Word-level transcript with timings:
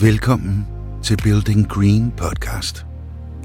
Velkommen 0.00 0.66
til 1.02 1.16
Building 1.22 1.68
Green 1.68 2.12
podcast, 2.16 2.86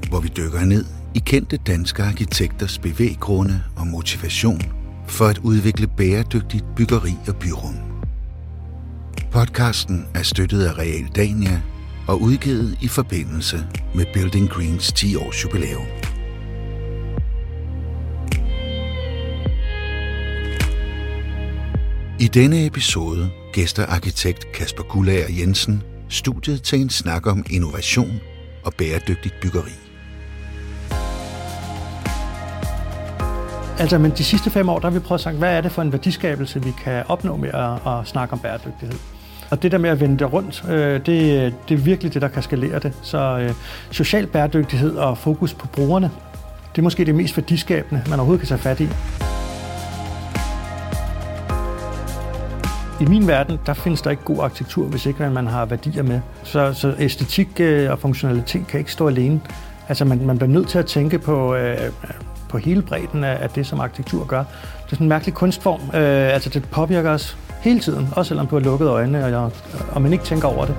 hvor 0.08 0.20
vi 0.20 0.28
dykker 0.28 0.64
ned 0.64 0.84
i 1.14 1.18
kendte 1.18 1.56
danske 1.56 2.02
arkitekters 2.02 2.78
bevæggrunde 2.78 3.62
og 3.76 3.86
motivation 3.86 4.60
for 5.08 5.24
at 5.24 5.38
udvikle 5.38 5.86
bæredygtigt 5.86 6.64
byggeri 6.76 7.14
og 7.28 7.36
byrum. 7.36 7.74
Podcasten 9.30 10.06
er 10.14 10.22
støttet 10.22 10.64
af 10.64 10.78
Real 10.78 11.06
Dania 11.16 11.62
og 12.08 12.22
udgivet 12.22 12.78
i 12.80 12.88
forbindelse 12.88 13.66
med 13.94 14.06
Building 14.14 14.48
Greens 14.48 14.92
10 14.92 15.16
års 15.16 15.44
jubilæum. 15.44 15.86
I 22.20 22.28
denne 22.28 22.66
episode 22.66 23.30
gæster 23.52 23.86
arkitekt 23.86 24.52
Kasper 24.52 24.82
Gullager 24.82 25.28
Jensen 25.38 25.82
studiet 26.12 26.62
til 26.62 26.80
en 26.80 26.90
snak 26.90 27.26
om 27.26 27.44
innovation 27.50 28.20
og 28.64 28.74
bæredygtigt 28.74 29.34
byggeri. 29.40 29.72
Altså, 33.78 33.98
men 33.98 34.10
de 34.10 34.24
sidste 34.24 34.50
fem 34.50 34.68
år, 34.68 34.78
der 34.78 34.90
har 34.90 34.98
vi 34.98 34.98
prøvet 34.98 35.18
at 35.18 35.22
sige, 35.22 35.38
hvad 35.38 35.56
er 35.56 35.60
det 35.60 35.72
for 35.72 35.82
en 35.82 35.92
værdiskabelse, 35.92 36.64
vi 36.64 36.72
kan 36.84 37.04
opnå 37.08 37.36
med 37.36 37.48
at, 37.48 37.92
at 37.92 38.08
snakke 38.08 38.32
om 38.32 38.38
bæredygtighed. 38.38 38.98
Og 39.50 39.62
det 39.62 39.72
der 39.72 39.78
med 39.78 39.90
at 39.90 40.00
vende 40.00 40.18
det 40.18 40.32
rundt, 40.32 40.64
øh, 40.68 41.06
det, 41.06 41.54
det 41.68 41.74
er 41.74 41.78
virkelig 41.78 42.14
det, 42.14 42.22
der 42.22 42.28
kan 42.28 42.42
skalere 42.42 42.78
det. 42.78 42.92
Så 43.02 43.38
øh, 43.38 43.54
social 43.90 44.26
bæredygtighed 44.26 44.96
og 44.96 45.18
fokus 45.18 45.54
på 45.54 45.66
brugerne, 45.66 46.10
det 46.72 46.78
er 46.78 46.82
måske 46.82 47.04
det 47.04 47.14
mest 47.14 47.36
værdiskabende, 47.36 48.02
man 48.08 48.18
overhovedet 48.18 48.40
kan 48.40 48.48
tage 48.48 48.60
fat 48.60 48.80
i. 48.80 48.88
I 53.02 53.04
min 53.04 53.28
verden, 53.28 53.58
der 53.66 53.74
findes 53.74 54.02
der 54.02 54.10
ikke 54.10 54.22
god 54.22 54.38
arkitektur, 54.44 54.86
hvis 54.86 55.06
ikke 55.06 55.30
man 55.30 55.46
har 55.46 55.64
værdier 55.64 56.02
med. 56.02 56.20
Så, 56.42 56.72
så 56.72 56.94
æstetik 56.98 57.48
øh, 57.60 57.90
og 57.90 57.98
funktionalitet 57.98 58.66
kan 58.66 58.78
ikke 58.78 58.92
stå 58.92 59.08
alene. 59.08 59.40
Altså 59.88 60.04
man, 60.04 60.26
man 60.26 60.38
bliver 60.38 60.50
nødt 60.50 60.68
til 60.68 60.78
at 60.78 60.86
tænke 60.86 61.18
på, 61.18 61.54
øh, 61.54 61.78
på 62.48 62.58
hele 62.58 62.82
bredden 62.82 63.24
af, 63.24 63.38
af 63.42 63.50
det, 63.50 63.66
som 63.66 63.80
arkitektur 63.80 64.24
gør. 64.24 64.38
Det 64.38 64.46
er 64.84 64.88
sådan 64.88 65.04
en 65.04 65.08
mærkelig 65.08 65.34
kunstform. 65.34 65.80
Øh, 65.80 66.34
altså 66.34 66.50
det 66.50 66.68
påvirker 66.70 67.10
os 67.10 67.36
hele 67.60 67.80
tiden, 67.80 68.08
også 68.16 68.28
selvom 68.28 68.46
du 68.46 68.56
har 68.56 68.62
lukket 68.64 68.88
øjnene, 68.88 69.36
og, 69.36 69.52
og 69.90 70.02
man 70.02 70.12
ikke 70.12 70.24
tænker 70.24 70.48
over 70.48 70.64
det. 70.66 70.76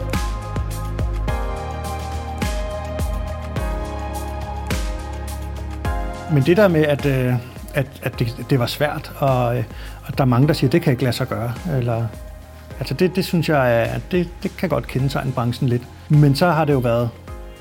Men 6.33 6.43
det 6.43 6.57
der 6.57 6.67
med, 6.67 6.81
at, 6.81 7.05
øh, 7.05 7.33
at, 7.73 7.87
at 8.03 8.19
det, 8.19 8.45
det 8.49 8.59
var 8.59 8.65
svært, 8.65 9.11
og, 9.19 9.57
øh, 9.57 9.63
og 10.05 10.17
der 10.17 10.23
er 10.23 10.27
mange, 10.27 10.47
der 10.47 10.53
siger, 10.53 10.67
at 10.67 10.71
det 10.71 10.81
kan 10.81 10.91
ikke 10.91 11.03
lade 11.03 11.15
sig 11.15 11.27
gøre. 11.27 11.53
Eller, 11.77 12.07
altså 12.79 12.93
det, 12.93 13.15
det 13.15 13.25
synes 13.25 13.49
jeg, 13.49 13.65
at 13.67 14.01
det, 14.11 14.29
det 14.43 14.57
kan 14.57 14.69
godt 14.69 14.87
kendetegne 14.87 15.31
branchen 15.31 15.69
lidt. 15.69 15.83
Men 16.09 16.35
så 16.35 16.51
har 16.51 16.65
det 16.65 16.73
jo 16.73 16.79
været 16.79 17.09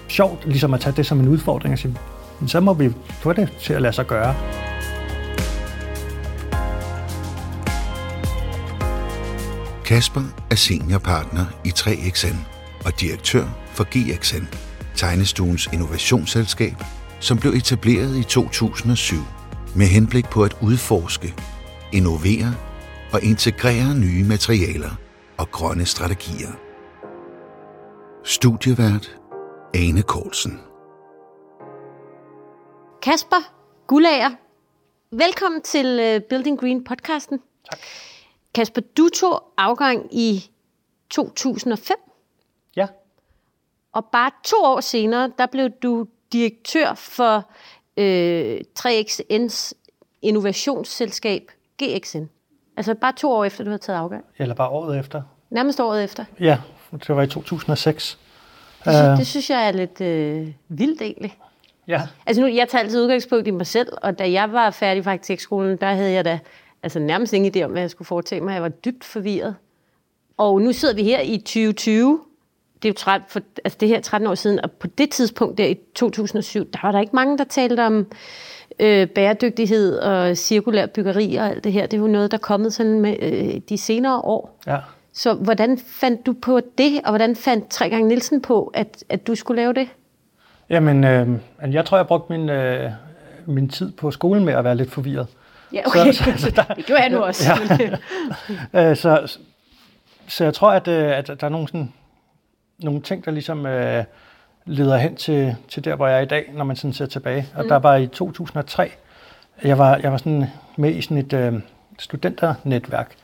sjovt 0.09 0.47
ligesom 0.47 0.75
at 0.75 0.81
tage 0.81 0.97
det 0.97 1.07
som 1.07 1.21
en 1.21 1.29
udfordring 1.29 1.73
og 1.73 1.79
sige, 1.79 1.97
så 2.47 2.61
må 2.61 2.75
vi 2.75 2.91
få 3.11 3.33
det 3.33 3.53
til 3.61 3.73
at 3.73 3.83
lade 3.83 3.93
sig 3.93 4.07
gøre. 4.07 4.35
Kasper 9.85 10.23
er 10.51 10.55
seniorpartner 10.55 11.45
i 11.65 11.69
3XN 11.69 12.37
og 12.85 13.01
direktør 13.01 13.45
for 13.73 13.85
GXN, 13.85 14.45
tegnestuens 14.97 15.69
innovationsselskab, 15.73 16.75
som 17.21 17.39
blev 17.39 17.53
etableret 17.53 18.17
i 18.17 18.23
2007 18.23 19.17
med 19.75 19.87
henblik 19.87 20.29
på 20.29 20.45
at 20.45 20.57
udforske, 20.61 21.35
innovere 21.93 22.57
og 23.13 23.23
integrere 23.23 23.95
nye 23.99 24.25
materialer 24.25 24.91
og 25.39 25.51
grønne 25.51 25.87
strategier. 25.87 26.53
Studievært 28.25 29.21
Ane 29.75 30.03
Kortsen. 30.03 30.61
Kasper 33.03 33.53
Gullager, 33.87 34.31
velkommen 35.11 35.63
til 35.63 35.87
øh, 36.01 36.21
Building 36.29 36.61
Green 36.61 36.85
podcasten. 36.85 37.39
Tak. 37.71 37.79
Kasper, 38.55 38.81
du 38.97 39.09
tog 39.09 39.43
afgang 39.57 40.15
i 40.15 40.51
2005, 41.11 41.97
Ja, 42.77 42.87
og 43.93 44.05
bare 44.13 44.31
to 44.45 44.57
år 44.65 44.81
senere, 44.81 45.33
der 45.39 45.47
blev 45.47 45.71
du 45.83 46.07
direktør 46.33 46.95
for 46.95 47.51
øh, 47.97 48.61
3XN's 48.81 49.73
innovationsselskab 50.23 51.51
GXN. 51.83 52.23
Altså 52.77 52.95
bare 52.95 53.13
to 53.17 53.33
år 53.33 53.45
efter, 53.45 53.65
du 53.65 53.71
havde 53.71 53.83
taget 53.83 53.99
afgang. 53.99 54.25
eller 54.39 54.55
bare 54.55 54.69
året 54.69 54.99
efter. 54.99 55.23
Nærmest 55.51 55.81
året 55.81 56.05
efter. 56.05 56.25
Ja, 56.41 56.59
det 56.93 57.17
var 57.17 57.23
i 57.23 57.27
2006. 57.27 58.19
Det, 58.85 58.93
synes, 58.95 59.11
Øh. 59.11 59.17
det 59.19 59.27
synes 59.27 59.51
jeg 59.51 59.69
er 59.69 59.73
lidt 59.73 60.01
øh, 60.01 60.49
vildt 60.69 61.03
egentlig. 61.03 61.37
Ja, 61.89 62.03
Altså 62.27 62.43
nu, 62.43 62.49
jeg 62.49 62.69
tager 62.69 62.83
altid 62.83 63.03
udgangspunkt 63.03 63.47
i 63.49 63.51
mig 63.51 63.67
selv, 63.67 63.89
og 64.03 64.19
da 64.19 64.33
jeg 64.33 64.53
var 64.53 64.71
færdig 64.71 65.05
fra 65.05 65.11
arkitektskolen, 65.13 65.77
der 65.77 65.87
havde 65.95 66.13
jeg 66.13 66.25
da 66.25 66.39
altså 66.83 66.99
nærmest 66.99 67.33
ingen 67.33 67.57
idé 67.57 67.65
om, 67.65 67.71
hvad 67.71 67.83
jeg 67.83 67.91
skulle 67.91 68.07
foretage 68.07 68.41
mig. 68.41 68.55
Jeg 68.55 68.63
var 68.63 68.69
dybt 68.69 69.05
forvirret. 69.05 69.55
Og 70.37 70.61
nu 70.63 70.73
sidder 70.73 70.95
vi 70.95 71.03
her 71.03 71.21
i 71.21 71.39
2020. 71.39 72.21
Det 72.83 72.89
er 72.89 72.93
jo 72.93 72.95
13, 72.95 73.27
for, 73.29 73.41
altså 73.65 73.77
det 73.81 73.89
her 73.89 73.97
er 73.97 74.01
13 74.01 74.29
år 74.29 74.35
siden, 74.35 74.61
og 74.65 74.71
på 74.73 74.87
det 74.87 75.11
tidspunkt 75.11 75.59
der 75.59 75.67
i 75.67 75.77
2007, 75.95 76.71
der 76.73 76.79
var 76.83 76.93
der 76.93 77.01
ikke 77.01 77.17
mange, 77.17 77.39
der 77.39 77.45
talte 77.45 77.87
om 77.87 78.07
øh, 78.81 79.07
bæredygtighed 79.09 79.99
og 79.99 80.37
cirkulær 80.37 80.87
byggeri 80.87 81.37
og 81.37 81.47
alt 81.47 81.65
det 81.65 81.73
her. 81.73 81.87
Det 81.87 81.97
er 81.97 82.01
jo 82.01 82.07
noget, 82.07 82.31
der 82.31 82.37
er 82.37 82.41
kommet 82.41 82.75
sådan 82.75 83.01
med 83.01 83.17
øh, 83.23 83.61
de 83.69 83.79
senere 83.79 84.19
år. 84.21 84.59
ja. 84.67 84.79
Så 85.15 85.35
hvordan 85.35 85.79
fandt 85.87 86.27
du 86.27 86.33
på 86.43 86.61
det, 86.79 87.01
og 87.05 87.11
hvordan 87.11 87.37
fandt 87.37 87.69
Tre 87.71 87.91
gange 87.91 88.09
Nielsen 88.09 88.43
på, 88.43 88.71
at, 88.75 89.05
at 89.09 89.27
du 89.27 89.35
skulle 89.35 89.63
lave 89.63 89.73
det? 89.73 89.89
Jamen, 90.71 91.05
øh, 91.05 91.29
jeg 91.75 91.85
tror, 91.85 91.97
jeg 91.97 92.07
brugte 92.07 92.33
min, 92.33 92.49
øh, 92.49 92.91
min 93.47 93.69
tid 93.69 93.93
på 93.93 94.11
skolen 94.11 94.45
med 94.45 94.53
at 94.55 94.65
være 94.65 94.75
lidt 94.77 94.91
forvirret. 94.91 95.27
Ja, 95.73 95.81
okay. 95.87 96.13
Så- 96.13 96.33
så 96.37 96.51
der- 96.51 96.75
det 96.77 96.87
gjorde 96.87 97.03
jeg 97.03 97.11
nu 97.11 97.19
også. 97.19 97.51
Ja. 98.75 98.81
Øh, 98.91 98.97
så, 98.97 99.37
så 100.29 100.45
jeg 100.45 100.55
tror, 100.55 100.71
at, 100.71 100.89
øh, 100.89 101.19
at 101.19 101.27
der 101.27 101.35
er 101.47 101.49
nogle, 101.49 101.69
sådan, 101.69 101.93
nogle 102.83 103.01
ting, 103.03 103.25
der 103.25 103.31
ligesom 103.31 103.67
øh, 103.67 104.05
leder 104.67 104.97
hen 104.97 105.17
til, 105.17 105.57
til 105.69 105.85
der, 105.85 105.97
hvor 105.97 106.07
jeg 106.07 106.17
er 106.17 106.21
i 106.21 106.27
dag, 106.27 106.51
når 106.55 106.65
man 106.65 106.77
sådan 106.77 106.93
ser 106.93 107.07
tilbage. 107.07 107.47
Og 107.55 107.63
mm. 107.63 107.69
der 107.69 107.77
var 107.77 107.97
i 107.97 108.07
2003, 108.07 108.91
jeg 109.65 109.79
var, 109.79 109.97
jeg 109.97 110.13
var 110.13 110.19
sådan 110.19 110.47
med 110.77 110.95
i 110.95 111.01
sådan 111.01 111.17
et 111.17 111.33
øh, 111.33 111.53
studenternetværk 111.99 113.15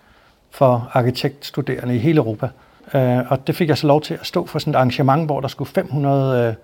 for 0.50 0.90
arkitektstuderende 0.92 1.96
i 1.96 1.98
hele 1.98 2.16
Europa. 2.16 2.48
Øh, 2.94 3.30
og 3.30 3.46
det 3.46 3.56
fik 3.56 3.68
jeg 3.68 3.78
så 3.78 3.86
lov 3.86 4.02
til 4.02 4.14
at 4.14 4.26
stå 4.26 4.46
for 4.46 4.58
sådan 4.58 4.70
et 4.70 4.76
arrangement, 4.76 5.26
hvor 5.26 5.40
der 5.40 5.48
skulle 5.48 5.70
500 5.70 6.48
øh, 6.48 6.54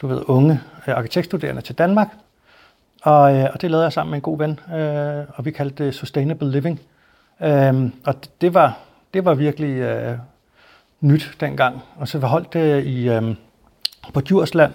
du 0.00 0.06
ved, 0.06 0.22
unge 0.26 0.60
øh, 0.88 0.96
arkitektstuderende 0.96 1.62
til 1.62 1.74
Danmark. 1.74 2.08
Og, 3.02 3.36
øh, 3.36 3.46
og 3.54 3.62
det 3.62 3.70
lavede 3.70 3.84
jeg 3.84 3.92
sammen 3.92 4.10
med 4.10 4.18
en 4.18 4.22
god 4.22 4.38
ven, 4.38 4.60
øh, 4.78 5.24
og 5.34 5.44
vi 5.44 5.50
kaldte 5.50 5.84
det 5.84 5.94
Sustainable 5.94 6.50
Living. 6.50 6.80
Øhm, 7.42 7.92
og 8.06 8.14
det, 8.14 8.30
det, 8.40 8.54
var, 8.54 8.78
det 9.14 9.24
var 9.24 9.34
virkelig 9.34 9.76
øh, 9.76 10.18
nyt 11.00 11.36
dengang. 11.40 11.82
Og 11.96 12.08
så 12.08 12.18
vi 12.18 12.26
holdt 12.26 12.52
det 12.52 12.84
i, 12.84 13.08
øh, 13.08 13.34
på 14.14 14.20
Djursland, 14.20 14.72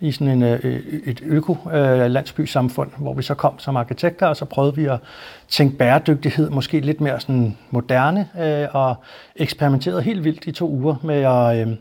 i 0.00 0.12
sådan 0.12 0.28
en, 0.28 0.42
øh, 0.42 0.60
øh, 0.62 0.80
et 1.04 1.20
øko-landsbysamfund, 1.24 2.90
øh, 2.96 3.02
hvor 3.02 3.14
vi 3.14 3.22
så 3.22 3.34
kom 3.34 3.58
som 3.58 3.76
arkitekter, 3.76 4.26
og 4.26 4.36
så 4.36 4.44
prøvede 4.44 4.76
vi 4.76 4.84
at 4.84 4.98
tænke 5.48 5.76
bæredygtighed, 5.76 6.50
måske 6.50 6.80
lidt 6.80 7.00
mere 7.00 7.20
sådan 7.20 7.56
moderne, 7.70 8.28
og 8.72 8.94
eksperimenterede 9.36 10.02
helt 10.02 10.24
vildt 10.24 10.44
i 10.44 10.52
to 10.52 10.70
uger 10.70 10.96
med 11.02 11.22
at 11.22 11.78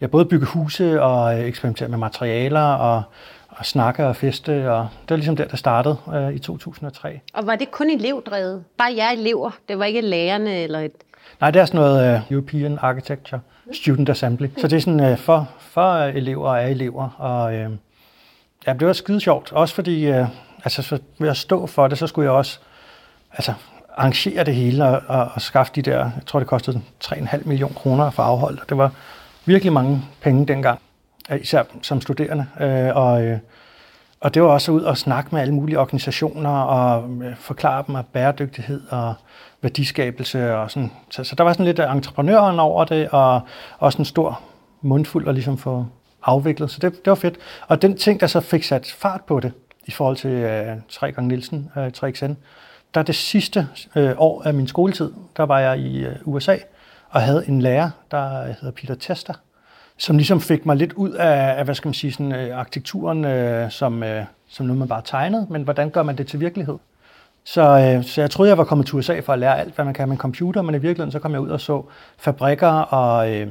ja, 0.00 0.06
både 0.06 0.24
bygge 0.24 0.46
huse 0.46 1.02
og 1.02 1.48
eksperimentere 1.48 1.88
med 1.88 1.98
materialer 1.98 2.60
og, 2.60 3.02
og 3.48 3.66
snakke 3.66 4.06
og 4.06 4.16
feste. 4.16 4.72
Og 4.72 4.88
det 5.02 5.10
var 5.10 5.16
ligesom 5.16 5.36
der, 5.36 5.44
det 5.44 5.58
startede 5.58 5.96
øh, 6.14 6.34
i 6.34 6.38
2003. 6.38 7.20
Og 7.32 7.46
var 7.46 7.56
det 7.56 7.70
kun 7.70 7.90
elevdrevet? 7.90 8.64
Bare 8.78 8.94
jer 8.96 9.10
elever? 9.10 9.50
Det 9.68 9.78
var 9.78 9.84
ikke 9.84 10.00
lærerne 10.00 10.62
eller 10.62 10.80
et... 10.80 10.92
Nej, 11.40 11.50
det 11.50 11.60
er 11.60 11.64
sådan 11.64 11.80
noget 11.80 12.16
uh, 12.16 12.32
European 12.32 12.78
Architecture 12.82 13.40
Student 13.72 14.08
Assembly. 14.08 14.46
Så 14.58 14.68
det 14.68 14.76
er 14.76 14.80
sådan 14.80 15.12
uh, 15.12 15.18
for, 15.18 15.48
for 15.58 15.94
elever 15.96 16.48
og 16.48 16.62
af 16.62 16.70
elever. 16.70 17.08
Og 17.18 17.54
uh, 17.54 17.76
ja, 18.66 18.72
det 18.72 18.86
var 18.86 18.92
skide 18.92 19.20
sjovt. 19.20 19.52
Også 19.52 19.74
fordi, 19.74 20.10
uh, 20.10 20.26
altså 20.64 20.82
så 20.82 20.98
ved 21.18 21.28
at 21.28 21.36
stå 21.36 21.66
for 21.66 21.88
det, 21.88 21.98
så 21.98 22.06
skulle 22.06 22.24
jeg 22.24 22.32
også 22.32 22.58
altså, 23.32 23.52
arrangere 23.96 24.44
det 24.44 24.54
hele 24.54 24.84
og, 24.84 25.02
og, 25.06 25.30
og 25.34 25.40
skaffe 25.40 25.72
de 25.74 25.82
der, 25.82 25.98
jeg 25.98 26.22
tror 26.26 26.38
det 26.38 26.48
kostede 26.48 26.82
3,5 27.04 27.40
millioner 27.44 27.74
kroner 27.74 28.10
for 28.10 28.22
afhold. 28.22 28.58
Og 28.58 28.68
det 28.68 28.76
var 28.76 28.90
virkelig 29.44 29.72
mange 29.72 30.02
penge 30.20 30.46
dengang, 30.46 30.80
især 31.40 31.62
som 31.82 32.00
studerende. 32.00 32.46
Uh, 32.60 32.96
og, 32.96 33.24
uh, 33.24 33.38
og 34.20 34.34
det 34.34 34.42
var 34.42 34.48
også 34.48 34.72
ud 34.72 34.82
og 34.82 34.98
snakke 34.98 35.28
med 35.32 35.40
alle 35.40 35.54
mulige 35.54 35.78
organisationer 35.78 36.50
og 36.50 37.10
øh, 37.24 37.36
forklare 37.36 37.84
dem 37.86 37.94
om 37.94 38.04
bæredygtighed 38.12 38.82
og 38.90 39.14
værdiskabelse. 39.62 40.56
Og 40.56 40.70
sådan. 40.70 40.90
Så, 41.10 41.24
så 41.24 41.34
der 41.34 41.44
var 41.44 41.52
sådan 41.52 41.66
lidt 41.66 41.80
entreprenøren 41.80 42.58
over 42.58 42.84
det, 42.84 43.08
og 43.08 43.40
også 43.78 43.98
en 43.98 44.04
stor 44.04 44.40
mundfuld 44.82 45.28
at 45.28 45.34
ligesom 45.34 45.58
få 45.58 45.86
afviklet. 46.22 46.70
Så 46.70 46.78
det, 46.82 46.92
det 46.92 47.10
var 47.10 47.14
fedt. 47.14 47.38
Og 47.68 47.82
den 47.82 47.96
ting, 47.96 48.20
der 48.20 48.26
så 48.26 48.40
fik 48.40 48.64
sat 48.64 48.94
fart 48.98 49.20
på 49.24 49.40
det, 49.40 49.52
i 49.84 49.90
forhold 49.90 50.16
til 50.16 50.30
øh, 50.30 50.76
3 50.88 51.12
gange 51.12 51.28
Nielsen, 51.28 51.70
øh, 51.76 51.86
3XN, 51.96 52.34
der 52.94 53.02
det 53.02 53.14
sidste 53.14 53.68
øh, 53.96 54.14
år 54.16 54.42
af 54.42 54.54
min 54.54 54.66
skoletid, 54.66 55.12
der 55.36 55.42
var 55.42 55.58
jeg 55.58 55.78
i 55.78 56.04
øh, 56.04 56.16
USA, 56.24 56.56
og 57.10 57.22
havde 57.22 57.48
en 57.48 57.62
lærer, 57.62 57.90
der 58.10 58.42
øh, 58.42 58.48
hedder 58.48 58.70
Peter 58.70 58.94
Tester, 58.94 59.34
som 60.00 60.16
ligesom 60.16 60.40
fik 60.40 60.66
mig 60.66 60.76
lidt 60.76 60.92
ud 60.92 61.10
af, 61.10 61.58
af 61.58 61.64
hvad 61.64 61.74
skal 61.74 61.88
man 61.88 61.94
sige, 61.94 62.12
sådan, 62.12 62.32
øh, 62.32 62.58
arkitekturen 62.58 63.24
øh, 63.24 63.70
som, 63.70 64.02
øh, 64.02 64.24
som 64.48 64.66
noget, 64.66 64.78
man 64.78 64.88
bare 64.88 65.02
tegnede, 65.04 65.46
men 65.50 65.62
hvordan 65.62 65.90
gør 65.90 66.02
man 66.02 66.18
det 66.18 66.26
til 66.26 66.40
virkelighed? 66.40 66.78
Så, 67.44 67.62
øh, 67.62 68.04
så 68.04 68.20
jeg 68.20 68.30
troede, 68.30 68.48
jeg 68.48 68.58
var 68.58 68.64
kommet 68.64 68.86
til 68.86 68.96
USA 68.96 69.20
for 69.20 69.32
at 69.32 69.38
lære 69.38 69.60
alt, 69.60 69.74
hvad 69.74 69.84
man 69.84 69.94
kan 69.94 70.08
med 70.08 70.16
en 70.16 70.20
computer, 70.20 70.62
men 70.62 70.74
i 70.74 70.78
virkeligheden 70.78 71.12
så 71.12 71.18
kom 71.18 71.32
jeg 71.32 71.40
ud 71.40 71.48
og 71.48 71.60
så 71.60 71.82
fabrikker 72.18 72.68
og, 72.68 73.34
øh, 73.34 73.48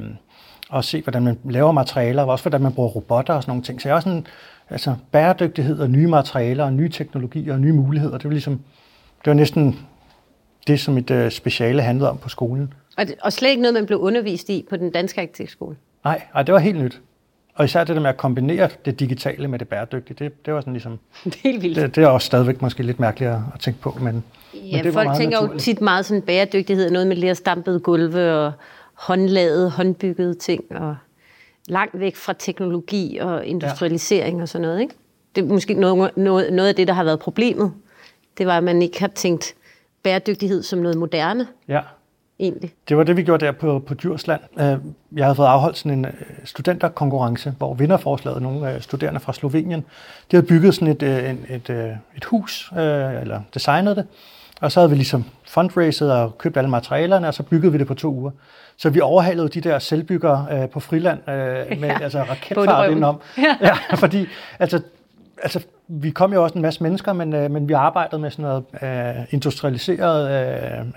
og 0.70 0.84
se, 0.84 1.02
hvordan 1.02 1.22
man 1.22 1.38
laver 1.44 1.72
materialer, 1.72 2.22
og 2.22 2.28
også 2.28 2.42
hvordan 2.42 2.60
man 2.60 2.72
bruger 2.72 2.88
robotter 2.88 3.34
og 3.34 3.42
sådan 3.42 3.50
nogle 3.50 3.62
ting. 3.62 3.82
Så 3.82 3.88
jeg 3.88 3.96
er 3.96 4.00
sådan, 4.00 4.26
altså 4.70 4.94
bæredygtighed 5.12 5.80
og 5.80 5.90
nye 5.90 6.06
materialer 6.06 6.64
og 6.64 6.72
nye 6.72 6.88
teknologier 6.88 7.52
og 7.52 7.60
nye 7.60 7.72
muligheder, 7.72 8.18
det 8.18 8.24
var 8.24 8.30
ligesom, 8.30 8.60
det 9.24 9.26
var 9.26 9.34
næsten 9.34 9.78
det, 10.66 10.80
som 10.80 10.98
et 10.98 11.10
øh, 11.10 11.30
speciale 11.30 11.82
handlede 11.82 12.10
om 12.10 12.18
på 12.18 12.28
skolen. 12.28 12.72
Og, 12.98 13.06
det, 13.06 13.14
og 13.22 13.32
slet 13.32 13.50
ikke 13.50 13.62
noget, 13.62 13.74
man 13.74 13.86
blev 13.86 13.98
undervist 13.98 14.48
i 14.48 14.66
på 14.70 14.76
den 14.76 14.90
danske 14.90 15.20
arkitektskole? 15.20 15.76
Nej, 16.04 16.22
nej, 16.34 16.42
det 16.42 16.54
var 16.54 16.60
helt 16.60 16.78
nyt. 16.78 17.00
Og 17.54 17.64
især 17.64 17.84
det 17.84 17.96
der 17.96 18.02
med 18.02 18.10
at 18.10 18.16
kombinere 18.16 18.68
det 18.84 19.00
digitale 19.00 19.48
med 19.48 19.58
det 19.58 19.68
bæredygtige, 19.68 20.24
det, 20.24 20.46
det 20.46 20.54
var 20.54 20.60
sådan 20.60 20.72
ligesom... 20.72 20.98
Det 21.24 21.34
er 21.34 21.38
helt 21.42 21.62
vildt. 21.62 21.76
Det, 21.76 21.96
det 21.96 22.04
er 22.04 22.08
også 22.08 22.26
stadigvæk 22.26 22.62
måske 22.62 22.82
lidt 22.82 23.00
mærkeligt 23.00 23.30
at, 23.30 23.40
tænke 23.60 23.80
på, 23.80 23.98
men, 24.00 24.24
Ja, 24.54 24.76
men 24.76 24.84
det 24.84 24.92
folk 24.92 25.08
tænker 25.16 25.36
jo 25.36 25.42
naturligt. 25.42 25.64
tit 25.64 25.80
meget 25.80 26.06
sådan 26.06 26.22
bæredygtighed, 26.22 26.90
noget 26.90 27.06
med 27.06 27.16
lerstampede 27.16 27.80
gulve 27.80 28.34
og 28.34 28.52
håndlavede, 28.94 29.70
håndbyggede 29.70 30.34
ting, 30.34 30.64
og 30.70 30.96
langt 31.68 32.00
væk 32.00 32.16
fra 32.16 32.32
teknologi 32.32 33.18
og 33.20 33.46
industrialisering 33.46 34.36
ja. 34.36 34.42
og 34.42 34.48
sådan 34.48 34.62
noget. 34.68 34.80
Ikke? 34.80 34.94
Det 35.34 35.44
er 35.44 35.46
måske 35.46 35.74
noget, 35.74 36.10
noget, 36.16 36.52
noget 36.52 36.68
af 36.68 36.74
det, 36.74 36.88
der 36.88 36.94
har 36.94 37.04
været 37.04 37.20
problemet. 37.20 37.72
Det 38.38 38.46
var, 38.46 38.56
at 38.56 38.64
man 38.64 38.82
ikke 38.82 39.00
har 39.00 39.08
tænkt 39.08 39.54
bæredygtighed 40.02 40.62
som 40.62 40.78
noget 40.78 40.98
moderne, 40.98 41.46
Ja, 41.68 41.80
egentlig. 42.40 42.70
det 42.88 42.96
var 42.96 43.02
det, 43.04 43.16
vi 43.16 43.22
gjorde 43.22 43.46
der 43.46 43.52
på, 43.52 43.78
på 43.86 43.94
Djursland. 43.94 44.40
Øh, 44.60 44.76
Jeg 45.16 45.24
havde 45.24 45.34
fået 45.34 45.46
afholdt 45.46 45.76
sådan 45.78 45.98
en 45.98 46.04
øh, 46.04 46.12
studenterkonkurrence, 46.44 47.54
hvor 47.58 47.74
vinderforslaget, 47.74 48.42
nogle 48.42 48.76
studerende 48.80 49.20
fra 49.20 49.32
Slovenien, 49.32 49.80
de 50.30 50.36
havde 50.36 50.46
bygget 50.46 50.74
sådan 50.74 50.88
et, 50.88 51.02
øh, 51.02 51.34
et, 51.48 51.70
øh, 51.70 51.90
et 52.16 52.24
hus, 52.24 52.72
eller 52.76 53.40
designet 53.54 53.96
det, 53.96 54.06
og 54.60 54.72
så 54.72 54.80
havde 54.80 54.90
vi 54.90 54.96
ligesom 54.96 55.24
fundraiset 55.44 56.12
og 56.12 56.38
købt 56.38 56.56
alle 56.56 56.70
materialerne, 56.70 57.28
og 57.28 57.34
så 57.34 57.42
byggede 57.42 57.72
vi 57.72 57.78
det 57.78 57.86
på 57.86 57.94
to 57.94 58.14
uger. 58.14 58.30
Så 58.76 58.90
vi 58.90 59.00
overhalede 59.00 59.48
de 59.48 59.60
der 59.60 59.78
selvbyggere 59.78 60.46
øh, 60.52 60.68
på 60.68 60.80
friland 60.80 61.18
øh, 61.28 61.80
med 61.80 61.88
ja, 61.88 62.02
altså 62.02 62.22
raketfart 62.22 62.88
indenom. 62.88 63.20
Ja. 63.38 63.56
ja, 63.60 63.94
fordi 63.94 64.26
altså, 64.58 64.80
altså, 65.42 65.60
vi 65.92 66.10
kom 66.10 66.32
jo 66.32 66.42
også 66.42 66.54
en 66.54 66.62
masse 66.62 66.82
mennesker, 66.82 67.12
men, 67.12 67.32
øh, 67.34 67.50
men 67.50 67.68
vi 67.68 67.72
arbejdede 67.72 68.20
med 68.20 68.30
sådan 68.30 68.42
noget 68.42 68.64
øh, 68.82 69.24
industrialiserede 69.30 70.30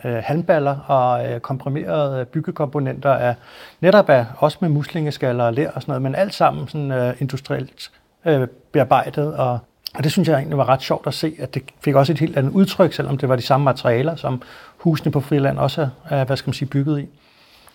øh, 0.04 0.12
øh, 0.12 0.24
halmballer 0.24 0.78
og 0.88 1.31
øh, 1.31 1.40
komprimerede 1.40 2.25
byggekomponenter 2.25 3.12
af 3.12 3.36
netop 3.81 4.10
af, 4.10 4.25
også 4.38 4.57
med 4.62 4.69
muslingeskaller 4.69 5.44
og 5.44 5.54
ler 5.54 5.72
og 5.72 5.81
sådan 5.81 5.92
noget, 5.92 6.01
men 6.01 6.16
alt 6.16 6.34
sammen 6.34 6.68
sådan 6.68 6.92
øh, 6.92 7.13
industrielt 7.22 7.92
øh, 8.25 8.48
bearbejdet 8.72 9.36
og 9.36 9.60
og 9.95 10.04
det 10.04 10.12
synes 10.12 10.28
jeg 10.30 10.38
egentlig 10.38 10.57
var 10.57 10.69
ret 10.69 10.81
sjovt 10.81 11.07
at 11.07 11.13
se, 11.13 11.36
at 11.40 11.54
det 11.54 11.63
fik 11.80 11.95
også 11.95 12.12
et 12.12 12.19
helt 12.19 12.38
andet 12.38 12.51
udtryk, 12.51 12.94
selvom 12.94 13.18
det 13.18 13.30
var 13.30 13.36
de 13.36 13.42
samme 13.42 13.63
materialer, 13.63 14.16
som 14.16 14.42
husene 14.78 15.12
på 15.12 15.19
Friland 15.19 15.57
også 15.57 15.90
er, 16.10 16.25
hvad 16.25 16.38
skal 16.38 16.50
man 16.50 16.54
sige, 16.54 16.69
bygget 16.69 17.00
i. 17.00 17.07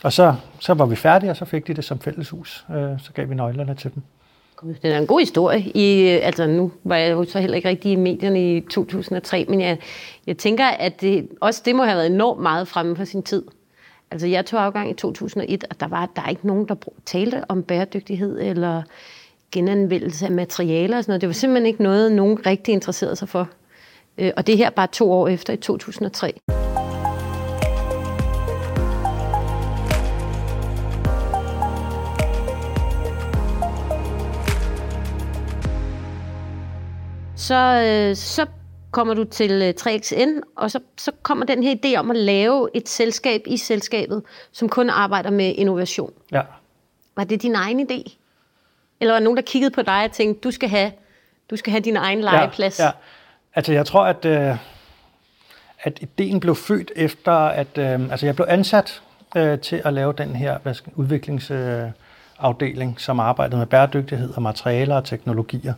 Og 0.03 0.13
så, 0.13 0.35
så 0.61 0.75
var 0.75 0.87
vi 0.87 0.97
færdige, 0.97 1.31
og 1.31 1.37
så 1.37 1.45
fik 1.45 1.67
de 1.67 1.75
det 1.75 1.85
som 1.85 1.99
fælleshus. 1.99 2.67
Øh, 2.71 2.91
så 2.99 3.13
gav 3.13 3.29
vi 3.29 3.35
nøglerne 3.35 3.75
til 3.75 3.95
dem. 3.95 4.03
Gud, 4.61 4.75
Det 4.83 4.95
er 4.95 4.99
en 4.99 5.07
god 5.07 5.21
historie. 5.21 5.61
I, 5.61 6.11
øh, 6.11 6.27
altså 6.27 6.47
nu 6.47 6.73
var 6.85 6.97
jeg 6.97 7.13
jo 7.13 7.25
så 7.25 7.41
heller 7.41 7.57
ikke 7.57 7.69
rigtig 7.69 7.93
i 7.93 7.97
medierne 7.97 8.57
i 8.57 8.61
2003, 8.61 9.47
men 9.49 9.61
jeg, 9.61 9.79
jeg 10.27 10.39
tænker, 10.39 10.67
at 10.67 11.01
det, 11.01 11.29
også 11.41 11.63
det 11.65 11.77
må 11.77 11.85
have 11.85 11.97
været 11.97 12.07
enormt 12.07 12.41
meget 12.41 12.69
fremme 12.69 12.97
for 12.97 13.05
sin 13.05 13.23
tid. 13.23 13.43
Altså 14.11 14.27
jeg 14.27 14.47
tog 14.47 14.65
afgang 14.65 14.91
i 14.91 14.95
2001, 14.95 15.65
og 15.71 15.81
der 15.81 15.89
var 15.89 16.09
der 16.17 16.23
er 16.23 16.29
ikke 16.29 16.47
nogen, 16.47 16.69
der 16.69 16.75
talte 17.07 17.43
om 17.49 17.63
bæredygtighed 17.63 18.41
eller 18.41 18.83
genanvendelse 19.53 20.27
af 20.27 20.33
materialer 20.33 20.97
og 20.97 21.05
sådan 21.05 21.11
noget. 21.11 21.21
Det 21.21 21.29
var 21.29 21.33
simpelthen 21.33 21.67
ikke 21.67 21.83
noget, 21.83 22.13
nogen 22.13 22.47
rigtig 22.47 22.73
interesserede 22.73 23.17
sig 23.17 23.29
for. 23.29 23.49
Øh, 24.19 24.33
og 24.37 24.47
det 24.47 24.57
her 24.57 24.71
bare 24.71 24.87
to 24.93 25.13
år 25.13 25.29
efter, 25.29 25.53
i 25.53 25.57
2003. 25.57 26.41
Så, 37.49 37.83
øh, 37.87 38.17
så 38.17 38.47
kommer 38.91 39.15
du 39.15 39.25
til 39.25 39.63
øh, 39.63 39.75
3XN, 39.81 40.41
og 40.57 40.71
så, 40.71 40.81
så 40.97 41.13
kommer 41.23 41.47
den 41.47 41.63
her 41.63 41.75
idé 41.75 41.97
om 41.99 42.11
at 42.11 42.17
lave 42.17 42.69
et 42.75 42.89
selskab 42.89 43.43
i 43.47 43.57
selskabet, 43.57 44.23
som 44.53 44.69
kun 44.69 44.91
arbejder 44.91 45.31
med 45.31 45.55
innovation. 45.57 46.13
Ja. 46.33 46.43
Var 47.17 47.25
det 47.25 47.43
din 47.43 47.55
egen 47.55 47.81
idé? 47.81 48.17
Eller 49.01 49.13
var 49.13 49.19
der 49.19 49.25
nogen, 49.25 49.37
der 49.37 49.43
kiggede 49.43 49.71
på 49.71 49.83
dig 49.83 50.05
og 50.05 50.13
tænkte, 50.13 50.41
du 50.41 50.51
skal 50.51 50.69
have, 50.69 50.93
du 51.51 51.57
skal 51.57 51.71
have 51.71 51.81
din 51.81 51.97
egen 51.97 52.21
legeplads? 52.21 52.79
Ja, 52.79 52.85
ja. 52.85 52.91
Altså 53.55 53.73
jeg 53.73 53.87
tror, 53.87 54.05
at, 54.05 54.25
øh, 54.25 54.57
at 55.83 55.99
ideen 56.01 56.41
blev 56.41 56.55
født 56.55 56.93
efter, 56.97 57.33
at 57.33 57.79
øh, 57.79 58.11
altså 58.11 58.27
jeg 58.27 58.35
blev 58.37 58.47
ansat 58.51 59.03
øh, 59.37 59.61
til 59.61 59.83
at 59.85 59.93
lave 59.93 60.13
den 60.13 60.37
her 60.37 60.59
hvad 60.59 60.75
skal, 60.75 60.93
udviklingsafdeling, 60.97 62.93
øh, 62.93 62.99
som 62.99 63.21
arbejdede 63.21 63.57
med 63.57 63.67
bæredygtighed 63.67 64.35
og 64.35 64.43
materialer 64.43 64.97
og 64.97 65.05
teknologier. 65.05 65.75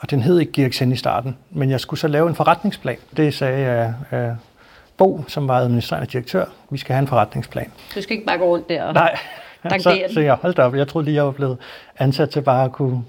Og 0.00 0.10
den 0.10 0.22
hed 0.22 0.38
ikke 0.38 0.68
GXN 0.68 0.92
i 0.92 0.96
starten, 0.96 1.36
men 1.50 1.70
jeg 1.70 1.80
skulle 1.80 2.00
så 2.00 2.08
lave 2.08 2.28
en 2.28 2.34
forretningsplan. 2.34 2.96
Det 3.16 3.34
sagde 3.34 3.94
øh, 4.12 4.24
øh, 4.24 4.32
Bo, 4.96 5.24
som 5.28 5.48
var 5.48 5.58
administrerende 5.58 6.08
direktør, 6.12 6.44
vi 6.70 6.78
skal 6.78 6.94
have 6.94 7.02
en 7.02 7.08
forretningsplan. 7.08 7.70
Du 7.94 8.02
skal 8.02 8.16
ikke 8.16 8.26
bare 8.26 8.38
gå 8.38 8.44
rundt 8.44 8.68
der 8.68 8.84
og 8.84 8.94
Nej, 8.94 9.18
så, 9.78 10.02
så 10.14 10.20
jeg 10.20 10.34
holdt 10.34 10.58
op. 10.58 10.74
Jeg 10.74 10.88
troede 10.88 11.04
lige, 11.04 11.14
jeg 11.14 11.24
var 11.24 11.30
blevet 11.30 11.58
ansat 11.98 12.30
til 12.30 12.42
bare 12.42 12.64
at 12.64 12.72
kunne 12.72 13.04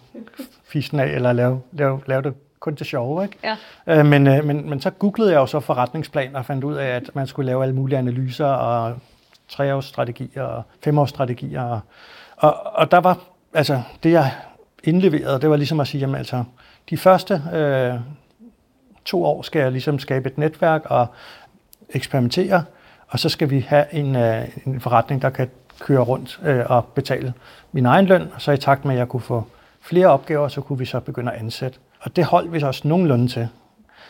fise 0.66 0.92
den 0.92 1.00
af, 1.00 1.06
eller 1.06 1.34
lave, 1.34 1.62
lave, 1.72 2.02
lave 2.06 2.22
det 2.22 2.34
kun 2.60 2.76
til 2.76 2.86
sjov. 2.86 3.24
Ikke? 3.24 3.38
Ja. 3.44 3.58
Øh, 4.00 4.06
men, 4.06 4.28
øh, 4.28 4.46
men, 4.46 4.70
men 4.70 4.82
så 4.82 4.90
googlede 4.90 5.32
jeg 5.32 5.38
jo 5.38 5.46
så 5.46 5.60
forretningsplaner 5.60 6.40
og 6.40 6.46
fandt 6.46 6.64
ud 6.64 6.76
af, 6.76 6.88
at 6.88 7.10
man 7.14 7.28
skulle 7.28 7.46
lave 7.46 7.64
alle 7.64 7.76
mulige 7.76 7.98
analyser 7.98 8.46
og 8.46 8.98
treårsstrategier 9.50 10.44
og 10.44 10.64
femårsstrategier. 10.84 11.64
Og, 11.64 11.80
og, 12.38 12.76
og 12.76 12.92
der 12.92 12.98
var, 12.98 13.18
altså 13.54 13.82
det 14.04 14.12
jeg 14.12 14.32
indleverede, 14.84 15.42
det 15.42 15.50
var 15.50 15.56
ligesom 15.56 15.80
at 15.80 15.88
sige, 15.88 16.02
jamen 16.02 16.16
altså, 16.16 16.44
de 16.92 16.98
første 16.98 17.42
øh, 17.54 17.94
to 19.06 19.26
år 19.26 19.42
skal 19.42 19.62
jeg 19.62 19.72
ligesom 19.72 20.00
skabe 20.00 20.30
et 20.30 20.38
netværk 20.38 20.82
og 20.86 21.08
eksperimentere, 21.90 22.64
og 23.08 23.20
så 23.20 23.30
skal 23.30 23.50
vi 23.50 23.60
have 23.60 23.86
en, 23.94 24.16
øh, 24.16 24.48
en 24.66 24.82
forretning, 24.82 25.22
der 25.22 25.30
kan 25.30 25.50
køre 25.80 26.02
rundt 26.02 26.40
øh, 26.46 26.64
og 26.66 26.86
betale 26.86 27.34
min 27.72 27.86
egen 27.86 28.06
løn, 28.06 28.30
og 28.36 28.42
så 28.42 28.52
i 28.52 28.58
takt 28.58 28.86
med, 28.86 28.94
at 28.94 29.00
jeg 29.00 29.08
kunne 29.08 29.22
få 29.22 29.44
flere 29.82 30.08
opgaver, 30.08 30.48
så 30.48 30.62
kunne 30.62 30.80
vi 30.80 30.86
så 30.86 31.00
begynde 31.00 31.32
at 31.32 31.40
ansætte. 31.40 31.80
Og 32.02 32.16
det 32.16 32.26
holdt 32.26 32.54
vi 32.54 32.60
så 32.60 32.68
også 32.68 32.88
nogenlunde 32.88 33.28
til. 33.28 33.48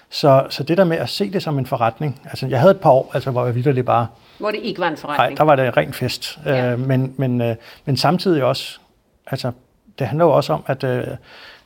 Så, 0.09 0.45
så 0.49 0.63
det 0.63 0.77
der 0.77 0.83
med 0.83 0.97
at 0.97 1.09
se 1.09 1.31
det 1.33 1.43
som 1.43 1.59
en 1.59 1.65
forretning, 1.65 2.21
altså 2.25 2.47
jeg 2.47 2.59
havde 2.59 2.71
et 2.71 2.79
par 2.79 2.89
år, 2.89 3.11
altså, 3.13 3.31
hvor 3.31 3.45
jeg 3.45 3.55
vidderligt 3.55 3.85
bare, 3.85 4.07
Hvor 4.39 4.51
det 4.51 4.59
ikke 4.59 4.79
var 4.79 4.87
en 4.87 4.91
nej, 4.91 4.99
forretning. 4.99 5.37
der 5.37 5.43
var 5.43 5.55
det 5.55 5.77
ren 5.77 5.93
fest. 5.93 6.39
Ja. 6.45 6.71
Øh, 6.71 6.79
men, 6.79 7.13
men, 7.17 7.41
øh, 7.41 7.55
men 7.85 7.97
samtidig 7.97 8.43
også, 8.43 8.79
altså 9.27 9.51
det 9.99 10.07
handler 10.07 10.25
jo 10.25 10.31
også 10.31 10.53
om, 10.53 10.63
at 10.67 10.83
øh, 10.83 11.07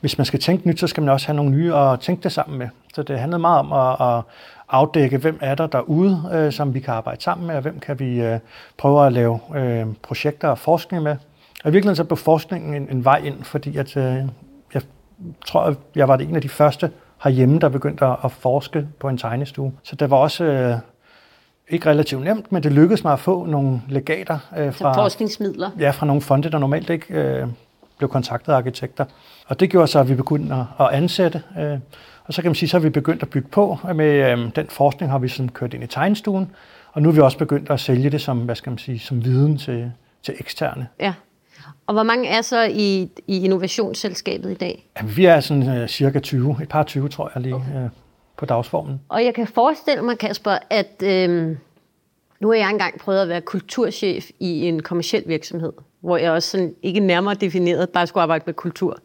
hvis 0.06 0.18
man 0.18 0.26
skal 0.26 0.40
tænke 0.40 0.68
nyt, 0.68 0.80
så 0.80 0.88
skal 0.88 1.04
man 1.04 1.14
også 1.14 1.28
have 1.28 1.36
nogle 1.36 1.52
nye 1.52 1.76
at 1.76 2.00
tænke 2.00 2.24
det 2.24 2.32
sammen 2.32 2.58
med. 2.60 2.68
Så 2.96 3.04
det 3.04 3.20
handlede 3.20 3.40
meget 3.40 3.60
om 3.60 3.74
at, 3.74 4.18
at 4.18 4.24
afdække, 4.70 5.18
hvem 5.18 5.38
er 5.42 5.56
der 5.56 5.68
derude, 5.68 6.30
øh, 6.34 6.52
som 6.52 6.74
vi 6.74 6.80
kan 6.80 6.94
arbejde 6.94 7.24
sammen 7.24 7.48
med, 7.48 7.56
og 7.56 7.62
hvem 7.62 7.80
kan 7.80 8.00
vi 8.00 8.22
øh, 8.22 8.40
prøve 8.78 9.06
at 9.06 9.14
lave 9.14 9.40
øh, 9.56 9.86
projekter 10.04 10.48
og 10.48 10.58
forskning 10.58 11.04
med. 11.04 11.12
Og 11.64 11.70
i 11.70 11.72
virkeligheden 11.72 11.96
så 11.96 12.04
blev 12.04 12.18
forskningen 12.18 12.74
en, 12.74 12.88
en 12.92 13.06
vej 13.06 13.18
ind, 13.18 13.44
fordi 13.44 13.78
at, 13.78 13.98
øh, 13.98 14.04
jeg 14.74 14.82
tror, 15.46 15.62
at 15.62 15.78
jeg 15.96 16.08
var 16.08 16.16
det 16.16 16.30
en 16.30 16.36
af 16.36 16.42
de 16.42 16.50
første 16.50 16.92
herhjemme, 17.24 17.60
der 17.60 17.70
begyndte 17.70 18.06
at, 18.06 18.16
at 18.24 18.32
forske 18.32 18.88
på 19.00 19.10
en 19.10 19.18
tegnestue. 19.18 19.74
Så 19.84 19.96
det 19.96 20.10
var 20.12 20.18
også 20.18 20.44
øh, 20.44 20.76
ikke 21.70 21.90
relativt 21.90 22.24
nemt, 22.24 22.52
men 22.52 22.64
det 22.64 22.72
lykkedes 22.72 23.04
mig 23.04 23.14
at 23.14 23.20
få 23.20 23.46
nogle 23.46 23.82
legater 23.90 24.38
øh, 24.58 24.74
Så 24.74 24.80
fra, 24.80 24.94
forskningsmidler. 24.94 25.70
ja, 25.80 25.90
fra 25.90 26.06
nogle 26.06 26.22
fonde, 26.22 26.52
der 26.52 26.58
normalt 26.58 26.90
ikke 26.90 27.14
øh, 27.14 27.48
blev 27.98 28.10
kontaktet 28.10 28.54
af 28.54 28.58
arkitekter. 28.58 29.06
Og 29.48 29.60
det 29.60 29.70
gjorde 29.70 29.88
så, 29.88 30.00
at 30.00 30.10
vi 30.10 30.16
begyndte 30.16 30.56
at, 30.80 30.90
ansætte. 30.92 31.44
Øh, 31.60 31.80
og 32.26 32.34
så 32.34 32.42
kan 32.42 32.50
man 32.50 32.56
sige, 32.56 32.70
så 32.70 32.78
har 32.78 32.84
vi 32.84 32.90
begyndt 32.90 33.22
at 33.22 33.30
bygge 33.30 33.48
på 33.50 33.78
med 33.96 34.32
øh, 34.32 34.56
den 34.56 34.68
forskning, 34.70 35.12
har 35.12 35.20
vi 35.20 35.28
sådan 35.28 35.50
kørt 35.50 35.74
ind 35.74 35.84
i 35.84 35.88
tegnestuen. 35.88 36.52
Og 36.92 37.02
nu 37.02 37.10
er 37.10 37.14
vi 37.14 37.20
også 37.20 37.38
begyndt 37.38 37.70
at 37.70 37.80
sælge 37.80 38.10
det 38.10 38.22
som, 38.22 38.40
hvad 38.40 38.56
skal 38.56 38.70
man 38.70 38.78
sige, 38.78 39.00
som 39.00 39.26
viden 39.26 39.58
til, 39.58 39.92
til 40.24 40.34
eksterne. 40.40 40.88
Ja. 41.00 41.14
Og 41.88 41.94
hvor 41.94 42.04
mange 42.04 42.30
er 42.30 42.42
så 42.42 42.64
i, 42.64 43.10
i 43.28 43.44
innovationsselskabet 43.44 44.52
i 44.52 44.54
dag? 44.54 44.90
Jamen, 44.98 45.18
vi 45.18 45.26
er 45.26 45.40
sådan 45.40 45.78
øh, 45.78 45.88
cirka 45.88 46.20
20, 46.20 46.58
et 46.62 46.70
par 46.70 46.84
20 46.84 47.10
tror 47.10 47.32
jeg 47.36 47.44
lige 47.44 47.56
øh, 47.56 47.90
på 48.38 48.46
dagsformen. 48.46 49.02
Og 49.10 49.26
jeg 49.26 49.34
kan 49.34 49.48
forestille 49.48 50.02
mig, 50.02 50.18
Kasper, 50.18 50.58
at 50.70 51.04
øhm, 51.04 51.58
nu 52.40 52.48
har 52.48 52.56
jeg 52.56 52.70
engang 52.70 53.00
prøvet 53.00 53.22
at 53.22 53.30
være 53.30 53.42
kulturchef 53.42 54.30
i 54.40 54.68
en 54.68 54.84
kommersiel 54.84 55.24
virksomhed, 55.26 55.74
hvor 56.06 56.18
jeg 56.18 56.32
også 56.32 56.50
sådan, 56.50 56.76
ikke 56.84 57.00
nærmere 57.00 57.36
defineret 57.36 57.90
bare 57.90 58.08
skulle 58.08 58.22
arbejde 58.22 58.44
med 58.46 58.54
kultur. 58.54 59.00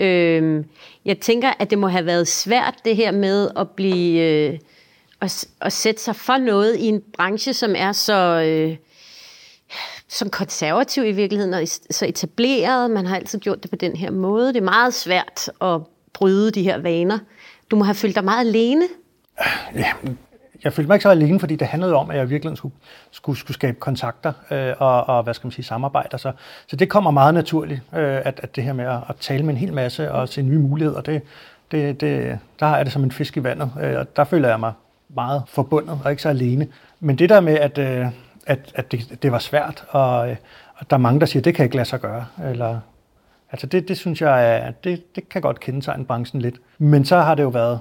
Øhm, 0.00 0.64
jeg 1.04 1.18
tænker, 1.20 1.52
at 1.58 1.70
det 1.70 1.78
må 1.78 1.88
have 1.88 2.06
været 2.06 2.28
svært 2.28 2.74
det 2.84 2.96
her 2.96 3.12
med 3.12 3.50
at 3.56 3.70
blive 3.70 4.22
øh, 4.22 4.58
at, 5.20 5.46
at 5.60 5.72
sætte 5.72 6.02
sig 6.02 6.16
for 6.16 6.36
noget 6.36 6.76
i 6.76 6.86
en 6.86 7.02
branche, 7.12 7.54
som 7.54 7.74
er 7.76 7.92
så 7.92 8.42
øh, 8.46 8.76
som 10.08 10.30
konservativ 10.30 11.04
i 11.04 11.12
virkeligheden, 11.12 11.54
og 11.54 11.62
så 11.90 12.06
etableret. 12.06 12.90
Man 12.90 13.06
har 13.06 13.16
altid 13.16 13.38
gjort 13.38 13.62
det 13.62 13.70
på 13.70 13.76
den 13.76 13.96
her 13.96 14.10
måde. 14.10 14.48
Det 14.48 14.56
er 14.56 14.64
meget 14.64 14.94
svært 14.94 15.50
at 15.60 15.80
bryde 16.12 16.50
de 16.50 16.62
her 16.62 16.78
vaner. 16.78 17.18
Du 17.70 17.76
må 17.76 17.84
have 17.84 17.94
følt 17.94 18.14
dig 18.14 18.24
meget 18.24 18.46
alene. 18.46 18.88
Ja, 19.74 19.92
jeg 20.64 20.72
følte 20.72 20.88
mig 20.88 20.94
ikke 20.94 21.02
så 21.02 21.10
alene, 21.10 21.40
fordi 21.40 21.56
det 21.56 21.66
handlede 21.66 21.94
om, 21.94 22.10
at 22.10 22.16
jeg 22.16 22.30
virkelig 22.30 22.56
skulle, 22.56 22.74
skulle, 23.10 23.38
skulle 23.38 23.54
skabe 23.54 23.80
kontakter 23.80 24.32
øh, 24.50 24.74
og, 24.78 25.08
og, 25.08 25.22
hvad 25.22 25.34
skal 25.34 25.46
man 25.46 25.52
sige, 25.52 25.64
samarbejder. 25.64 26.16
Så, 26.16 26.32
så 26.66 26.76
det 26.76 26.88
kommer 26.88 27.10
meget 27.10 27.34
naturligt, 27.34 27.80
øh, 27.94 28.20
at, 28.24 28.40
at 28.42 28.56
det 28.56 28.64
her 28.64 28.72
med 28.72 28.84
at, 28.84 28.98
at 29.08 29.16
tale 29.16 29.42
med 29.42 29.54
en 29.54 29.60
hel 29.60 29.72
masse 29.72 30.12
og 30.12 30.28
se 30.28 30.42
nye 30.42 30.58
muligheder, 30.58 31.00
det, 31.00 31.22
det, 31.70 32.00
det, 32.00 32.38
der 32.60 32.66
er 32.66 32.84
det 32.84 32.92
som 32.92 33.04
en 33.04 33.12
fisk 33.12 33.36
i 33.36 33.44
vandet, 33.44 33.72
øh, 33.82 33.98
og 33.98 34.16
der 34.16 34.24
føler 34.24 34.48
jeg 34.48 34.60
mig 34.60 34.72
meget 35.08 35.42
forbundet 35.48 35.98
og 36.04 36.10
ikke 36.10 36.22
så 36.22 36.28
alene. 36.28 36.68
Men 37.00 37.18
det 37.18 37.28
der 37.28 37.40
med, 37.40 37.54
at, 37.54 37.78
øh, 37.78 38.06
at, 38.46 38.72
at 38.74 38.92
det, 38.92 39.18
det 39.22 39.32
var 39.32 39.38
svært, 39.38 39.84
og, 39.88 40.30
øh, 40.30 40.36
og 40.76 40.90
der 40.90 40.96
er 40.96 41.00
mange, 41.00 41.20
der 41.20 41.26
siger, 41.26 41.40
at 41.40 41.44
det 41.44 41.54
kan 41.54 41.64
ikke 41.64 41.76
lade 41.76 41.88
sig 41.88 42.00
gøre, 42.00 42.26
eller 42.44 42.80
Altså 43.52 43.66
det, 43.66 43.88
det 43.88 43.98
synes 43.98 44.20
jeg, 44.20 44.72
det, 44.84 45.16
det 45.16 45.28
kan 45.28 45.42
godt 45.42 45.60
kendetegne 45.60 46.04
branchen 46.04 46.42
lidt. 46.42 46.60
Men 46.78 47.04
så 47.04 47.20
har 47.20 47.34
det 47.34 47.42
jo 47.42 47.48
været 47.48 47.78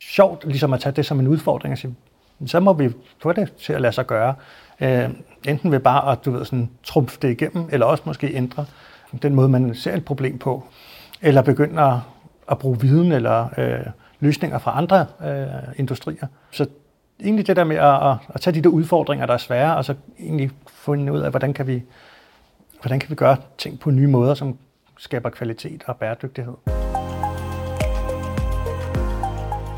sjovt 0.00 0.44
ligesom 0.44 0.72
at 0.72 0.80
tage 0.80 0.92
det 0.92 1.06
som 1.06 1.20
en 1.20 1.28
udfordring 1.28 1.72
og 1.72 1.78
sige, 1.78 1.94
så 2.46 2.60
må 2.60 2.72
vi 2.72 2.90
få 3.22 3.32
det 3.32 3.52
til 3.52 3.72
at 3.72 3.80
lade 3.80 3.92
sig 3.92 4.06
gøre. 4.06 4.34
Øh, 4.80 5.08
enten 5.48 5.72
ved 5.72 5.80
bare 5.80 6.12
at 6.12 6.24
du 6.24 6.30
ved, 6.30 6.44
sådan, 6.44 6.70
trumfe 6.84 7.18
det 7.22 7.30
igennem, 7.30 7.68
eller 7.72 7.86
også 7.86 8.02
måske 8.06 8.34
ændre 8.34 8.66
den 9.22 9.34
måde, 9.34 9.48
man 9.48 9.74
ser 9.74 9.96
et 9.96 10.04
problem 10.04 10.38
på, 10.38 10.64
eller 11.22 11.42
begynde 11.42 11.82
at, 11.82 11.94
at 12.50 12.58
bruge 12.58 12.80
viden 12.80 13.12
eller 13.12 13.48
øh, 13.58 13.86
løsninger 14.20 14.58
fra 14.58 14.78
andre 14.78 15.06
øh, 15.24 15.74
industrier. 15.76 16.26
Så 16.50 16.66
egentlig 17.20 17.46
det 17.46 17.56
der 17.56 17.64
med 17.64 17.76
at, 17.76 18.34
at 18.34 18.40
tage 18.40 18.54
de 18.54 18.62
der 18.62 18.68
udfordringer, 18.68 19.26
der 19.26 19.34
er 19.34 19.38
svære, 19.38 19.76
og 19.76 19.84
så 19.84 19.94
egentlig 20.18 20.50
finde 20.68 21.12
ud 21.12 21.20
af, 21.20 21.30
hvordan 21.30 21.52
kan 21.52 21.66
vi, 21.66 21.82
hvordan 22.80 23.00
kan 23.00 23.10
vi 23.10 23.14
gøre 23.14 23.36
ting 23.58 23.80
på 23.80 23.90
nye 23.90 24.06
måder, 24.06 24.34
som 24.34 24.58
skaber 24.98 25.30
kvalitet 25.30 25.82
og 25.86 25.96
bæredygtighed. 25.96 26.54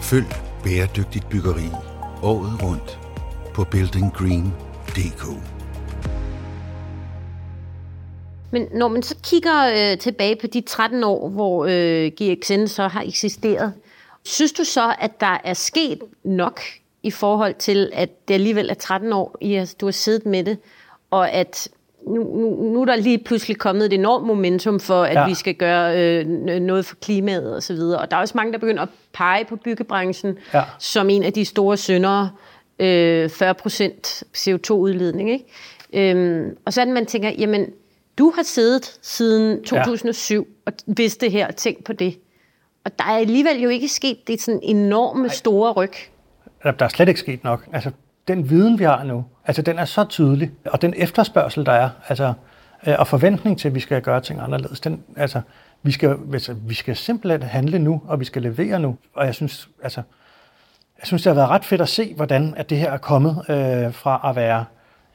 Følg 0.00 0.26
bæredygtigt 0.64 1.28
byggeri 1.28 1.91
året 2.23 2.62
rundt 2.62 2.99
på 3.55 3.64
buildinggreen.dk. 3.64 5.25
Men 8.50 8.69
når 8.75 8.88
man 8.88 9.02
så 9.02 9.17
kigger 9.23 9.91
øh, 9.93 9.99
tilbage 9.99 10.37
på 10.37 10.47
de 10.47 10.61
13 10.61 11.05
år, 11.05 11.29
hvor 11.29 11.67
øh, 11.69 12.12
GXN 12.21 12.67
så 12.67 12.88
har 12.88 13.02
eksisteret, 13.02 13.73
synes 14.25 14.52
du 14.52 14.64
så, 14.64 14.95
at 14.99 15.21
der 15.21 15.38
er 15.45 15.55
sket 15.55 15.99
nok 16.25 16.61
i 17.02 17.11
forhold 17.11 17.55
til, 17.55 17.91
at 17.93 18.29
det 18.29 18.35
alligevel 18.35 18.71
er 18.71 18.75
13 18.75 19.12
år, 19.12 19.37
I, 19.41 19.67
du 19.81 19.87
har 19.87 19.93
siddet 19.93 20.26
med 20.26 20.45
det, 20.45 20.59
og 21.11 21.31
at 21.31 21.69
nu, 22.06 22.23
nu, 22.23 22.73
nu 22.73 22.80
er 22.80 22.85
der 22.85 22.97
lige 22.97 23.18
pludselig 23.18 23.59
kommet 23.59 23.87
et 23.87 23.92
enormt 23.92 24.26
momentum 24.26 24.80
for, 24.80 25.02
at 25.02 25.14
ja. 25.14 25.28
vi 25.28 25.35
skal 25.35 25.54
gøre 25.54 25.99
øh, 25.99 26.26
noget 26.61 26.85
for 26.87 26.97
klimaet 26.97 27.54
og 27.54 27.62
så 27.62 27.73
videre. 27.73 28.00
Og 28.00 28.11
der 28.11 28.16
er 28.16 28.21
også 28.21 28.37
mange, 28.37 28.52
der 28.52 28.59
begynder 28.59 28.82
at 28.82 28.88
pege 29.12 29.44
på 29.44 29.56
byggebranchen 29.56 30.38
ja. 30.54 30.62
som 30.78 31.11
en 31.11 31.23
af 31.23 31.32
de 31.32 31.44
store 31.44 31.76
syndere. 31.76 32.30
Øh, 32.78 33.30
40 33.30 33.54
procent 33.54 34.25
CO2-udledning. 34.37 35.30
Ikke? 35.30 35.44
Øhm, 35.92 36.56
og 36.64 36.73
så 36.73 36.85
det, 36.85 36.94
man 36.94 37.06
tænker, 37.06 37.30
jamen, 37.38 37.66
du 38.18 38.32
har 38.37 38.42
siddet 38.42 38.99
siden 39.02 39.64
2007 39.64 40.47
ja. 40.66 40.71
og 40.71 40.73
vidst 40.87 41.21
det 41.21 41.32
her 41.32 41.47
og 41.47 41.56
tænkt 41.56 41.85
på 41.85 41.92
det. 41.92 42.18
Og 42.85 42.99
der 42.99 43.04
er 43.04 43.16
alligevel 43.18 43.61
jo 43.61 43.68
ikke 43.68 43.88
sket 43.88 44.18
det 44.26 44.40
sådan 44.40 44.61
enorme 44.62 45.28
store 45.28 45.73
ryg. 45.73 45.92
Der 46.62 46.73
er 46.78 46.88
slet 46.88 47.09
ikke 47.09 47.21
sket 47.21 47.44
nok. 47.44 47.68
Altså, 47.73 47.90
den 48.29 48.50
viden, 48.50 48.79
vi 48.79 48.85
har 48.85 49.05
nu, 49.05 49.25
altså 49.45 49.62
den 49.62 49.79
er 49.79 49.85
så 49.85 50.05
tydelig, 50.05 50.50
og 50.64 50.83
den 50.83 50.95
efterspørgsel, 50.97 51.67
der 51.67 51.73
er, 51.73 51.91
altså, 52.09 52.33
øh, 52.87 52.95
og 52.99 53.07
forventning 53.07 53.59
til, 53.59 53.69
at 53.69 53.75
vi 53.75 53.81
skal 53.81 54.02
gøre 54.02 54.21
ting 54.21 54.41
anderledes, 54.41 54.81
den, 54.81 55.02
altså, 55.17 55.41
vi 55.83 55.93
skal, 55.93 56.17
altså, 56.33 56.52
vi 56.52 56.75
skal 56.75 56.97
simpelthen 56.97 57.43
handle 57.43 57.79
nu, 57.79 58.02
og 58.07 58.21
vi 58.21 58.25
skal 58.25 58.43
levere 58.43 58.81
nu. 58.81 58.97
Og 59.14 59.26
jeg 59.26 59.35
synes, 59.35 59.69
altså, 59.83 60.02
jeg 60.99 61.07
synes, 61.07 61.23
det 61.23 61.31
har 61.31 61.35
været 61.35 61.50
ret 61.50 61.64
fedt 61.64 61.81
at 61.81 61.88
se, 61.88 62.14
hvordan 62.14 62.55
at 62.57 62.71
det 62.71 62.79
her 62.79 62.93
er 62.93 62.99
kommet 62.99 63.45
øh, 63.49 63.93
fra 63.93 64.31
at 64.31 64.37
være 64.37 64.64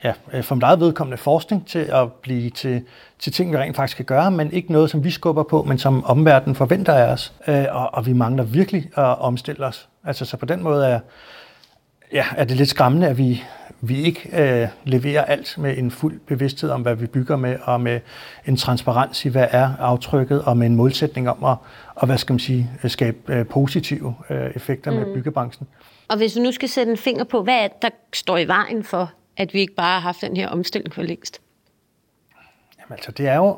ja, 0.03 0.13
øh, 0.33 0.43
for 0.43 0.55
mit 0.55 0.63
eget 0.63 0.79
vedkommende 0.79 1.17
forskning 1.17 1.67
til 1.67 1.79
at 1.79 2.13
blive 2.13 2.49
til, 2.49 2.83
til 3.19 3.33
ting, 3.33 3.51
vi 3.51 3.57
rent 3.57 3.75
faktisk 3.75 3.97
kan 3.97 4.05
gøre, 4.05 4.31
men 4.31 4.51
ikke 4.51 4.71
noget, 4.71 4.89
som 4.89 5.03
vi 5.03 5.11
skubber 5.11 5.43
på, 5.43 5.63
men 5.63 5.77
som 5.77 6.05
omverdenen 6.05 6.55
forventer 6.55 6.93
af 6.93 7.11
os. 7.11 7.33
Øh, 7.47 7.65
og, 7.69 7.93
og 7.93 8.05
vi 8.05 8.13
mangler 8.13 8.43
virkelig 8.43 8.89
at 8.97 9.19
omstille 9.19 9.65
os. 9.65 9.89
Altså, 10.03 10.25
så 10.25 10.37
på 10.37 10.45
den 10.45 10.63
måde 10.63 10.87
er, 10.87 10.99
ja, 12.13 12.25
er 12.37 12.43
det 12.43 12.57
lidt 12.57 12.69
skræmmende, 12.69 13.07
at 13.07 13.17
vi, 13.17 13.43
vi 13.81 14.01
ikke 14.01 14.29
øh, 14.33 14.67
leverer 14.83 15.25
alt 15.25 15.57
med 15.57 15.77
en 15.77 15.91
fuld 15.91 16.19
bevidsthed 16.19 16.69
om, 16.69 16.81
hvad 16.81 16.95
vi 16.95 17.05
bygger 17.07 17.35
med, 17.35 17.57
og 17.63 17.81
med 17.81 17.99
en 18.45 18.57
transparens 18.57 19.25
i, 19.25 19.29
hvad 19.29 19.47
er 19.51 19.75
aftrykket, 19.79 20.41
og 20.41 20.57
med 20.57 20.67
en 20.67 20.75
målsætning 20.75 21.29
om 21.29 21.43
at, 21.43 21.57
og, 21.95 22.05
hvad 22.05 22.17
skal 22.17 22.33
man 22.33 22.39
sige, 22.39 22.71
skabe 22.85 23.33
øh, 23.33 23.45
positive 23.45 24.15
øh, 24.29 24.51
effekter 24.55 24.91
mm. 24.91 24.97
med 24.97 25.13
byggebranchen. 25.13 25.67
Og 26.07 26.17
hvis 26.17 26.33
du 26.33 26.39
nu 26.39 26.51
skal 26.51 26.69
sætte 26.69 26.91
en 26.91 26.97
finger 26.97 27.23
på, 27.23 27.43
hvad 27.43 27.63
er 27.63 27.67
det, 27.67 27.81
der 27.81 27.89
står 28.13 28.37
i 28.37 28.47
vejen 28.47 28.83
for, 28.83 29.11
at 29.37 29.53
vi 29.53 29.59
ikke 29.59 29.75
bare 29.75 29.93
har 29.93 29.99
haft 29.99 30.21
den 30.21 30.37
her 30.37 30.47
omstilling 30.49 30.93
for 30.93 31.01
længst? 31.01 31.41
Jamen 32.79 32.93
altså, 32.93 33.11
det 33.11 33.27
er 33.27 33.35
jo 33.35 33.57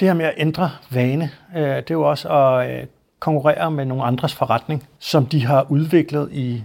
det 0.00 0.08
her 0.08 0.14
med 0.14 0.24
at 0.24 0.34
ændre 0.36 0.70
vane, 0.90 1.30
øh, 1.56 1.62
det 1.62 1.90
er 1.90 1.94
jo 1.94 2.02
også 2.02 2.28
at 2.28 2.70
øh, 2.70 2.86
konkurrere 3.18 3.70
med 3.70 3.84
nogle 3.84 4.04
andres 4.04 4.34
forretning, 4.34 4.88
som 4.98 5.26
de 5.26 5.46
har 5.46 5.66
udviklet 5.70 6.28
i 6.32 6.64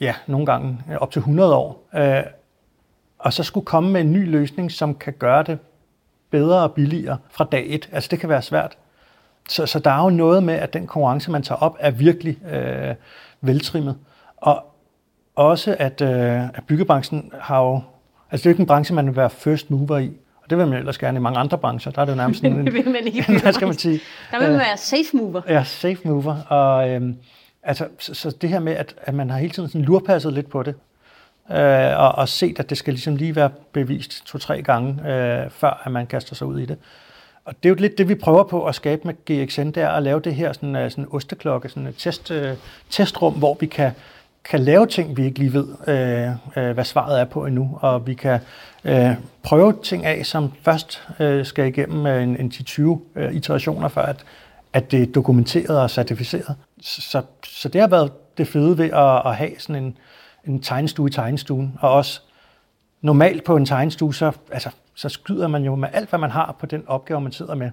ja, 0.00 0.14
nogle 0.26 0.46
gange 0.46 0.78
op 0.98 1.10
til 1.10 1.20
100 1.20 1.54
år, 1.56 1.88
øh, 1.94 2.22
og 3.18 3.32
så 3.32 3.42
skulle 3.42 3.66
komme 3.66 3.90
med 3.90 4.00
en 4.00 4.12
ny 4.12 4.30
løsning, 4.30 4.72
som 4.72 4.94
kan 4.94 5.12
gøre 5.18 5.42
det 5.42 5.58
bedre 6.30 6.62
og 6.62 6.72
billigere 6.72 7.18
fra 7.30 7.44
dag 7.44 7.64
et. 7.68 7.88
Altså 7.92 8.08
det 8.10 8.20
kan 8.20 8.28
være 8.28 8.42
svært. 8.42 8.78
Så, 9.48 9.66
så 9.66 9.78
der 9.78 9.90
er 9.90 10.02
jo 10.02 10.10
noget 10.10 10.42
med, 10.42 10.54
at 10.54 10.72
den 10.72 10.86
konkurrence, 10.86 11.30
man 11.30 11.42
tager 11.42 11.58
op, 11.58 11.76
er 11.80 11.90
virkelig 11.90 12.38
øh, 12.52 12.94
veltrimmet. 13.40 13.96
Og 14.36 14.64
også, 15.34 15.76
at, 15.78 16.00
øh, 16.00 16.44
at 16.44 16.62
byggebranchen 16.66 17.32
har 17.40 17.60
jo... 17.60 17.80
Altså 18.30 18.42
det 18.42 18.46
er 18.46 18.50
jo 18.50 18.52
ikke 18.52 18.60
en 18.60 18.66
branche, 18.66 18.94
man 18.94 19.06
vil 19.06 19.16
være 19.16 19.30
first 19.30 19.70
mover 19.70 19.98
i. 19.98 20.12
Og 20.36 20.50
det 20.50 20.58
vil 20.58 20.66
man 20.66 20.78
ellers 20.78 20.98
gerne 20.98 21.16
i 21.16 21.20
mange 21.20 21.38
andre 21.38 21.58
brancher. 21.58 21.92
Der 21.92 22.00
er 22.00 22.04
det 22.04 22.12
jo 22.12 22.16
nærmest 22.16 22.44
en... 22.44 22.66
det 22.66 22.74
vil 22.74 22.88
man 22.88 23.06
ikke. 23.06 23.24
hvad 23.42 23.52
skal 23.52 23.66
man 23.66 23.76
sige? 23.76 24.00
Der 24.30 24.38
vil 24.38 24.50
man 24.50 24.58
være 24.58 24.76
safe 24.76 25.16
mover. 25.16 25.40
Ja, 25.48 25.64
safe 25.64 25.98
mover. 26.04 26.42
Og, 26.48 26.90
øh, 26.90 27.14
Altså, 27.62 27.88
så, 27.98 28.14
så 28.14 28.30
det 28.40 28.50
her 28.50 28.58
med, 28.58 28.72
at, 28.72 28.94
at 29.02 29.14
man 29.14 29.30
har 29.30 29.38
hele 29.38 29.52
tiden 29.52 29.68
sådan 29.68 29.84
lurpasset 29.84 30.32
lidt 30.32 30.50
på 30.50 30.62
det, 30.62 30.74
øh, 31.50 31.98
og, 31.98 32.12
og 32.12 32.28
set, 32.28 32.58
at 32.58 32.70
det 32.70 32.78
skal 32.78 32.94
ligesom 32.94 33.16
lige 33.16 33.36
være 33.36 33.50
bevist 33.72 34.26
to-tre 34.26 34.62
gange, 34.62 35.12
øh, 35.12 35.50
før 35.50 35.82
at 35.84 35.92
man 35.92 36.06
kaster 36.06 36.34
sig 36.34 36.46
ud 36.46 36.58
i 36.58 36.66
det. 36.66 36.78
Og 37.44 37.54
det 37.62 37.68
er 37.68 37.70
jo 37.70 37.74
lidt 37.74 37.98
det, 37.98 38.08
vi 38.08 38.14
prøver 38.14 38.42
på 38.42 38.64
at 38.64 38.74
skabe 38.74 39.02
med 39.04 39.14
GXN, 39.14 39.66
det 39.66 39.76
er 39.76 39.88
at 39.88 40.02
lave 40.02 40.20
det 40.20 40.34
her 40.34 40.52
sådan, 40.52 40.76
øh, 40.76 40.90
sådan 40.90 41.06
osteklokke, 41.10 41.68
sådan 41.68 41.86
et 41.86 41.94
test, 41.98 42.30
øh, 42.30 42.56
testrum, 42.90 43.34
hvor 43.34 43.56
vi 43.60 43.66
kan, 43.66 43.90
kan 44.44 44.60
lave 44.60 44.86
ting, 44.86 45.16
vi 45.16 45.24
ikke 45.24 45.38
lige 45.38 45.52
ved, 45.52 45.66
øh, 45.86 46.64
øh, 46.64 46.74
hvad 46.74 46.84
svaret 46.84 47.20
er 47.20 47.24
på 47.24 47.46
endnu, 47.46 47.78
og 47.80 48.06
vi 48.06 48.14
kan 48.14 48.40
øh, 48.84 49.10
prøve 49.42 49.74
ting 49.82 50.06
af, 50.06 50.26
som 50.26 50.52
først 50.62 51.08
øh, 51.20 51.46
skal 51.46 51.66
igennem 51.66 52.06
øh, 52.06 52.22
en, 52.22 52.36
en 52.36 52.52
10-20 52.54 52.98
øh, 53.16 53.34
iterationer, 53.34 53.88
før 53.88 54.02
at, 54.02 54.24
at 54.72 54.90
det 54.90 55.02
er 55.02 55.06
dokumenteret 55.06 55.80
og 55.80 55.90
certificeret. 55.90 56.56
Så, 56.82 57.22
så 57.44 57.68
det 57.68 57.80
har 57.80 57.88
været 57.88 58.12
det 58.38 58.48
fede 58.48 58.78
ved 58.78 58.90
at, 58.90 59.22
at 59.26 59.36
have 59.36 59.50
sådan 59.58 59.84
en, 59.84 59.98
en 60.44 60.62
tegnestue 60.62 61.08
i 61.08 61.12
tegnestuen, 61.12 61.78
og 61.80 61.90
også 61.90 62.20
normalt 63.00 63.44
på 63.44 63.56
en 63.56 63.66
tegnestue, 63.66 64.14
så, 64.14 64.32
altså, 64.52 64.70
så 64.94 65.08
skyder 65.08 65.48
man 65.48 65.64
jo 65.64 65.74
med 65.74 65.88
alt, 65.92 66.10
hvad 66.10 66.18
man 66.18 66.30
har 66.30 66.56
på 66.60 66.66
den 66.66 66.84
opgave, 66.86 67.20
man 67.20 67.32
sidder 67.32 67.54
med. 67.54 67.70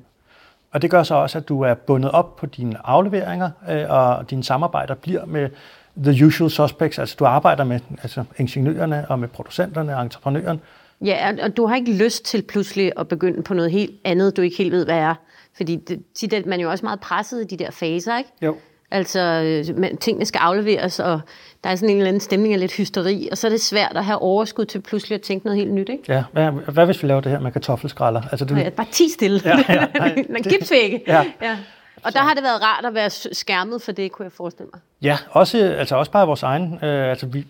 Og 0.72 0.82
det 0.82 0.92
gør 0.92 1.04
så 1.04 1.16
også, 1.16 1.38
at 1.38 1.48
du 1.48 1.62
er 1.62 1.74
bundet 1.74 2.12
op 2.12 2.36
på 2.36 2.46
dine 2.46 2.88
afleveringer, 2.88 3.50
øh, 3.70 3.86
og 3.90 4.30
dine 4.30 4.44
samarbejder 4.44 4.96
bliver 4.96 5.26
med 5.26 5.50
the 5.98 6.26
usual 6.26 6.50
suspects, 6.50 7.00
altså 7.00 7.16
du 7.20 7.26
arbejder 7.26 7.64
med 7.64 7.80
altså, 8.02 8.24
ingeniørerne 8.38 9.06
og 9.10 9.20
med 9.20 9.28
producenterne 9.28 9.98
og 9.98 10.02
entreprenøren. 10.02 10.62
Ja, 11.02 11.32
og 11.44 11.58
du 11.58 11.66
har 11.66 11.76
ikke 11.76 11.94
lyst 11.94 12.26
til 12.26 12.42
pludselig 12.42 12.92
at 12.98 13.08
begynde 13.08 13.44
på 13.44 13.54
noget 13.54 13.72
helt 13.72 13.92
andet, 14.06 14.38
du 14.38 14.42
ikke 14.42 14.58
helt 14.58 14.72
ved, 14.72 14.86
hvad 14.86 14.98
er. 14.98 15.16
Fordi 15.58 15.76
det, 15.76 16.04
tit 16.16 16.34
er 16.34 16.42
man 16.46 16.60
jo 16.60 16.70
også 16.70 16.86
meget 16.86 17.00
presset 17.00 17.42
i 17.42 17.56
de 17.56 17.64
der 17.64 17.72
faser, 17.72 18.18
ikke? 18.18 18.30
Jo. 18.42 18.56
Altså, 18.92 19.20
øh, 19.22 19.98
tingene 20.00 20.26
skal 20.26 20.40
afleveres, 20.40 21.00
og 21.00 21.22
der 21.64 21.70
er 21.70 21.76
sådan 21.76 21.90
en 21.90 21.98
eller 21.98 22.08
anden 22.08 22.20
stemning 22.20 22.54
af 22.54 22.60
lidt 22.60 22.74
hysteri, 22.74 23.28
og 23.32 23.38
så 23.38 23.48
er 23.48 23.52
det 23.52 23.62
svært 23.62 23.98
at 23.98 24.06
have 24.06 24.22
overskud 24.22 24.66
til 24.66 24.82
pludselig 24.82 25.16
at 25.16 25.22
tænke 25.22 25.46
noget 25.46 25.60
helt 25.60 25.74
nyt, 25.74 25.90
ikke? 25.90 26.04
Ja, 26.08 26.24
hvad, 26.34 26.52
hvad 26.52 26.86
hvis 26.86 27.04
vi 27.04 27.08
laver 27.08 27.22
det 27.22 27.32
her 27.32 27.40
med 27.40 27.52
kartoffelskralder? 27.52 28.22
Altså, 28.32 28.46
det... 28.46 28.58
ja, 28.58 28.70
bare 28.70 28.88
ti 28.92 29.10
stille. 29.10 29.42
Ja, 29.46 29.64
ja, 29.70 29.86
nej, 30.30 30.42
gipsvægge. 30.50 31.02
Ja. 31.08 31.26
ja. 31.42 31.58
Og 32.04 32.14
der 32.14 32.20
har 32.20 32.34
det 32.34 32.44
været 32.44 32.64
rart 32.64 32.86
at 32.86 32.94
være 32.94 33.10
skærmet 33.10 33.82
for 33.82 33.92
det, 33.92 34.12
kunne 34.12 34.24
jeg 34.24 34.32
forestille 34.32 34.70
mig. 34.74 34.82
Ja, 35.02 35.18
også, 35.30 35.58
altså 35.58 35.96
også 35.96 36.12
bare 36.12 36.28
vores 36.28 36.44
egen, 36.44 36.74
øh, 36.84 37.10
altså 37.10 37.26
vi, 37.26 37.46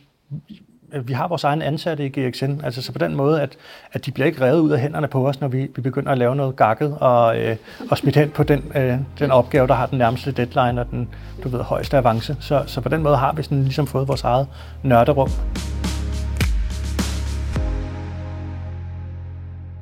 Øh, 0.94 1.08
vi 1.08 1.14
har 1.14 1.28
vores 1.28 1.44
egen 1.44 1.62
ansatte 1.62 2.06
i 2.06 2.10
GXN, 2.10 2.62
altså 2.64 2.82
så 2.82 2.92
på 2.92 3.00
den 3.00 3.16
måde, 3.16 3.42
at, 3.42 3.58
at 3.94 4.06
de 4.06 4.12
bliver 4.12 4.28
ikke 4.28 4.42
revet 4.42 4.60
ud 4.60 4.72
af 4.72 4.80
hænderne 4.80 5.08
på 5.08 5.28
os, 5.28 5.42
når 5.42 5.48
vi, 5.48 5.62
vi 5.76 5.82
begynder 5.82 6.12
at 6.12 6.18
lave 6.18 6.36
noget 6.36 6.56
gakket 6.56 6.98
og, 7.02 7.40
øh, 7.40 7.56
og 7.92 7.98
smidt 7.98 8.16
hen 8.16 8.30
på 8.30 8.44
den, 8.44 8.72
øh, 8.76 8.98
den 9.20 9.32
opgave, 9.32 9.68
der 9.68 9.74
har 9.74 9.86
den 9.86 9.98
nærmeste 9.98 10.32
deadline 10.32 10.82
og 10.82 10.92
den 10.92 11.10
du 11.44 11.50
ved, 11.50 11.60
højeste 11.60 11.98
avance. 11.98 12.38
Så, 12.40 12.64
så 12.68 12.82
på 12.82 12.90
den 12.90 13.04
måde 13.04 13.18
har 13.18 13.34
vi 13.34 13.44
sådan 13.44 13.64
ligesom 13.64 13.88
fået 13.88 14.08
vores 14.08 14.24
eget 14.24 14.48
nørderum. 14.84 15.30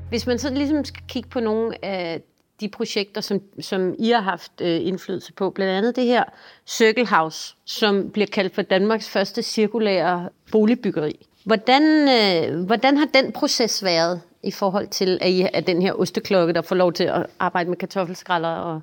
Hvis 0.09 0.27
man 0.27 0.39
så 0.39 0.53
ligesom 0.53 0.85
skal 0.85 1.03
kigge 1.07 1.29
på 1.29 1.39
nogle 1.39 1.85
af 1.85 2.21
de 2.61 2.69
projekter, 2.69 3.21
som, 3.21 3.41
som 3.61 3.95
I 3.99 4.09
har 4.09 4.21
haft 4.21 4.51
øh, 4.61 4.87
indflydelse 4.87 5.33
på, 5.33 5.49
blandt 5.49 5.73
andet 5.73 5.95
det 5.95 6.05
her 6.05 6.23
Circle 6.67 7.07
House, 7.07 7.55
som 7.65 8.09
bliver 8.09 8.27
kaldt 8.27 8.55
for 8.55 8.61
Danmarks 8.61 9.09
første 9.09 9.43
cirkulære 9.43 10.29
boligbyggeri. 10.51 11.25
Hvordan, 11.43 11.83
øh, 12.09 12.65
hvordan 12.65 12.97
har 12.97 13.07
den 13.13 13.31
proces 13.31 13.83
været 13.83 14.21
i 14.43 14.51
forhold 14.51 14.87
til, 14.87 15.17
at 15.21 15.29
I 15.29 15.47
er 15.53 15.61
den 15.61 15.81
her 15.81 15.93
osteklokke, 15.93 16.53
der 16.53 16.61
får 16.61 16.75
lov 16.75 16.93
til 16.93 17.03
at 17.03 17.25
arbejde 17.39 17.69
med 17.69 17.77
kartoffelskralder? 17.77 18.49
Og... 18.49 18.81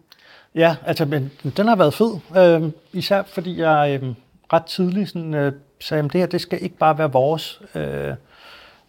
Ja, 0.54 0.76
altså, 0.86 1.04
men 1.04 1.32
den 1.56 1.68
har 1.68 1.76
været 1.76 1.94
fed. 1.94 2.18
Øh, 2.36 2.70
især 2.92 3.22
fordi 3.22 3.60
jeg 3.60 4.00
øh, 4.02 4.08
ret 4.52 4.64
tidligt 4.64 5.08
sådan, 5.08 5.34
øh, 5.34 5.52
sagde, 5.80 6.04
at 6.04 6.12
det 6.12 6.20
her 6.20 6.26
det 6.26 6.40
skal 6.40 6.62
ikke 6.62 6.76
bare 6.76 6.98
være 6.98 7.12
vores, 7.12 7.60
øh, 7.74 8.14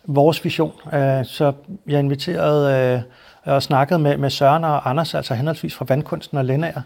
vores 0.08 0.44
vision. 0.44 0.74
Øh, 0.94 1.26
så 1.26 1.54
jeg 1.88 2.00
inviterede 2.00 3.04
øh, 3.46 3.54
og 3.54 3.64
snakkede 3.64 4.00
med, 4.00 4.18
med 4.18 4.30
Søren 4.30 4.64
og 4.64 4.90
Anders, 4.90 5.14
altså 5.14 5.34
henholdsvis 5.34 5.76
fra 5.76 5.86
Vandkunsten 5.90 6.38
og 6.38 6.46
Lennager, 6.46 6.82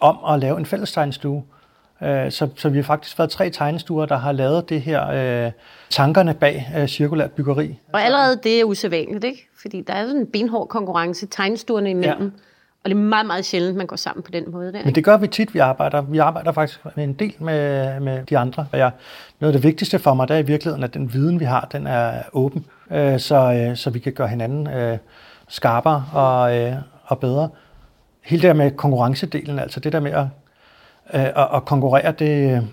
om 0.00 0.18
at 0.34 0.40
lave 0.40 0.58
en 0.58 0.66
fælles 0.66 0.92
tegnestue. 0.92 1.42
Øh, 2.02 2.30
så, 2.30 2.48
så 2.56 2.68
vi 2.68 2.78
har 2.78 2.82
faktisk 2.82 3.18
været 3.18 3.30
tre 3.30 3.50
tegnestuer, 3.50 4.06
der 4.06 4.16
har 4.16 4.32
lavet 4.32 4.68
det 4.68 4.82
her 4.82 5.08
øh, 5.46 5.52
tankerne 5.90 6.34
bag 6.34 6.72
øh, 6.76 6.88
cirkulært 6.88 7.32
byggeri. 7.32 7.78
Og 7.92 8.02
allerede 8.02 8.40
det 8.42 8.60
er 8.60 8.64
usædvanligt, 8.64 9.24
ikke? 9.24 9.48
Fordi 9.60 9.82
der 9.86 9.92
er 9.92 10.06
sådan 10.06 10.20
en 10.20 10.26
benhård 10.26 10.68
konkurrence 10.68 11.26
tegnestuerne 11.26 11.90
imellem. 11.90 12.22
Ja. 12.24 12.49
Og 12.84 12.90
det 12.90 12.96
er 12.96 13.00
meget, 13.00 13.26
meget 13.26 13.44
sjældent, 13.44 13.76
man 13.76 13.86
går 13.86 13.96
sammen 13.96 14.22
på 14.22 14.30
den 14.30 14.44
måde. 14.50 14.72
Der? 14.72 14.84
Men 14.84 14.94
det 14.94 15.04
gør 15.04 15.16
vi 15.16 15.26
tit, 15.26 15.54
vi 15.54 15.58
arbejder. 15.58 16.00
Vi 16.02 16.18
arbejder 16.18 16.52
faktisk 16.52 16.80
med 16.96 17.04
en 17.04 17.12
del 17.12 17.34
med, 17.38 18.00
med 18.00 18.24
de 18.26 18.38
andre. 18.38 18.66
Og 18.72 18.78
jeg, 18.78 18.90
noget 19.40 19.54
af 19.54 19.60
det 19.60 19.68
vigtigste 19.68 19.98
for 19.98 20.14
mig, 20.14 20.28
der 20.28 20.34
er 20.34 20.38
i 20.38 20.46
virkeligheden, 20.46 20.84
at 20.84 20.94
den 20.94 21.12
viden, 21.12 21.40
vi 21.40 21.44
har, 21.44 21.68
den 21.72 21.86
er 21.86 22.22
åben. 22.32 22.66
Øh, 22.90 23.20
så, 23.20 23.52
øh, 23.52 23.76
så 23.76 23.90
vi 23.90 23.98
kan 23.98 24.12
gøre 24.12 24.28
hinanden 24.28 24.70
øh, 24.70 24.98
skarpere 25.48 26.04
og, 26.12 26.58
øh, 26.58 26.74
og 27.04 27.18
bedre. 27.18 27.48
Hele 28.24 28.42
det 28.42 28.48
der 28.48 28.54
med 28.54 28.70
konkurrencedelen, 28.70 29.58
altså 29.58 29.80
det 29.80 29.92
der 29.92 30.00
med 30.00 30.12
at 30.12 30.26
Øh, 31.14 31.26
og, 31.34 31.48
og 31.48 31.64
konkurrere, 31.64 32.12
det... 32.12 32.68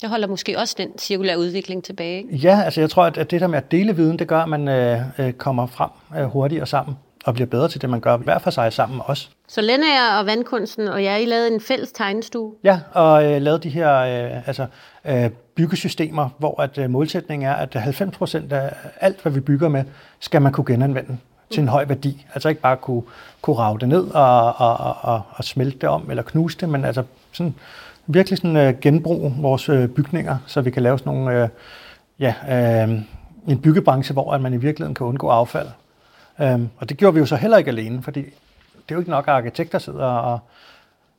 Det 0.00 0.08
holder 0.08 0.28
måske 0.28 0.58
også 0.58 0.74
den 0.78 0.98
cirkulære 0.98 1.38
udvikling 1.38 1.84
tilbage, 1.84 2.16
ikke? 2.16 2.36
Ja, 2.36 2.62
altså 2.64 2.80
jeg 2.80 2.90
tror, 2.90 3.04
at 3.04 3.30
det 3.30 3.40
der 3.40 3.46
med 3.46 3.58
at 3.58 3.70
dele 3.70 3.96
viden, 3.96 4.18
det 4.18 4.28
gør, 4.28 4.40
at 4.40 4.48
man 4.48 4.68
øh, 4.68 5.00
øh, 5.18 5.32
kommer 5.32 5.66
frem 5.66 5.90
øh, 6.18 6.24
hurtigere 6.24 6.66
sammen 6.66 6.96
og 7.24 7.34
bliver 7.34 7.46
bedre 7.46 7.68
til 7.68 7.82
det, 7.82 7.90
man 7.90 8.00
gør 8.00 8.16
hver 8.16 8.38
for 8.38 8.50
sig 8.50 8.72
sammen 8.72 9.00
også. 9.04 9.28
Så 9.48 9.60
Lennager 9.60 10.18
og 10.18 10.26
Vandkunsten, 10.26 10.88
og 10.88 11.04
jeg, 11.04 11.22
I 11.22 11.24
lavede 11.24 11.54
en 11.54 11.60
fælles 11.60 11.92
tegnestue? 11.92 12.54
Ja, 12.64 12.80
og 12.92 13.24
øh, 13.24 13.42
lavede 13.42 13.62
de 13.62 13.68
her 13.68 13.96
øh, 13.96 14.48
altså, 14.48 14.66
øh, 15.04 15.30
byggesystemer, 15.54 16.28
hvor 16.38 16.62
at 16.62 16.78
øh, 16.78 16.90
målsætningen 16.90 17.48
er, 17.48 17.54
at 17.54 17.74
90 17.74 18.16
procent 18.16 18.52
af 18.52 18.72
alt, 19.00 19.22
hvad 19.22 19.32
vi 19.32 19.40
bygger 19.40 19.68
med, 19.68 19.84
skal 20.20 20.42
man 20.42 20.52
kunne 20.52 20.66
genanvende 20.66 21.18
til 21.50 21.60
en 21.60 21.68
høj 21.68 21.84
værdi. 21.84 22.26
Altså 22.34 22.48
ikke 22.48 22.60
bare 22.60 22.76
kunne, 22.76 23.02
kunne 23.42 23.56
rave 23.56 23.78
det 23.78 23.88
ned 23.88 24.10
og, 24.14 24.60
og, 24.60 24.96
og, 25.00 25.22
og 25.30 25.44
smelte 25.44 25.78
det 25.78 25.88
om, 25.88 26.10
eller 26.10 26.22
knuse 26.22 26.58
det, 26.58 26.68
men 26.68 26.84
altså 26.84 27.02
sådan, 27.32 27.54
virkelig 28.06 28.38
sådan, 28.38 28.68
uh, 28.68 28.80
genbruge 28.80 29.34
vores 29.38 29.68
uh, 29.68 29.86
bygninger, 29.86 30.36
så 30.46 30.60
vi 30.60 30.70
kan 30.70 30.82
lave 30.82 30.98
sådan 30.98 31.12
nogle, 31.12 31.42
uh, 31.42 31.48
ja, 32.20 32.34
uh, 32.84 32.90
en 33.48 33.58
byggebranche, 33.62 34.12
hvor 34.12 34.32
at 34.32 34.40
man 34.40 34.54
i 34.54 34.56
virkeligheden 34.56 34.94
kan 34.94 35.06
undgå 35.06 35.28
affald. 35.28 35.68
Øhm, 36.42 36.68
og 36.76 36.88
det 36.88 36.96
gjorde 36.96 37.14
vi 37.14 37.20
jo 37.20 37.26
så 37.26 37.36
heller 37.36 37.58
ikke 37.58 37.70
alene, 37.70 38.02
fordi 38.02 38.20
det 38.20 38.88
er 38.88 38.94
jo 38.94 38.98
ikke 38.98 39.10
nok, 39.10 39.28
at 39.28 39.34
arkitekter 39.34 39.78
sidder 39.78 40.04
og, 40.04 40.38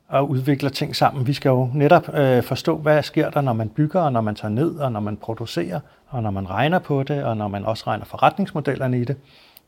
og 0.08 0.30
udvikler 0.30 0.70
ting 0.70 0.96
sammen. 0.96 1.26
Vi 1.26 1.32
skal 1.32 1.48
jo 1.48 1.68
netop 1.74 2.14
øh, 2.14 2.42
forstå, 2.42 2.76
hvad 2.76 3.02
sker 3.02 3.30
der, 3.30 3.40
når 3.40 3.52
man 3.52 3.68
bygger, 3.68 4.00
og 4.00 4.12
når 4.12 4.20
man 4.20 4.34
tager 4.34 4.52
ned, 4.52 4.76
og 4.76 4.92
når 4.92 5.00
man 5.00 5.16
producerer, 5.16 5.80
og 6.08 6.22
når 6.22 6.30
man 6.30 6.50
regner 6.50 6.78
på 6.78 7.02
det, 7.02 7.24
og 7.24 7.36
når 7.36 7.48
man 7.48 7.64
også 7.64 7.84
regner 7.86 8.04
forretningsmodellerne 8.04 9.00
i 9.00 9.04
det 9.04 9.16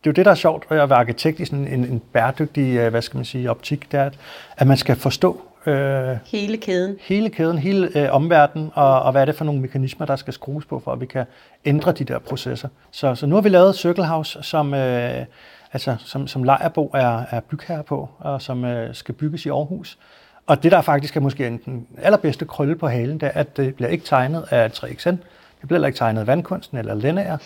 det 0.04 0.10
er 0.10 0.12
jo 0.12 0.16
det, 0.16 0.24
der 0.24 0.30
er 0.30 0.34
sjovt 0.34 0.70
ved 0.70 0.78
at 0.78 0.90
være 0.90 0.98
arkitekt 0.98 1.40
i 1.40 1.44
sådan 1.44 1.66
en, 1.66 1.84
en 1.84 2.02
bæredygtig, 2.12 2.76
øh, 2.76 2.90
hvad 2.90 3.02
skal 3.02 3.16
man 3.16 3.24
sige, 3.24 3.50
optik, 3.50 3.92
det 3.92 4.00
er, 4.00 4.10
at 4.56 4.66
man 4.66 4.76
skal 4.76 4.96
forstå 4.96 5.42
Øh, 5.66 6.16
hele 6.26 6.56
kæden. 6.56 6.96
Hele 7.00 7.30
kæden, 7.30 7.58
hele 7.58 7.98
øh, 7.98 8.14
omverdenen, 8.14 8.70
og, 8.74 9.02
og 9.02 9.12
hvad 9.12 9.20
er 9.20 9.24
det 9.24 9.34
for 9.34 9.44
nogle 9.44 9.60
mekanismer, 9.60 10.06
der 10.06 10.16
skal 10.16 10.32
skrues 10.32 10.64
på, 10.64 10.78
for 10.84 10.92
at 10.92 11.00
vi 11.00 11.06
kan 11.06 11.24
ændre 11.64 11.92
de 11.92 12.04
der 12.04 12.18
processer. 12.18 12.68
Så, 12.90 13.14
så 13.14 13.26
nu 13.26 13.34
har 13.34 13.42
vi 13.42 13.48
lavet 13.48 13.74
Circle 13.74 14.06
House, 14.06 14.38
som, 14.42 14.74
øh, 14.74 15.24
altså, 15.72 15.96
som, 15.98 16.26
som 16.26 16.44
Lejerbo 16.44 16.90
er, 16.94 17.22
er 17.30 17.40
bygherre 17.40 17.82
på, 17.82 18.08
og 18.18 18.42
som 18.42 18.64
øh, 18.64 18.94
skal 18.94 19.14
bygges 19.14 19.46
i 19.46 19.48
Aarhus. 19.48 19.98
Og 20.46 20.62
det, 20.62 20.72
der 20.72 20.80
faktisk 20.80 21.16
er 21.16 21.20
måske 21.20 21.60
den 21.64 21.86
allerbedste 21.98 22.44
krølle 22.44 22.76
på 22.76 22.88
halen, 22.88 23.20
det 23.20 23.26
er, 23.26 23.40
at 23.40 23.56
det 23.56 23.74
bliver 23.74 23.88
ikke 23.88 24.04
tegnet 24.04 24.44
af 24.50 24.68
3XN. 24.68 25.16
Det 25.60 25.68
bliver 25.68 25.86
ikke 25.86 25.98
tegnet 25.98 26.20
af 26.20 26.26
Vandkunsten 26.26 26.78
eller. 26.78 26.94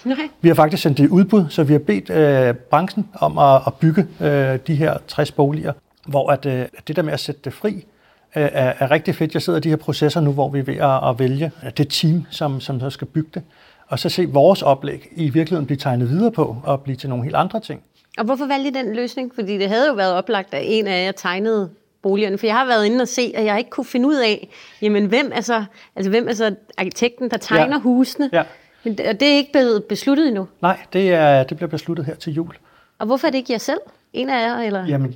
Nej. 0.05 0.17
Vi 0.41 0.49
har 0.49 0.55
faktisk 0.55 0.83
sendt 0.83 0.99
det 0.99 1.05
i 1.05 1.09
udbud, 1.09 1.45
så 1.49 1.65
vi 1.65 1.73
har 1.73 1.81
bedt 1.81 2.11
øh, 2.11 2.55
branchen 2.55 3.09
om 3.15 3.39
at, 3.39 3.63
at 3.67 3.75
bygge 3.75 4.07
øh, 4.21 4.59
de 4.67 4.75
her 4.75 4.99
60 5.09 5.33
boliger, 5.33 5.73
hvor 6.07 6.31
at, 6.31 6.47
øh, 6.47 6.67
det 6.89 6.97
der 6.97 7.03
med 7.03 7.13
at 7.13 7.21
sætte 7.21 7.41
det 7.45 7.53
fri, 7.53 7.85
er, 8.35 8.73
er 8.79 8.91
rigtig 8.91 9.15
fedt. 9.15 9.35
Jeg 9.35 9.43
sidder 9.43 9.59
i 9.59 9.63
de 9.63 9.69
her 9.69 9.77
processer 9.77 10.21
nu, 10.21 10.33
hvor 10.33 10.49
vi 10.49 10.59
er 10.59 10.63
ved 10.63 10.77
at, 10.77 11.09
at 11.11 11.19
vælge 11.19 11.53
det 11.77 11.89
team, 11.89 12.27
som, 12.31 12.61
som 12.61 12.81
så 12.81 12.91
skal 12.91 13.07
bygge 13.07 13.31
det. 13.35 13.43
Og 13.89 13.99
så 13.99 14.09
se 14.09 14.27
vores 14.27 14.63
oplæg 14.63 15.09
i 15.13 15.31
virkeligheden 15.31 15.67
blive 15.67 15.79
tegnet 15.79 16.09
videre 16.09 16.31
på 16.31 16.57
og 16.65 16.81
blive 16.81 16.97
til 16.97 17.09
nogle 17.09 17.25
helt 17.25 17.37
andre 17.37 17.61
ting. 17.61 17.83
Og 18.19 18.25
hvorfor 18.25 18.47
valgte 18.47 18.69
I 18.69 18.73
den 18.73 18.97
løsning? 18.97 19.35
Fordi 19.35 19.59
det 19.59 19.69
havde 19.69 19.89
jo 19.89 19.95
været 19.95 20.15
oplagt, 20.15 20.55
at 20.55 20.63
en 20.65 20.87
af 20.87 21.05
jer 21.05 21.13
tegnede 21.13 21.71
boligerne. 22.03 22.39
For 22.39 22.47
jeg 22.47 22.55
har 22.55 22.67
været 22.67 22.87
inde 22.87 23.03
og 23.03 23.09
se, 23.09 23.33
at 23.35 23.45
jeg 23.45 23.59
ikke 23.59 23.71
kunne 23.71 23.85
finde 23.85 24.09
ud 24.09 24.17
af, 24.17 24.49
jamen 24.83 25.07
hvem 25.07 25.31
er 25.35 25.41
så, 25.41 25.65
altså, 25.97 26.11
hvem 26.11 26.29
er 26.29 26.33
så 26.33 26.55
arkitekten, 26.79 27.31
der 27.31 27.37
tegner 27.37 27.77
ja. 27.77 27.81
husene? 27.81 28.31
Ja. 28.33 28.43
Men 28.85 28.99
det, 28.99 29.21
det 29.21 29.29
er 29.29 29.37
ikke 29.37 29.53
blevet 29.53 29.85
besluttet 29.85 30.29
endnu? 30.29 30.49
Nej, 30.63 30.79
det, 30.93 31.13
er, 31.13 31.43
det 31.43 31.57
bliver 31.57 31.71
besluttet 31.71 32.07
her 32.07 32.15
til 32.15 32.33
jul. 32.33 32.55
Og 32.99 33.07
hvorfor 33.07 33.27
er 33.27 33.31
det 33.31 33.39
ikke 33.39 33.53
jer 33.53 33.59
selv? 33.59 33.81
En 34.13 34.31
af 34.31 34.49
jer? 34.49 34.57
Eller? 34.59 34.87
Jamen, 34.87 35.15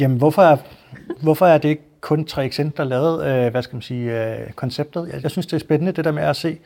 jamen 0.00 0.18
hvorfor, 0.18 0.42
er, 0.42 0.56
hvorfor 1.22 1.46
er 1.46 1.58
det 1.58 1.68
ikke 1.68 1.82
kun 2.00 2.28
3XN, 2.30 2.70
der 2.76 2.84
lavede, 2.84 3.26
øh, 3.26 3.50
hvad 3.50 3.62
skal 3.62 3.76
man 3.76 3.82
sige, 3.82 4.24
øh, 4.24 4.52
konceptet. 4.52 5.10
Jeg, 5.12 5.22
jeg 5.22 5.30
synes, 5.30 5.46
det 5.46 5.52
er 5.52 5.60
spændende, 5.60 5.92
det 5.92 6.04
der 6.04 6.12
med 6.12 6.22
at 6.22 6.36
se, 6.36 6.58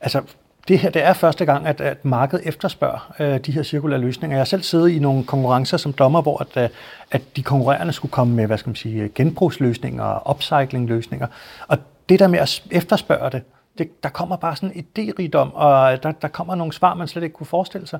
altså 0.00 0.22
det 0.68 0.78
her 0.78 0.90
det 0.90 1.04
er 1.04 1.12
første 1.12 1.44
gang, 1.44 1.66
at, 1.66 1.80
at 1.80 2.04
markedet 2.04 2.48
efterspørger 2.48 3.14
øh, 3.18 3.38
de 3.38 3.52
her 3.52 3.62
cirkulære 3.62 4.00
løsninger. 4.00 4.36
Jeg 4.36 4.40
har 4.40 4.44
selv 4.44 4.62
siddet 4.62 4.88
i 4.88 4.98
nogle 4.98 5.24
konkurrencer 5.24 5.76
som 5.76 5.92
dommer, 5.92 6.22
hvor 6.22 6.40
at, 6.40 6.64
øh, 6.64 6.68
at 7.10 7.36
de 7.36 7.42
konkurrerende 7.42 7.92
skulle 7.92 8.12
komme 8.12 8.34
med 8.34 8.46
hvad 8.46 8.58
skal 8.58 8.68
man 8.68 8.76
sige, 8.76 9.08
genbrugsløsninger 9.08 10.04
og 10.04 10.30
upcycling-løsninger. 10.30 11.26
Og 11.68 11.78
det 12.08 12.18
der 12.18 12.26
med 12.26 12.38
at 12.38 12.62
efterspørge 12.70 13.30
det, 13.30 13.42
det 13.78 14.02
der 14.02 14.08
kommer 14.08 14.36
bare 14.36 14.56
sådan 14.56 14.72
en 14.74 14.84
idérigdom, 14.84 15.54
og 15.54 16.02
der, 16.02 16.12
der 16.12 16.28
kommer 16.28 16.54
nogle 16.54 16.72
svar, 16.72 16.94
man 16.94 17.08
slet 17.08 17.22
ikke 17.22 17.34
kunne 17.34 17.46
forestille 17.46 17.86
sig. 17.86 17.98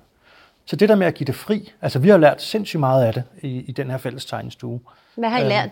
Så 0.65 0.77
det 0.77 0.89
der 0.89 0.95
med 0.95 1.07
at 1.07 1.15
give 1.15 1.27
det 1.27 1.35
fri, 1.35 1.73
altså 1.83 1.99
vi 1.99 2.09
har 2.09 2.17
lært 2.17 2.43
sindssygt 2.43 2.81
meget 2.81 3.05
af 3.05 3.13
det 3.13 3.23
i, 3.43 3.49
i 3.49 3.73
den 3.73 3.91
her 3.91 3.99
fælles 3.99 4.25
tegnestue. 4.25 4.81
Hvad 5.15 5.29
har 5.29 5.39
I 5.39 5.49
lært? 5.49 5.69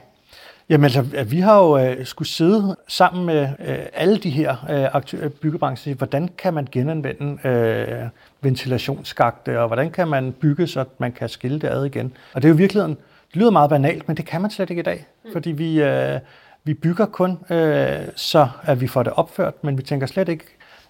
Jamen 0.71 0.85
altså, 0.85 1.25
vi 1.25 1.41
har 1.41 1.59
jo 1.59 1.79
øh, 1.79 2.07
skulle 2.07 2.29
sidde 2.29 2.77
sammen 2.89 3.27
med 3.27 3.49
øh, 3.59 3.79
alle 3.93 4.17
de 4.17 4.31
her 4.31 4.51
øh, 4.51 4.95
aktører, 4.95 5.29
byggebrancher, 5.29 5.95
hvordan 5.95 6.29
kan 6.39 6.55
man 6.55 6.69
genanvende 6.73 7.49
øh, 7.49 8.09
ventilationsskagte, 8.41 9.61
og 9.61 9.67
hvordan 9.67 9.91
kan 9.91 10.09
man 10.09 10.33
bygge, 10.33 10.67
så 10.67 10.85
man 10.99 11.13
kan 11.13 11.29
skille 11.29 11.59
det 11.61 11.69
ad 11.69 11.85
igen. 11.85 12.13
Og 12.35 12.43
det 12.43 12.49
er 12.49 12.53
jo 12.53 12.57
virkelig, 12.57 12.83
det 12.83 12.97
lyder 13.33 13.51
meget 13.51 13.71
banalt, 13.71 14.09
men 14.09 14.17
det 14.17 14.27
kan 14.27 14.41
man 14.41 14.51
slet 14.51 14.71
ikke 14.71 14.81
i 14.81 14.83
dag, 14.83 15.07
mm. 15.25 15.33
fordi 15.33 15.51
vi, 15.51 15.83
øh, 15.83 16.21
vi 16.65 16.75
bygger 16.75 17.07
kun, 17.07 17.39
øh, 17.51 17.99
så 18.17 18.49
at 18.63 18.81
vi 18.81 18.87
får 18.87 19.03
det 19.03 19.13
opført, 19.13 19.65
men 19.65 19.79
vi 19.79 19.83
tænker 19.83 20.07
slet 20.07 20.29
ikke 20.29 20.45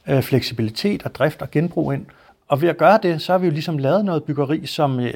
øh, 0.08 0.22
fleksibilitet 0.22 1.02
og 1.02 1.14
drift 1.14 1.42
og 1.42 1.50
genbrug 1.50 1.92
ind. 1.92 2.06
Og 2.48 2.62
ved 2.62 2.68
at 2.68 2.78
gøre 2.78 2.98
det, 3.02 3.22
så 3.22 3.32
har 3.32 3.38
vi 3.38 3.46
jo 3.46 3.52
ligesom 3.52 3.78
lavet 3.78 4.04
noget 4.04 4.24
byggeri, 4.24 4.66
som 4.66 5.00
øh, 5.00 5.14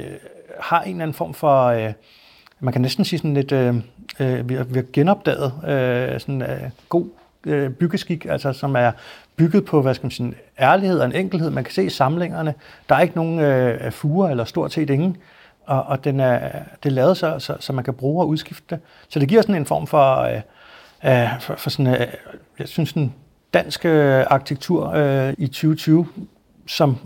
har 0.61 0.83
en 0.83 0.91
eller 0.91 1.03
anden 1.03 1.15
form 1.15 1.35
for... 1.35 1.65
Øh, 1.65 1.93
man 2.61 2.73
kan 2.73 2.83
næsten 2.83 3.05
sige 3.05 3.19
sådan 3.19 3.35
lidt, 3.35 3.53
øh, 3.53 3.75
øh, 4.21 4.49
vi, 4.49 4.55
har, 4.55 4.65
vi 4.65 4.75
har 4.75 4.85
genopdaget 4.93 5.53
øh, 5.69 6.21
sådan 6.21 6.43
øh, 6.43 6.71
god 6.89 7.07
øh, 7.47 7.71
byggeskik, 7.71 8.25
altså 8.25 8.53
som 8.53 8.77
er 8.77 8.91
bygget 9.37 9.65
på, 9.65 9.83
hvad 9.83 9.95
skal 9.95 10.05
man 10.05 10.11
sige, 10.11 10.35
ærlighed 10.59 10.99
og 10.99 11.07
en 11.07 11.13
enkelhed. 11.13 11.51
Man 11.51 11.65
kan 11.65 11.73
se 11.75 11.91
samlingerne, 11.91 12.55
der 12.89 12.95
er 12.95 13.01
ikke 13.01 13.17
nogen 13.17 13.39
øh, 13.39 13.93
fuger 13.93 14.29
eller 14.29 14.45
stort 14.45 14.73
set 14.73 14.91
ingen, 14.91 15.17
og, 15.67 15.83
og 15.83 16.05
den 16.05 16.21
er, 16.21 16.51
det 16.83 16.89
er 16.89 16.95
lavet 16.95 17.17
så, 17.17 17.39
så, 17.39 17.57
så 17.61 17.73
man 17.73 17.85
kan 17.85 17.95
bruge 17.95 18.23
og 18.23 18.29
udskifte 18.29 18.65
det. 18.71 18.79
Så 19.09 19.19
det 19.19 19.29
giver 19.29 19.43
sådan 19.43 19.55
en 19.55 19.67
form 19.67 19.87
for, 19.87 20.21
øh, 20.21 20.41
øh, 21.05 21.41
for, 21.41 21.55
for 21.55 21.71
sådan, 21.71 21.95
øh, 21.95 22.07
jeg 22.59 22.69
synes, 22.69 22.93
en 22.93 23.15
dansk 23.55 23.85
øh, 23.85 24.25
arkitektur 24.31 24.91
øh, 24.91 25.35
i 25.39 25.47
2020, 25.47 26.07
som 26.67 26.97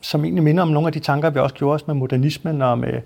som 0.00 0.24
egentlig 0.24 0.44
minder 0.44 0.62
om 0.62 0.68
nogle 0.68 0.86
af 0.86 0.92
de 0.92 0.98
tanker, 0.98 1.30
vi 1.30 1.38
også 1.38 1.54
gjorde 1.54 1.74
os 1.74 1.86
med 1.86 1.94
modernismen 1.94 2.62
og 2.62 2.78
med 2.78 3.00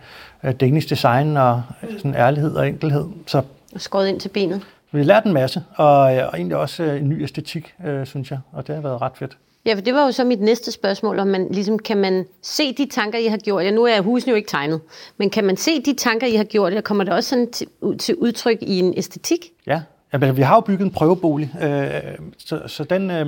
uh, 0.45 0.51
Danish 0.51 0.91
design 0.91 1.37
og 1.37 1.63
uh, 1.83 1.97
sådan 1.97 2.15
ærlighed 2.15 2.55
og 2.55 2.69
enkelhed. 2.69 3.05
Så 3.27 3.43
og 3.75 3.81
skåret 3.81 4.09
ind 4.09 4.21
til 4.21 4.29
benet. 4.29 4.63
Vi 4.93 4.99
har 4.99 5.05
lært 5.05 5.25
en 5.25 5.33
masse, 5.33 5.63
og, 5.75 6.17
øh, 6.17 6.29
og 6.29 6.37
egentlig 6.37 6.57
også 6.57 6.85
uh, 6.85 6.97
en 6.97 7.09
ny 7.09 7.23
æstetik, 7.23 7.75
uh, 7.87 8.07
synes 8.07 8.31
jeg, 8.31 8.39
og 8.53 8.67
det 8.67 8.75
har 8.75 8.83
været 8.83 9.03
ret 9.03 9.13
fedt. 9.19 9.37
Ja, 9.67 9.75
for 9.75 9.81
det 9.81 9.95
var 9.95 10.05
jo 10.05 10.13
så 10.13 10.25
mit 10.25 10.41
næste 10.41 10.73
spørgsmål, 10.73 11.19
om 11.19 11.27
man 11.27 11.49
ligesom, 11.51 11.79
kan 11.79 11.97
man 11.97 12.25
se 12.43 12.73
de 12.73 12.87
tanker, 12.87 13.19
I 13.19 13.27
har 13.27 13.37
gjort? 13.37 13.65
Ja, 13.65 13.71
nu 13.71 13.85
er 13.85 14.01
husen 14.01 14.31
jo 14.31 14.37
ikke 14.37 14.49
tegnet, 14.49 14.81
men 15.17 15.31
kan 15.31 15.45
man 15.45 15.57
se 15.57 15.83
de 15.83 15.95
tanker, 15.95 16.27
I 16.27 16.35
har 16.35 16.45
gjort, 16.45 16.73
og 16.73 16.85
kommer 16.85 17.05
det 17.05 17.13
også 17.13 17.31
sådan 17.31 17.51
til, 17.51 17.67
til 17.99 18.17
udtryk 18.17 18.59
i 18.61 18.79
en 18.79 18.95
æstetik? 18.97 19.51
Ja, 19.67 19.81
ja 20.13 20.19
men 20.19 20.37
vi 20.37 20.43
har 20.43 20.55
jo 20.55 20.61
bygget 20.61 20.85
en 20.85 20.91
prøvebolig, 20.91 21.51
øh, 21.63 21.91
så, 22.39 22.61
så 22.67 22.85
den... 22.85 23.11
Øh, 23.11 23.27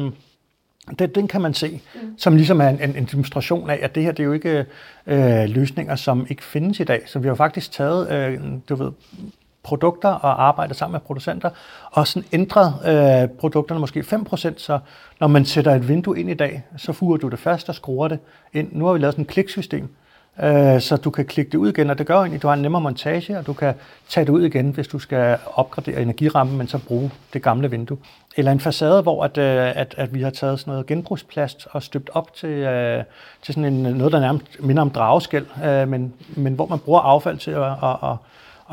den, 0.98 1.10
den 1.10 1.28
kan 1.28 1.40
man 1.40 1.54
se, 1.54 1.80
mm. 1.94 2.18
som 2.18 2.36
ligesom 2.36 2.60
er 2.60 2.68
en, 2.68 2.96
en, 2.96 3.08
demonstration 3.12 3.70
af, 3.70 3.78
at 3.82 3.94
det 3.94 4.02
her 4.02 4.12
det 4.12 4.20
er 4.20 4.24
jo 4.24 4.32
ikke 4.32 4.66
øh, 5.06 5.48
løsninger, 5.48 5.96
som 5.96 6.26
ikke 6.30 6.44
findes 6.44 6.80
i 6.80 6.84
dag. 6.84 7.02
Så 7.06 7.18
vi 7.18 7.28
har 7.28 7.34
faktisk 7.34 7.72
taget 7.72 8.12
øh, 8.12 8.40
du 8.68 8.74
ved, 8.74 8.92
produkter 9.66 10.08
og 10.08 10.48
arbejdet 10.48 10.76
sammen 10.76 10.92
med 10.92 11.00
producenter, 11.00 11.50
og 11.90 12.06
sådan 12.06 12.28
ændret 12.32 12.74
øh, 12.86 13.28
produkterne 13.28 13.80
måske 13.80 14.00
5%, 14.00 14.52
så 14.56 14.78
når 15.20 15.26
man 15.26 15.44
sætter 15.44 15.74
et 15.74 15.88
vindue 15.88 16.20
ind 16.20 16.30
i 16.30 16.34
dag, 16.34 16.62
så 16.76 16.92
fuger 16.92 17.16
du 17.16 17.28
det 17.28 17.38
fast 17.38 17.68
og 17.68 17.74
skruer 17.74 18.08
det 18.08 18.18
ind. 18.52 18.68
Nu 18.72 18.86
har 18.86 18.92
vi 18.92 18.98
lavet 18.98 19.14
sådan 19.14 19.22
et 19.22 19.28
kliksystem, 19.28 19.88
øh, 20.42 20.80
så 20.80 20.96
du 21.04 21.10
kan 21.10 21.24
klikke 21.24 21.50
det 21.50 21.58
ud 21.58 21.68
igen, 21.68 21.90
og 21.90 21.98
det 21.98 22.06
gør 22.06 22.16
egentlig, 22.16 22.36
at 22.36 22.42
du 22.42 22.48
har 22.48 22.54
en 22.54 22.62
nemmere 22.62 22.82
montage, 22.82 23.38
og 23.38 23.46
du 23.46 23.52
kan 23.52 23.74
tage 24.08 24.26
det 24.26 24.32
ud 24.32 24.42
igen, 24.42 24.70
hvis 24.70 24.88
du 24.88 24.98
skal 24.98 25.38
opgradere 25.54 26.02
energirammen, 26.02 26.58
men 26.58 26.68
så 26.68 26.78
bruge 26.78 27.10
det 27.32 27.42
gamle 27.42 27.70
vindue. 27.70 27.98
Eller 28.38 28.52
en 28.52 28.60
facade, 28.60 29.02
hvor 29.02 29.24
at, 29.24 29.38
øh, 29.38 29.72
at, 29.76 29.94
at 29.98 30.14
vi 30.14 30.22
har 30.22 30.30
taget 30.30 30.60
sådan 30.60 30.70
noget 30.70 30.86
genbrugsplast 30.86 31.66
og 31.70 31.82
støbt 31.82 32.10
op 32.12 32.34
til, 32.34 32.48
øh, 32.48 33.04
til 33.42 33.54
sådan 33.54 33.72
en, 33.72 33.96
noget, 33.96 34.12
der 34.12 34.20
nærmest 34.20 34.46
minder 34.60 34.82
om 34.82 34.90
drageskæld, 34.90 35.46
øh, 35.64 35.88
men, 35.88 36.12
men 36.28 36.52
hvor 36.54 36.66
man 36.66 36.78
bruger 36.78 37.00
affald 37.00 37.38
til 37.38 37.50
at, 37.50 37.62
at, 37.62 37.96
at, 38.02 38.16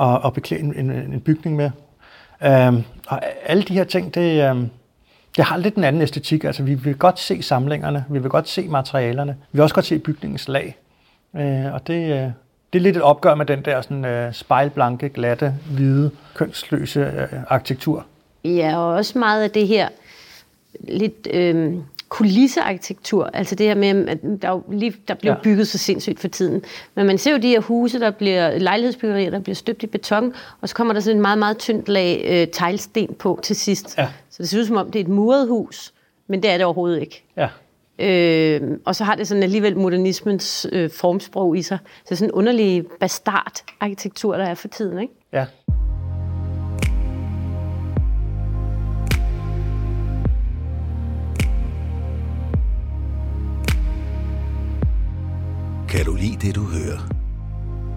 at, 0.02 0.26
at 0.26 0.34
beklæde 0.34 0.62
en, 0.62 0.74
en, 0.76 0.92
en 0.92 1.22
bygning 1.22 1.56
med. 1.56 1.72
Øh, 2.44 2.74
og 3.08 3.22
alle 3.46 3.64
de 3.64 3.74
her 3.74 3.84
ting, 3.84 4.16
det, 4.16 4.50
øh, 4.50 4.56
det 5.36 5.44
har 5.44 5.58
lidt 5.58 5.76
en 5.76 5.84
anden 5.84 6.02
æstetik. 6.02 6.44
Altså, 6.44 6.64
vi 6.64 6.74
vil 6.74 6.96
godt 6.96 7.20
se 7.20 7.42
samlingerne, 7.42 8.06
vi 8.10 8.20
vil 8.20 8.30
godt 8.30 8.50
se 8.50 8.68
materialerne, 8.68 9.32
vi 9.52 9.58
vil 9.58 9.62
også 9.62 9.76
godt 9.76 9.86
se 9.86 10.00
bygningens 10.00 10.48
lag. 10.48 10.76
Øh, 11.36 11.74
og 11.74 11.88
det, 11.88 12.12
øh, 12.12 12.30
det 12.74 12.80
er 12.80 12.84
lidt 12.84 12.98
et 12.98 13.02
opgør 13.02 13.36
med 13.36 13.46
den 13.46 13.66
der 13.66 13.82
sådan, 13.82 14.06
øh, 14.06 14.34
spejlblanke, 14.34 15.10
glatte, 15.10 15.54
hvide, 15.72 16.12
kønsløse 16.36 17.00
øh, 17.00 17.28
arkitektur. 17.48 18.06
Ja, 18.44 18.78
og 18.78 18.94
også 18.94 19.20
meget 19.20 19.44
af 19.44 19.52
det 19.52 19.68
her 19.68 19.90
lidt 20.80 21.28
øh, 21.34 21.74
kulissearkitektur. 22.10 23.30
Altså 23.34 23.56
det 23.56 23.66
her 23.66 23.76
med, 23.76 24.08
at 24.08 24.18
der, 24.42 24.62
lige, 24.72 24.96
der 25.08 25.14
bliver 25.14 25.34
ja. 25.34 25.40
bygget 25.44 25.68
så 25.68 25.78
sindssygt 25.78 26.20
for 26.20 26.28
tiden. 26.28 26.64
Men 26.96 27.08
man 27.08 27.18
ser 27.18 27.32
jo 27.32 27.38
de 27.38 27.48
her 27.48 27.60
huse, 27.60 28.00
der 28.00 28.12
bliver 28.12 28.58
lejlighedsbyggerier, 28.58 29.30
der 29.30 29.40
bliver 29.40 29.56
støbt 29.56 29.84
i 29.84 29.88
beton, 29.88 30.34
og 30.62 30.70
så 30.70 30.76
kommer 30.76 30.94
der 30.94 31.02
sådan 31.02 31.18
en 31.18 31.22
meget, 31.22 31.38
meget 31.38 31.58
tyndt 31.58 31.90
lag 31.90 32.26
øh, 32.30 32.48
teglsten 32.48 33.14
på 33.20 33.40
til 33.44 33.56
sidst. 33.56 33.98
Ja. 33.98 34.08
Så 34.30 34.44
det 34.44 34.50
ser 34.50 34.60
ud 34.60 34.66
som 34.66 34.78
om, 34.78 34.92
det 34.92 35.00
er 35.00 35.04
et 35.04 35.10
muret 35.10 35.48
hus, 35.48 35.94
men 36.28 36.44
det 36.44 36.52
er 36.52 36.58
det 36.58 36.66
overhovedet 36.66 37.02
ikke. 37.02 37.24
Ja. 37.38 37.48
Øh, 38.00 38.62
og 38.86 38.96
så 38.96 39.04
har 39.04 39.16
det 39.16 39.28
sådan 39.28 39.44
alligevel 39.44 39.78
modernismens 39.78 40.68
øh, 40.72 40.90
formsprog 40.90 41.58
i 41.58 41.62
sig. 41.62 41.78
Så 42.10 42.16
sådan 42.16 42.30
en 42.30 42.32
underlig 42.32 42.86
bastard 43.00 43.64
arkitektur, 43.80 44.38
der 44.38 44.46
er 44.46 44.56
for 44.56 44.68
tiden, 44.68 45.00
ikke? 45.00 45.14
Ja. 45.34 45.46
Kan 55.94 56.06
du 56.06 56.16
lide 56.16 56.48
det, 56.48 56.56
du 56.56 56.62
hører? 56.62 57.00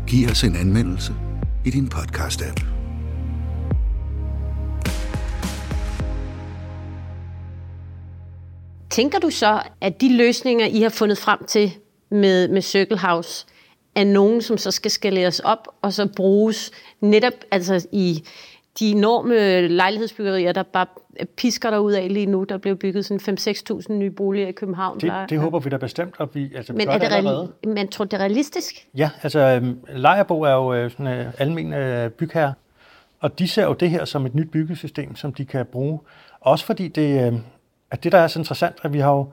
Giv 0.06 0.28
os 0.30 0.42
en 0.42 0.56
anmeldelse 0.56 1.12
i 1.66 1.70
din 1.70 1.90
podcast-app. 1.94 2.64
Tænker 8.90 9.18
du 9.18 9.30
så, 9.30 9.62
at 9.80 10.00
de 10.00 10.16
løsninger, 10.16 10.66
I 10.66 10.80
har 10.80 10.88
fundet 10.88 11.18
frem 11.18 11.44
til 11.44 11.72
med, 12.10 12.48
med 12.48 12.62
Circle 12.62 12.98
House, 12.98 13.46
er 13.94 14.04
nogen, 14.04 14.42
som 14.42 14.58
så 14.58 14.70
skal 14.70 14.90
skaleres 14.90 15.40
op 15.40 15.68
og 15.82 15.92
så 15.92 16.08
bruges 16.16 16.70
netop 17.00 17.34
altså 17.50 17.86
i 17.92 18.24
de 18.78 18.90
enorme 18.90 19.68
lejlighedsbyggerier, 19.68 20.52
der 20.52 20.62
bare 20.62 20.86
pisker 21.36 21.70
der 21.70 21.78
ud 21.78 21.92
af 21.92 22.12
lige 22.12 22.26
nu. 22.26 22.44
Der 22.44 22.58
blev 22.58 22.76
bygget 22.76 23.04
sådan 23.04 23.38
5-6.000 23.38 23.92
nye 23.92 24.10
boliger 24.10 24.48
i 24.48 24.52
København. 24.52 25.00
Det, 25.00 25.12
det 25.28 25.38
håber 25.38 25.58
vi 25.58 25.70
da 25.70 25.76
bestemt, 25.76 26.14
og 26.18 26.30
vi 26.34 26.52
altså, 26.54 26.72
men 26.72 26.88
er 26.88 26.98
det, 26.98 27.10
det 27.64 27.74
Men 27.74 27.88
tror 27.88 28.04
det 28.04 28.12
er 28.12 28.18
realistisk? 28.18 28.86
Ja, 28.94 29.10
altså 29.22 29.38
øhm, 29.38 29.78
Lejerbo 29.88 30.42
er 30.42 30.52
jo 30.52 30.74
øh, 30.74 30.90
sådan 30.90 31.06
en 31.06 31.12
øh, 31.12 31.26
almen 31.38 31.72
øh, 31.72 32.10
bygherre, 32.10 32.54
og 33.20 33.38
de 33.38 33.48
ser 33.48 33.64
jo 33.64 33.72
det 33.72 33.90
her 33.90 34.04
som 34.04 34.26
et 34.26 34.34
nyt 34.34 34.50
byggesystem, 34.50 35.16
som 35.16 35.32
de 35.32 35.44
kan 35.44 35.66
bruge. 35.66 36.00
Også 36.40 36.64
fordi 36.64 36.88
det, 36.88 37.40
at 37.90 38.04
det, 38.04 38.12
der 38.12 38.18
er 38.18 38.26
så 38.26 38.38
interessant, 38.38 38.76
at 38.82 38.92
vi 38.92 38.98
har 38.98 39.12
jo 39.12 39.26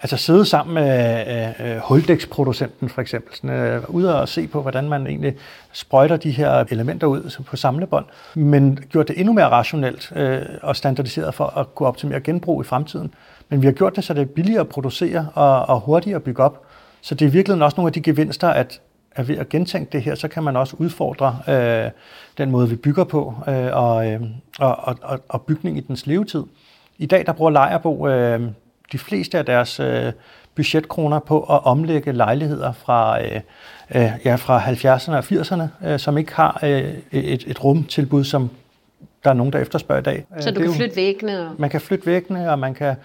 altså 0.00 0.16
sidde 0.16 0.44
sammen 0.44 0.74
med 0.74 1.24
øh, 1.60 1.70
øh, 1.70 1.78
huldæksproducenten 1.78 2.88
for 2.88 3.00
eksempel, 3.00 3.36
sådan, 3.36 3.50
øh, 3.50 3.82
ude 3.88 4.20
og 4.20 4.28
se 4.28 4.46
på, 4.46 4.62
hvordan 4.62 4.88
man 4.88 5.06
egentlig 5.06 5.34
sprøjter 5.72 6.16
de 6.16 6.30
her 6.30 6.64
elementer 6.70 7.06
ud 7.06 7.42
på 7.46 7.56
samlebånd, 7.56 8.04
men 8.34 8.78
gjort 8.90 9.08
det 9.08 9.18
endnu 9.18 9.32
mere 9.32 9.48
rationelt 9.48 10.12
øh, 10.16 10.40
og 10.62 10.76
standardiseret 10.76 11.34
for 11.34 11.58
at 11.58 11.74
kunne 11.74 11.86
optimere 11.86 12.20
genbrug 12.20 12.60
i 12.60 12.64
fremtiden. 12.64 13.14
Men 13.48 13.62
vi 13.62 13.66
har 13.66 13.72
gjort 13.72 13.96
det, 13.96 14.04
så 14.04 14.14
det 14.14 14.20
er 14.20 14.26
billigere 14.26 14.60
at 14.60 14.68
producere 14.68 15.28
og, 15.34 15.68
og 15.68 15.80
hurtigere 15.80 16.16
at 16.16 16.22
bygge 16.22 16.42
op. 16.42 16.62
Så 17.00 17.14
det 17.14 17.26
er 17.26 17.30
virkelig 17.30 17.62
også 17.62 17.76
nogle 17.76 17.88
af 17.88 17.92
de 17.92 18.00
gevinster, 18.00 18.48
at, 18.48 18.80
at 19.12 19.28
ved 19.28 19.38
at 19.38 19.48
gentænke 19.48 19.92
det 19.92 20.02
her, 20.02 20.14
så 20.14 20.28
kan 20.28 20.42
man 20.42 20.56
også 20.56 20.76
udfordre 20.78 21.38
øh, 21.48 21.90
den 22.38 22.50
måde, 22.50 22.68
vi 22.68 22.76
bygger 22.76 23.04
på 23.04 23.34
øh, 23.48 23.68
og, 23.72 24.10
øh, 24.10 24.20
og, 24.58 24.88
og, 25.02 25.20
og 25.28 25.42
bygning 25.42 25.78
i 25.78 25.80
dens 25.80 26.06
levetid. 26.06 26.42
I 26.98 27.06
dag 27.06 27.26
der 27.26 27.32
bruger 27.32 27.50
Lejerbo 27.50 28.08
øh, 28.08 28.40
de 28.92 28.98
fleste 28.98 29.38
af 29.38 29.44
deres 29.44 29.80
øh, 29.80 30.12
budgetkroner 30.54 31.18
på 31.18 31.40
at 31.40 31.64
omlægge 31.64 32.12
lejligheder 32.12 32.72
fra, 32.72 33.22
øh, 33.22 33.40
øh, 33.94 34.10
ja, 34.24 34.34
fra 34.34 34.60
70'erne 34.60 35.12
og 35.12 35.24
80'erne, 35.24 35.88
øh, 35.88 35.98
som 35.98 36.18
ikke 36.18 36.34
har 36.34 36.60
øh, 36.62 36.94
et, 37.12 37.44
et 37.46 37.64
rumtilbud, 37.64 38.24
som 38.24 38.50
der 39.24 39.30
er 39.30 39.34
nogen, 39.34 39.52
der 39.52 39.58
efterspørger 39.58 40.00
i 40.00 40.04
dag. 40.04 40.24
Så 40.40 40.50
du 40.50 40.60
kan 40.60 40.72
flytte 40.72 40.96
væggene? 40.96 41.40
Og... 41.40 41.54
Man 41.58 41.70
kan 41.70 41.80
flytte 41.80 42.06
væggene, 42.06 42.50
og 42.50 42.58
man 42.58 42.74
kan 42.74 42.96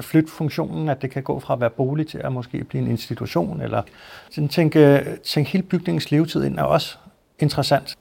flytte 0.00 0.30
funktionen, 0.30 0.88
at 0.88 1.02
det 1.02 1.10
kan 1.10 1.22
gå 1.22 1.40
fra 1.40 1.54
at 1.54 1.60
være 1.60 1.70
bolig 1.70 2.06
til 2.06 2.18
at 2.18 2.32
måske 2.32 2.64
blive 2.64 2.82
en 2.82 2.90
institution. 2.90 3.60
Eller 3.60 3.82
sådan 4.30 4.48
tænke, 4.48 5.04
tænke 5.24 5.50
hele 5.50 5.62
bygningens 5.62 6.10
levetid 6.10 6.44
ind 6.44 6.58
er 6.58 6.62
også 6.62 6.96
interessant. 7.38 7.96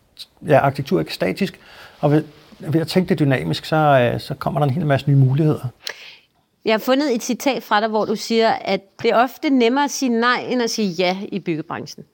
Ja, 0.48 0.60
arkitektur 0.60 0.98
er 0.98 1.02
ikke 1.02 1.14
statisk, 1.14 1.60
og 2.00 2.12
ved, 2.12 2.24
ved 2.60 2.82
at 2.82 2.88
tænke 2.88 3.10
det 3.10 3.20
dynamisk, 3.20 3.66
så, 3.66 3.76
øh, 3.76 4.20
så 4.20 4.34
kommer 4.34 4.60
der 4.60 4.68
en 4.68 4.74
hel 4.74 4.86
masse 4.86 5.10
nye 5.10 5.18
muligheder. 5.18 5.68
Jeg 6.70 6.74
har 6.74 6.80
fundet 6.80 7.16
et 7.16 7.24
citat 7.24 7.64
fra 7.64 7.82
dig, 7.82 7.90
hvor 7.90 8.06
du 8.06 8.16
siger, 8.16 8.50
at 8.50 8.82
det 9.02 9.12
er 9.12 9.16
ofte 9.16 9.50
nemmere 9.50 9.84
at 9.84 9.92
sige 9.92 10.10
nej, 10.10 10.46
end 10.50 10.62
at 10.62 10.70
sige 10.70 10.90
ja 10.90 11.18
i 11.32 11.40
byggebranchen. 11.40 12.06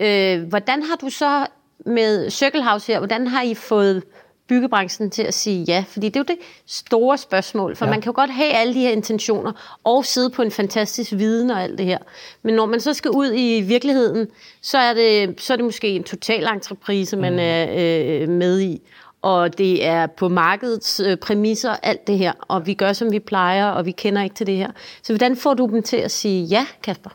Øh, 0.00 0.42
hvordan 0.42 0.82
har 0.82 0.96
du 0.96 1.10
så 1.10 1.46
med 1.86 2.30
Circle 2.30 2.64
House 2.64 2.92
her, 2.92 2.98
hvordan 2.98 3.26
har 3.26 3.42
I 3.42 3.54
fået 3.54 4.02
byggebranchen 4.48 5.10
til 5.10 5.22
at 5.22 5.34
sige 5.34 5.64
ja? 5.68 5.84
Fordi 5.88 6.08
det 6.08 6.16
er 6.16 6.20
jo 6.20 6.24
det 6.24 6.38
store 6.66 7.18
spørgsmål, 7.18 7.76
for 7.76 7.84
ja. 7.84 7.90
man 7.90 8.00
kan 8.00 8.10
jo 8.10 8.16
godt 8.16 8.30
have 8.30 8.50
alle 8.52 8.74
de 8.74 8.80
her 8.80 8.90
intentioner 8.90 9.78
og 9.84 10.04
sidde 10.04 10.30
på 10.30 10.42
en 10.42 10.50
fantastisk 10.50 11.12
viden 11.12 11.50
og 11.50 11.62
alt 11.62 11.78
det 11.78 11.86
her. 11.86 11.98
Men 12.42 12.54
når 12.54 12.66
man 12.66 12.80
så 12.80 12.94
skal 12.94 13.10
ud 13.10 13.32
i 13.34 13.60
virkeligheden, 13.60 14.26
så 14.62 14.78
er 14.78 14.94
det, 14.94 15.40
så 15.40 15.52
er 15.52 15.56
det 15.56 15.64
måske 15.64 15.88
en 15.88 16.04
total 16.04 16.46
entreprise, 16.46 17.16
man 17.16 17.32
mm. 17.32 17.38
er 17.38 17.66
øh, 18.22 18.28
med 18.28 18.60
i 18.60 18.82
og 19.22 19.58
det 19.58 19.86
er 19.86 20.06
på 20.06 20.28
markedets 20.28 21.00
øh, 21.00 21.16
præmisser, 21.16 21.76
alt 21.82 22.06
det 22.06 22.18
her, 22.18 22.32
og 22.40 22.66
vi 22.66 22.74
gør, 22.74 22.92
som 22.92 23.12
vi 23.12 23.18
plejer, 23.18 23.66
og 23.66 23.86
vi 23.86 23.90
kender 23.90 24.22
ikke 24.22 24.34
til 24.34 24.46
det 24.46 24.56
her. 24.56 24.70
Så 25.02 25.12
hvordan 25.12 25.36
får 25.36 25.54
du 25.54 25.66
dem 25.66 25.82
til 25.82 25.96
at 25.96 26.10
sige 26.10 26.44
ja, 26.44 26.66
Kasper? 26.82 27.10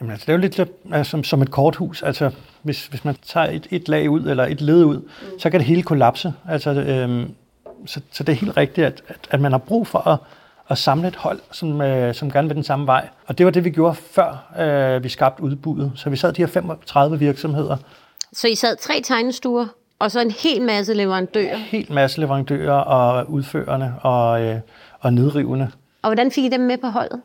Jamen, 0.00 0.10
altså, 0.10 0.24
det 0.26 0.32
er 0.32 0.36
jo 0.36 0.40
lidt 0.40 0.60
altså, 0.92 1.10
som, 1.10 1.24
som 1.24 1.42
et 1.42 1.50
korthus. 1.50 2.02
Altså, 2.02 2.30
hvis, 2.62 2.86
hvis 2.86 3.04
man 3.04 3.16
tager 3.26 3.46
et, 3.46 3.66
et 3.70 3.88
lag 3.88 4.10
ud, 4.10 4.20
eller 4.20 4.46
et 4.46 4.60
led 4.60 4.84
ud, 4.84 4.96
mm. 4.96 5.38
så 5.38 5.50
kan 5.50 5.60
det 5.60 5.66
hele 5.66 5.82
kollapse. 5.82 6.32
Altså, 6.48 6.70
øhm, 6.70 7.34
så, 7.86 8.00
så 8.12 8.24
det 8.24 8.32
er 8.32 8.36
helt 8.36 8.56
rigtigt, 8.56 8.86
at, 8.86 9.02
at, 9.08 9.28
at 9.30 9.40
man 9.40 9.52
har 9.52 9.58
brug 9.58 9.86
for 9.86 10.08
at, 10.08 10.18
at 10.68 10.78
samle 10.78 11.08
et 11.08 11.16
hold, 11.16 11.40
som, 11.52 11.80
øh, 11.80 12.14
som 12.14 12.30
gerne 12.30 12.48
vil 12.48 12.54
den 12.54 12.64
samme 12.64 12.86
vej. 12.86 13.08
Og 13.26 13.38
det 13.38 13.46
var 13.46 13.52
det, 13.52 13.64
vi 13.64 13.70
gjorde 13.70 13.94
før 13.94 14.54
øh, 14.58 15.04
vi 15.04 15.08
skabte 15.08 15.42
udbuddet. 15.42 15.92
Så 15.96 16.10
vi 16.10 16.16
sad 16.16 16.32
de 16.32 16.42
her 16.42 16.46
35 16.46 17.18
virksomheder. 17.18 17.76
Så 18.32 18.48
I 18.48 18.54
sad 18.54 18.76
tre 18.76 19.00
tegnestuer? 19.04 19.66
Og 19.98 20.10
så 20.10 20.20
en 20.20 20.30
hel 20.30 20.62
masse 20.62 20.94
leverandører. 20.94 21.56
En 21.56 21.60
hel 21.60 21.92
masse 21.92 22.20
leverandører 22.20 22.72
og 22.72 23.30
udførende 23.30 23.94
og, 24.02 24.42
øh, 24.42 24.60
og 25.00 25.12
nedrivende. 25.12 25.70
Og 26.02 26.08
hvordan 26.08 26.30
fik 26.30 26.44
I 26.44 26.48
dem 26.48 26.60
med 26.60 26.78
på 26.78 26.86
holdet? 26.86 27.20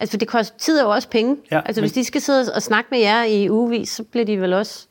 Altså, 0.00 0.12
for 0.12 0.18
det 0.18 0.28
koster 0.28 0.58
tid 0.58 0.80
og 0.80 0.90
også 0.90 1.08
penge. 1.08 1.36
Ja, 1.50 1.60
altså, 1.64 1.80
men... 1.80 1.82
hvis 1.82 1.92
de 1.92 2.04
skal 2.04 2.20
sidde 2.20 2.52
og 2.54 2.62
snakke 2.62 2.88
med 2.90 2.98
jer 2.98 3.24
i 3.24 3.50
ugevis, 3.50 3.88
så 3.88 4.02
bliver 4.02 4.24
de 4.24 4.40
vel 4.40 4.52
også 4.52 4.86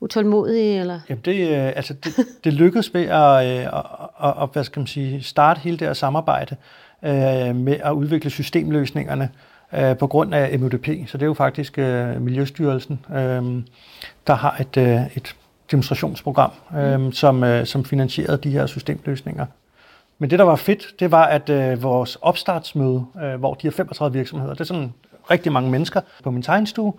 utålmodige, 0.00 0.80
eller? 0.80 1.00
Jamen, 1.08 1.22
det, 1.24 1.48
øh, 1.48 1.66
altså, 1.76 1.94
det, 1.94 2.26
det 2.44 2.52
lykkedes 2.52 2.92
med 2.94 3.02
at, 3.02 3.46
øh, 3.46 3.66
at, 3.66 3.84
at, 4.24 4.42
at, 4.42 4.48
hvad 4.52 4.64
skal 4.64 4.80
man 4.80 4.86
sige, 4.86 5.22
starte 5.22 5.60
hele 5.60 5.76
det 5.76 5.86
her 5.86 5.94
samarbejde 5.94 6.56
øh, 7.04 7.56
med 7.56 7.76
at 7.84 7.92
udvikle 7.92 8.30
systemløsningerne 8.30 9.30
øh, 9.74 9.98
på 9.98 10.06
grund 10.06 10.34
af 10.34 10.58
MUDP. 10.58 10.86
Så 11.06 11.18
det 11.18 11.22
er 11.22 11.26
jo 11.26 11.34
faktisk 11.34 11.78
øh, 11.78 12.22
Miljøstyrelsen, 12.22 13.04
øh, 13.10 13.62
der 14.26 14.34
har 14.34 14.56
et, 14.60 14.76
øh, 14.76 15.16
et 15.16 15.36
demonstrationsprogram, 15.70 16.50
øh, 16.76 17.12
som, 17.12 17.44
øh, 17.44 17.66
som 17.66 17.84
finansierede 17.84 18.36
de 18.36 18.50
her 18.50 18.66
systemløsninger. 18.66 19.46
Men 20.18 20.30
det, 20.30 20.38
der 20.38 20.44
var 20.44 20.56
fedt, 20.56 20.86
det 21.00 21.10
var, 21.10 21.24
at 21.24 21.50
øh, 21.50 21.82
vores 21.82 22.16
opstartsmøde, 22.16 23.04
øh, 23.22 23.34
hvor 23.34 23.54
de 23.54 23.66
her 23.66 23.70
35 23.70 24.18
virksomheder, 24.18 24.52
det 24.52 24.60
er 24.60 24.64
sådan 24.64 24.92
rigtig 25.30 25.52
mange 25.52 25.70
mennesker 25.70 26.00
på 26.24 26.30
min 26.30 26.42
tegnstue, 26.42 26.92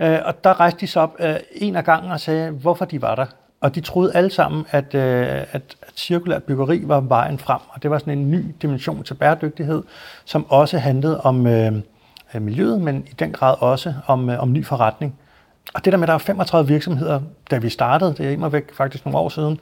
øh, 0.00 0.18
og 0.24 0.44
der 0.44 0.60
rejste 0.60 0.80
de 0.80 0.86
sig 0.86 1.02
op 1.02 1.16
øh, 1.20 1.34
en 1.52 1.76
af 1.76 1.84
gangen 1.84 2.12
og 2.12 2.20
sagde, 2.20 2.50
hvorfor 2.50 2.84
de 2.84 3.02
var 3.02 3.14
der. 3.14 3.26
Og 3.60 3.74
de 3.74 3.80
troede 3.80 4.14
alle 4.14 4.30
sammen, 4.30 4.66
at, 4.70 4.94
øh, 4.94 5.26
at, 5.26 5.46
at 5.52 5.92
cirkulært 5.96 6.42
byggeri 6.42 6.82
var 6.84 7.00
vejen 7.00 7.38
frem. 7.38 7.60
Og 7.68 7.82
det 7.82 7.90
var 7.90 7.98
sådan 7.98 8.18
en 8.18 8.30
ny 8.30 8.44
dimension 8.62 9.04
til 9.04 9.14
bæredygtighed, 9.14 9.82
som 10.24 10.46
også 10.48 10.78
handlede 10.78 11.20
om 11.20 11.46
øh, 11.46 11.72
miljøet, 12.34 12.80
men 12.80 13.06
i 13.10 13.12
den 13.18 13.32
grad 13.32 13.54
også 13.58 13.94
om, 14.06 14.30
øh, 14.30 14.42
om 14.42 14.52
ny 14.52 14.66
forretning. 14.66 15.18
Og 15.74 15.84
det 15.84 15.92
der 15.92 15.98
med, 15.98 16.04
at 16.04 16.08
der 16.08 16.14
er 16.14 16.18
35 16.18 16.68
virksomheder, 16.68 17.20
da 17.50 17.58
vi 17.58 17.68
startede, 17.68 18.14
det 18.18 18.26
er 18.26 18.30
immer 18.30 18.48
væk 18.48 18.74
faktisk 18.74 19.04
nogle 19.04 19.18
år 19.18 19.28
siden, 19.28 19.60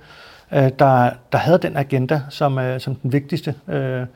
øh, 0.53 0.71
der, 0.79 1.11
der 1.33 1.39
havde 1.39 1.59
den 1.59 1.77
agenda 1.77 2.23
som, 2.31 2.59
øh, 2.59 2.81
som 2.81 2.95
den 2.95 3.13
vigtigste. 3.13 3.55
Øh, 3.69 4.07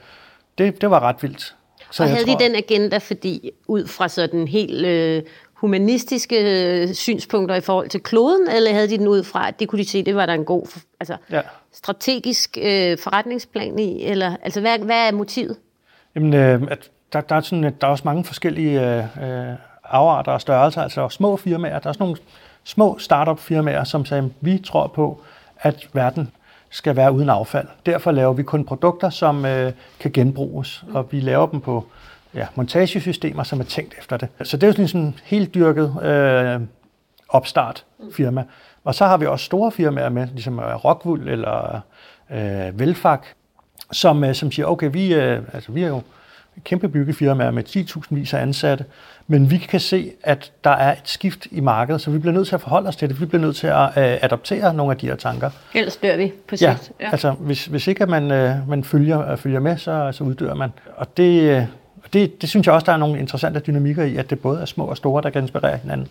det, 0.59 0.81
det 0.81 0.91
var 0.91 1.01
ret 1.01 1.23
vildt. 1.23 1.55
Så 1.91 2.03
og 2.03 2.09
havde 2.09 2.25
tror, 2.25 2.39
de 2.39 2.45
den 2.45 2.57
agenda, 2.57 2.99
fordi 2.99 3.51
ud 3.67 3.87
fra 3.87 4.09
sådan 4.09 4.49
helt 4.49 4.87
øh, 4.87 5.23
humanistiske 5.55 6.37
øh, 6.83 6.95
synspunkter 6.95 7.55
i 7.55 7.61
forhold 7.61 7.89
til 7.89 8.01
kloden, 8.01 8.49
eller 8.49 8.73
havde 8.73 8.89
de 8.89 8.99
den 8.99 9.09
ud 9.09 9.25
fra, 9.25 9.49
at 9.49 9.61
det 9.61 9.69
kunne 9.69 9.79
de 9.79 9.89
se, 9.89 10.03
det 10.03 10.17
var 10.17 10.27
der 10.27 10.35
en 10.35 10.45
god 10.45 10.81
altså, 11.01 11.17
ja. 11.31 11.41
strategisk 11.73 12.59
øh, 12.63 12.99
forretningsplan 12.99 13.79
i? 13.79 14.05
Eller, 14.05 14.37
altså, 14.43 14.61
hvad, 14.61 14.79
hvad 14.79 15.09
er 15.09 15.13
motivet? 15.13 15.57
Jamen, 16.15 16.35
øh, 16.35 16.63
at 16.69 16.91
der, 17.13 17.21
der, 17.21 17.37
er 17.37 17.41
sådan, 17.41 17.63
der 17.63 17.87
er 17.87 17.91
også 17.91 18.03
mange 18.05 18.25
forskellige 18.25 18.97
øh, 18.97 18.99
øh 18.99 19.55
afarter 19.85 20.33
og 20.33 20.41
størrelser, 20.41 20.83
altså 20.83 21.09
små 21.09 21.37
firmaer. 21.37 21.79
Der 21.79 21.89
er 21.89 21.93
sådan 21.93 22.05
nogle 22.05 22.21
små 22.65 22.99
startup 22.99 23.39
firmaer, 23.39 23.85
som 23.85 24.05
sagde, 24.05 24.31
vi 24.41 24.59
tror 24.59 24.87
på, 24.87 25.21
at 25.59 25.89
verden 25.93 26.31
skal 26.71 26.97
være 26.97 27.13
uden 27.13 27.29
affald. 27.29 27.69
Derfor 27.87 28.13
laver 28.13 28.33
vi 28.33 28.43
kun 28.43 28.65
produkter, 28.65 29.11
som 29.11 29.45
øh, 29.45 29.73
kan 30.01 30.13
genbruges, 30.13 30.85
og 30.93 31.09
vi 31.11 31.21
laver 31.21 31.47
dem 31.47 31.61
på 31.61 31.87
ja, 32.35 32.47
montagesystemer, 32.55 33.43
som 33.43 33.61
er 33.61 33.65
tænkt 33.65 33.95
efter 33.99 34.17
det. 34.17 34.29
Så 34.43 34.57
det 34.57 34.63
er 34.63 34.83
jo 34.83 34.89
sådan 34.89 35.01
en 35.01 35.19
helt 35.25 35.55
dyrket 35.55 36.03
øh, 36.03 36.61
opstart 37.29 37.85
firma. 38.13 38.45
Og 38.85 38.95
så 38.95 39.07
har 39.07 39.17
vi 39.17 39.27
også 39.27 39.45
store 39.45 39.73
firmaer 39.73 40.09
med, 40.09 40.29
ligesom 40.33 40.59
øh, 40.59 40.75
Rockwool 40.75 41.29
eller 41.29 41.81
øh, 42.31 42.79
Velfak, 42.79 43.27
som, 43.93 44.25
øh, 44.25 44.35
som 44.35 44.53
siger, 44.53 44.67
okay, 44.67 44.91
vi, 44.93 45.15
øh, 45.15 45.43
altså, 45.53 45.73
vi 45.73 45.83
er 45.83 45.89
jo 45.89 46.03
kæmpe 46.65 46.89
byggefirmaer 46.89 47.51
med 47.51 47.65
10.000 47.69 48.03
vis 48.11 48.35
af 48.35 48.43
ansatte, 48.43 48.85
men 49.27 49.51
vi 49.51 49.59
kan 49.59 49.81
se, 49.81 50.13
at 50.23 50.53
der 50.65 50.71
er 50.71 50.93
et 50.93 51.09
skift 51.09 51.47
i 51.51 51.61
markedet, 51.61 52.01
så 52.01 52.11
vi 52.11 52.19
bliver 52.19 52.33
nødt 52.33 52.49
til 52.49 52.55
at 52.55 52.61
forholde 52.61 52.89
os 52.89 52.97
til 52.97 53.09
det. 53.09 53.21
Vi 53.21 53.27
bliver 53.27 53.43
nødt 53.43 53.57
til 53.57 53.67
at 53.67 53.85
øh, 53.97 54.19
adoptere 54.23 54.75
nogle 54.75 54.93
af 54.93 54.99
de 54.99 55.07
her 55.07 55.17
tanker. 55.17 55.51
Ellers 55.75 55.97
dør 55.97 56.17
vi 56.17 56.33
på 56.49 56.57
sigt. 56.57 56.63
Ja, 56.63 56.77
ja. 57.01 57.11
altså 57.11 57.31
hvis, 57.31 57.67
hvis 57.67 57.87
ikke 57.87 58.03
at 58.03 58.09
man, 58.09 58.31
øh, 58.31 58.69
man 58.69 58.85
følger, 58.85 59.31
øh, 59.31 59.39
følger 59.39 59.61
med, 59.61 59.77
så, 59.77 60.13
så 60.13 60.25
uddør 60.25 60.55
man. 60.55 60.73
Og 60.97 61.17
det, 61.17 61.43
øh, 61.43 61.63
det, 62.13 62.43
det 62.43 62.49
synes 62.49 62.67
jeg 62.67 62.75
også, 62.75 62.85
der 62.85 62.93
er 62.93 62.97
nogle 62.97 63.19
interessante 63.19 63.61
dynamikker 63.61 64.05
i, 64.05 64.17
at 64.17 64.31
det 64.31 64.41
både 64.41 64.61
er 64.61 64.65
små 64.65 64.85
og 64.85 64.97
store, 64.97 65.23
der 65.23 65.31
kan 65.31 65.43
inspirere 65.43 65.77
hinanden. 65.77 66.09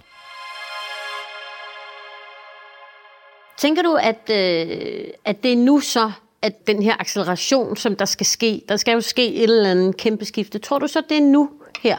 Tænker 3.58 3.82
du, 3.82 3.96
at, 3.96 4.30
øh, 4.32 4.78
at 5.26 5.44
det 5.44 5.54
er 5.54 5.58
nu 5.58 5.80
så, 5.80 6.12
at 6.44 6.68
den 6.68 6.84
her 6.84 6.94
acceleration, 7.00 7.78
som 7.78 7.96
der 7.96 8.06
skal 8.06 8.26
ske, 8.26 8.62
der 8.70 8.76
skal 8.76 8.94
jo 8.94 9.02
ske 9.02 9.36
et 9.36 9.44
eller 9.44 9.72
andet 9.72 9.98
kæmpe 9.98 10.26
skifte. 10.26 10.60
Tror 10.60 10.80
du 10.80 10.88
så, 10.88 11.02
det 11.10 11.18
er 11.18 11.22
nu 11.22 11.50
her, 11.82 11.98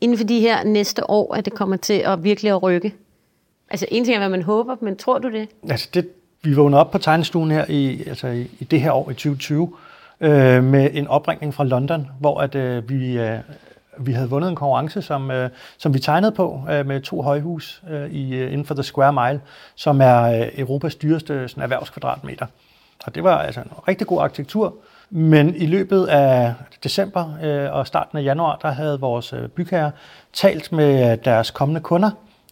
inden 0.00 0.18
for 0.18 0.24
de 0.24 0.40
her 0.40 0.64
næste 0.64 1.10
år, 1.10 1.34
at 1.34 1.44
det 1.44 1.52
kommer 1.52 1.76
til 1.76 2.02
at 2.06 2.24
virkelig 2.24 2.50
at 2.50 2.62
rykke? 2.62 2.94
Altså 3.70 3.86
en 3.90 4.04
ting 4.04 4.14
er, 4.14 4.18
hvad 4.18 4.28
man 4.28 4.42
håber, 4.42 4.76
men 4.80 4.96
tror 4.96 5.18
du 5.18 5.30
det? 5.30 5.48
Altså 5.70 5.88
det, 5.94 6.08
vi 6.42 6.54
vågner 6.54 6.78
op 6.78 6.90
på 6.90 6.98
tegnestuen 6.98 7.50
her 7.50 7.64
i, 7.68 8.02
altså 8.06 8.26
i, 8.26 8.50
i 8.60 8.64
det 8.64 8.80
her 8.80 8.92
år, 8.92 9.10
i 9.10 9.14
2020, 9.14 9.72
øh, 10.20 10.64
med 10.64 10.90
en 10.92 11.08
opringning 11.08 11.54
fra 11.54 11.64
London, 11.64 12.08
hvor 12.20 12.40
at, 12.40 12.54
øh, 12.54 12.88
vi, 12.88 13.18
øh, 13.18 13.38
vi 13.98 14.12
havde 14.12 14.30
vundet 14.30 14.48
en 14.48 14.56
konkurrence, 14.56 15.02
som, 15.02 15.30
øh, 15.30 15.50
som 15.78 15.94
vi 15.94 15.98
tegnede 15.98 16.32
på 16.32 16.60
øh, 16.70 16.86
med 16.86 17.00
to 17.00 17.22
højhus 17.22 17.82
øh, 17.90 18.10
i, 18.10 18.34
øh, 18.34 18.52
inden 18.52 18.66
for 18.66 18.74
The 18.74 18.82
Square 18.82 19.12
Mile, 19.12 19.40
som 19.74 20.00
er 20.00 20.22
øh, 20.22 20.48
Europas 20.56 20.94
dyreste 20.94 21.48
sådan, 21.48 21.62
erhvervskvadratmeter. 21.62 22.46
Og 23.06 23.14
det 23.14 23.24
var 23.24 23.38
altså 23.38 23.60
en 23.60 23.70
rigtig 23.88 24.06
god 24.06 24.22
arkitektur. 24.22 24.74
Men 25.10 25.54
i 25.54 25.66
løbet 25.66 26.06
af 26.06 26.54
december 26.84 27.38
øh, 27.42 27.72
og 27.72 27.86
starten 27.86 28.18
af 28.18 28.22
januar, 28.22 28.58
der 28.62 28.70
havde 28.70 29.00
vores 29.00 29.32
øh, 29.32 29.48
bygherre 29.48 29.90
talt 30.32 30.72
med 30.72 31.12
øh, 31.12 31.18
deres 31.24 31.50
kommende 31.50 31.80
kunder, 31.80 32.10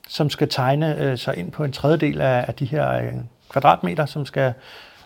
som 0.09 0.31
skal 0.31 0.49
tegne 0.49 0.99
øh, 1.03 1.19
sig 1.19 1.37
ind 1.37 1.53
på 1.53 1.65
en 1.65 1.73
tredjedel 1.73 2.21
af, 2.21 2.45
af 2.49 2.55
de 2.55 2.65
her 2.65 2.93
øh, 2.93 3.13
kvadratmeter, 3.49 4.07
som 4.07 4.27
skal 4.27 4.53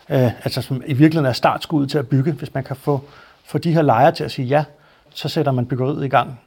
øh, 0.09 0.45
altså 0.45 0.63
som 0.63 0.83
i 0.87 0.93
virkeligheden 0.93 1.29
er 1.29 1.33
startskuddet 1.33 1.91
til 1.91 1.99
at 1.99 2.09
bygge. 2.09 2.33
Hvis 2.33 2.55
man 2.55 2.65
kan 2.65 2.77
få, 2.77 3.01
få 3.45 3.59
de 3.59 3.73
her 3.73 3.83
lejere 3.83 4.13
til 4.13 4.25
at 4.25 4.31
sige 4.31 4.47
ja, 4.47 4.65
så 5.11 5.29
sætter 5.29 5.53
man 5.53 5.67
byggeriet 5.67 6.05
i 6.05 6.09
gang. 6.09 6.41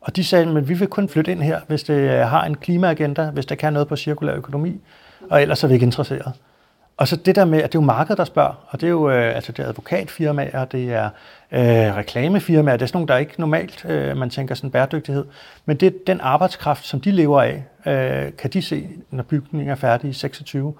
Og 0.00 0.16
de 0.16 0.24
sagde, 0.24 0.58
at 0.58 0.68
vi 0.68 0.74
vil 0.74 0.88
kun 0.88 1.08
flytte 1.08 1.32
ind 1.32 1.42
her, 1.42 1.60
hvis 1.66 1.82
det 1.82 1.94
øh, 1.94 2.20
har 2.20 2.44
en 2.44 2.56
klimaagenda, 2.56 3.30
hvis 3.30 3.46
der 3.46 3.54
kan 3.54 3.72
noget 3.72 3.88
på 3.88 3.96
cirkulær 3.96 4.34
økonomi, 4.34 4.80
og 5.30 5.42
ellers 5.42 5.64
er 5.64 5.68
vi 5.68 5.74
ikke 5.74 5.86
interesseret. 5.86 6.32
Og 6.98 7.08
så 7.08 7.16
det 7.16 7.36
der 7.36 7.44
med, 7.44 7.58
at 7.58 7.72
det 7.72 7.78
er 7.78 7.82
jo 7.82 7.86
markedet, 7.86 8.18
der 8.18 8.24
spørger, 8.24 8.64
og 8.68 8.80
det 8.80 8.86
er 8.86 8.90
jo 8.90 9.10
øh, 9.10 9.34
altså 9.36 9.52
det 9.52 9.64
er 9.64 9.68
advokatfirmaer, 9.68 10.64
det 10.64 10.92
er 10.92 11.10
øh, 11.52 11.96
reklamefirmaer, 11.96 12.76
det 12.76 12.82
er 12.82 12.86
sådan 12.86 12.98
nogle, 12.98 13.08
der 13.08 13.16
ikke 13.16 13.34
normalt, 13.38 13.84
øh, 13.84 14.16
man 14.16 14.30
tænker 14.30 14.54
sådan 14.54 14.70
bæredygtighed, 14.70 15.24
men 15.66 15.76
det 15.76 15.86
er 15.86 15.90
den 16.06 16.20
arbejdskraft, 16.20 16.86
som 16.86 17.00
de 17.00 17.10
lever 17.10 17.42
af, 17.42 17.64
øh, 17.86 18.32
kan 18.36 18.50
de 18.50 18.62
se, 18.62 18.88
når 19.10 19.22
bygningen 19.22 19.70
er 19.70 19.74
færdig 19.74 20.10
i 20.10 20.12
26. 20.12 20.74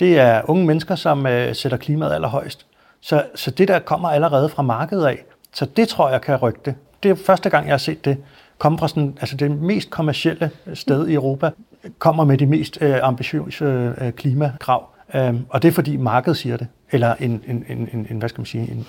Det 0.00 0.18
er 0.18 0.42
unge 0.44 0.66
mennesker, 0.66 0.94
som 0.94 1.26
øh, 1.26 1.54
sætter 1.54 1.78
klimaet 1.78 2.14
allerhøjst. 2.14 2.66
Så, 3.00 3.24
så 3.34 3.50
det 3.50 3.68
der 3.68 3.78
kommer 3.78 4.08
allerede 4.08 4.48
fra 4.48 4.62
markedet 4.62 5.06
af, 5.06 5.24
så 5.52 5.66
det 5.76 5.88
tror 5.88 6.10
jeg 6.10 6.20
kan 6.20 6.36
rykke 6.36 6.60
det. 6.64 6.74
Det 7.02 7.10
er 7.10 7.14
første 7.14 7.50
gang, 7.50 7.66
jeg 7.66 7.72
har 7.72 7.78
set 7.78 8.04
det 8.04 8.16
komme 8.58 8.78
fra 8.78 8.88
sådan, 8.88 9.18
altså 9.20 9.36
det 9.36 9.50
mest 9.50 9.90
kommercielle 9.90 10.50
sted 10.74 11.08
i 11.08 11.14
Europa, 11.14 11.50
kommer 11.98 12.24
med 12.24 12.38
de 12.38 12.46
mest 12.46 12.78
øh, 12.80 12.96
ambitiøse 13.02 13.94
øh, 14.00 14.12
klimakrav. 14.12 14.93
Øhm, 15.14 15.46
og 15.48 15.62
det 15.62 15.68
er 15.68 15.72
fordi 15.72 15.96
markedet 15.96 16.36
siger 16.36 16.56
det, 16.56 16.66
eller 16.90 17.14
en, 17.14 17.42
en, 17.46 17.64
en, 17.68 18.06
en 18.10 18.18
hvad 18.18 18.28
skal 18.28 18.40
man 18.40 18.46
sige, 18.46 18.70
en, 18.70 18.86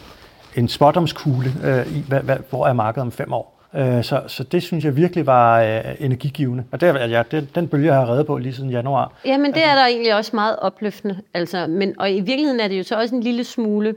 en 0.56 0.67
spottomskugle 0.67 1.51
øh, 1.63 1.97
i, 1.97 2.04
hvad, 2.08 2.19
hvad, 2.19 2.38
hvor 2.49 2.67
er 2.67 2.73
markedet 2.73 3.01
om 3.01 3.12
fem 3.12 3.34
år. 3.34 3.62
Øh, 3.75 4.04
så, 4.04 4.21
så 4.28 4.43
det 4.43 4.63
synes 4.63 4.86
jeg 4.86 4.95
virkelig 4.95 5.25
var 5.25 5.62
øh, 5.62 5.82
energigivende. 5.99 6.63
Og 6.71 6.82
det, 6.82 6.95
ja, 6.95 7.23
det, 7.32 7.56
den 7.56 7.67
bølge, 7.67 7.88
jeg 7.88 7.95
har 7.95 8.10
reddet 8.10 8.28
på 8.28 8.38
lige 8.38 8.54
siden 8.54 8.69
januar. 8.69 9.13
Ja, 9.25 9.38
men 9.38 9.54
det 9.54 9.63
er 9.63 9.75
der 9.75 9.86
egentlig 9.86 10.15
også 10.15 10.32
meget 10.34 10.56
opløftende. 10.60 11.21
Altså, 11.34 11.67
men, 11.67 11.99
og 11.99 12.12
i 12.12 12.19
virkeligheden 12.19 12.60
er 12.60 12.67
det 12.67 12.78
jo 12.78 12.84
så 12.84 12.95
også 12.99 13.15
en 13.15 13.23
lille 13.23 13.43
smule 13.43 13.95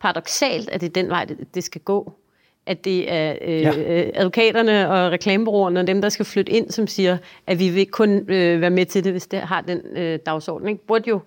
paradoxalt, 0.00 0.70
at 0.70 0.80
det 0.80 0.86
er 0.86 1.02
den 1.02 1.08
vej, 1.08 1.24
det, 1.24 1.54
det 1.54 1.64
skal 1.64 1.80
gå. 1.80 2.12
At 2.66 2.84
det 2.84 3.12
er 3.12 3.34
øh, 3.42 3.60
ja. 3.60 3.72
advokaterne 4.14 4.90
og 4.90 5.12
reklamebureauerne 5.12 5.80
og 5.80 5.86
dem, 5.86 6.02
der 6.02 6.08
skal 6.08 6.26
flytte 6.26 6.52
ind, 6.52 6.70
som 6.70 6.86
siger, 6.86 7.16
at 7.46 7.58
vi 7.58 7.68
vil 7.68 7.86
kun 7.86 8.30
øh, 8.30 8.60
være 8.60 8.70
med 8.70 8.86
til 8.86 9.04
det, 9.04 9.12
hvis 9.12 9.26
det 9.26 9.38
har 9.38 9.60
den 9.60 9.80
øh, 9.96 10.18
dagsorden. 10.26 10.68
Ikke? 10.68 10.86
Burde 10.86 11.08
jo 11.08 11.20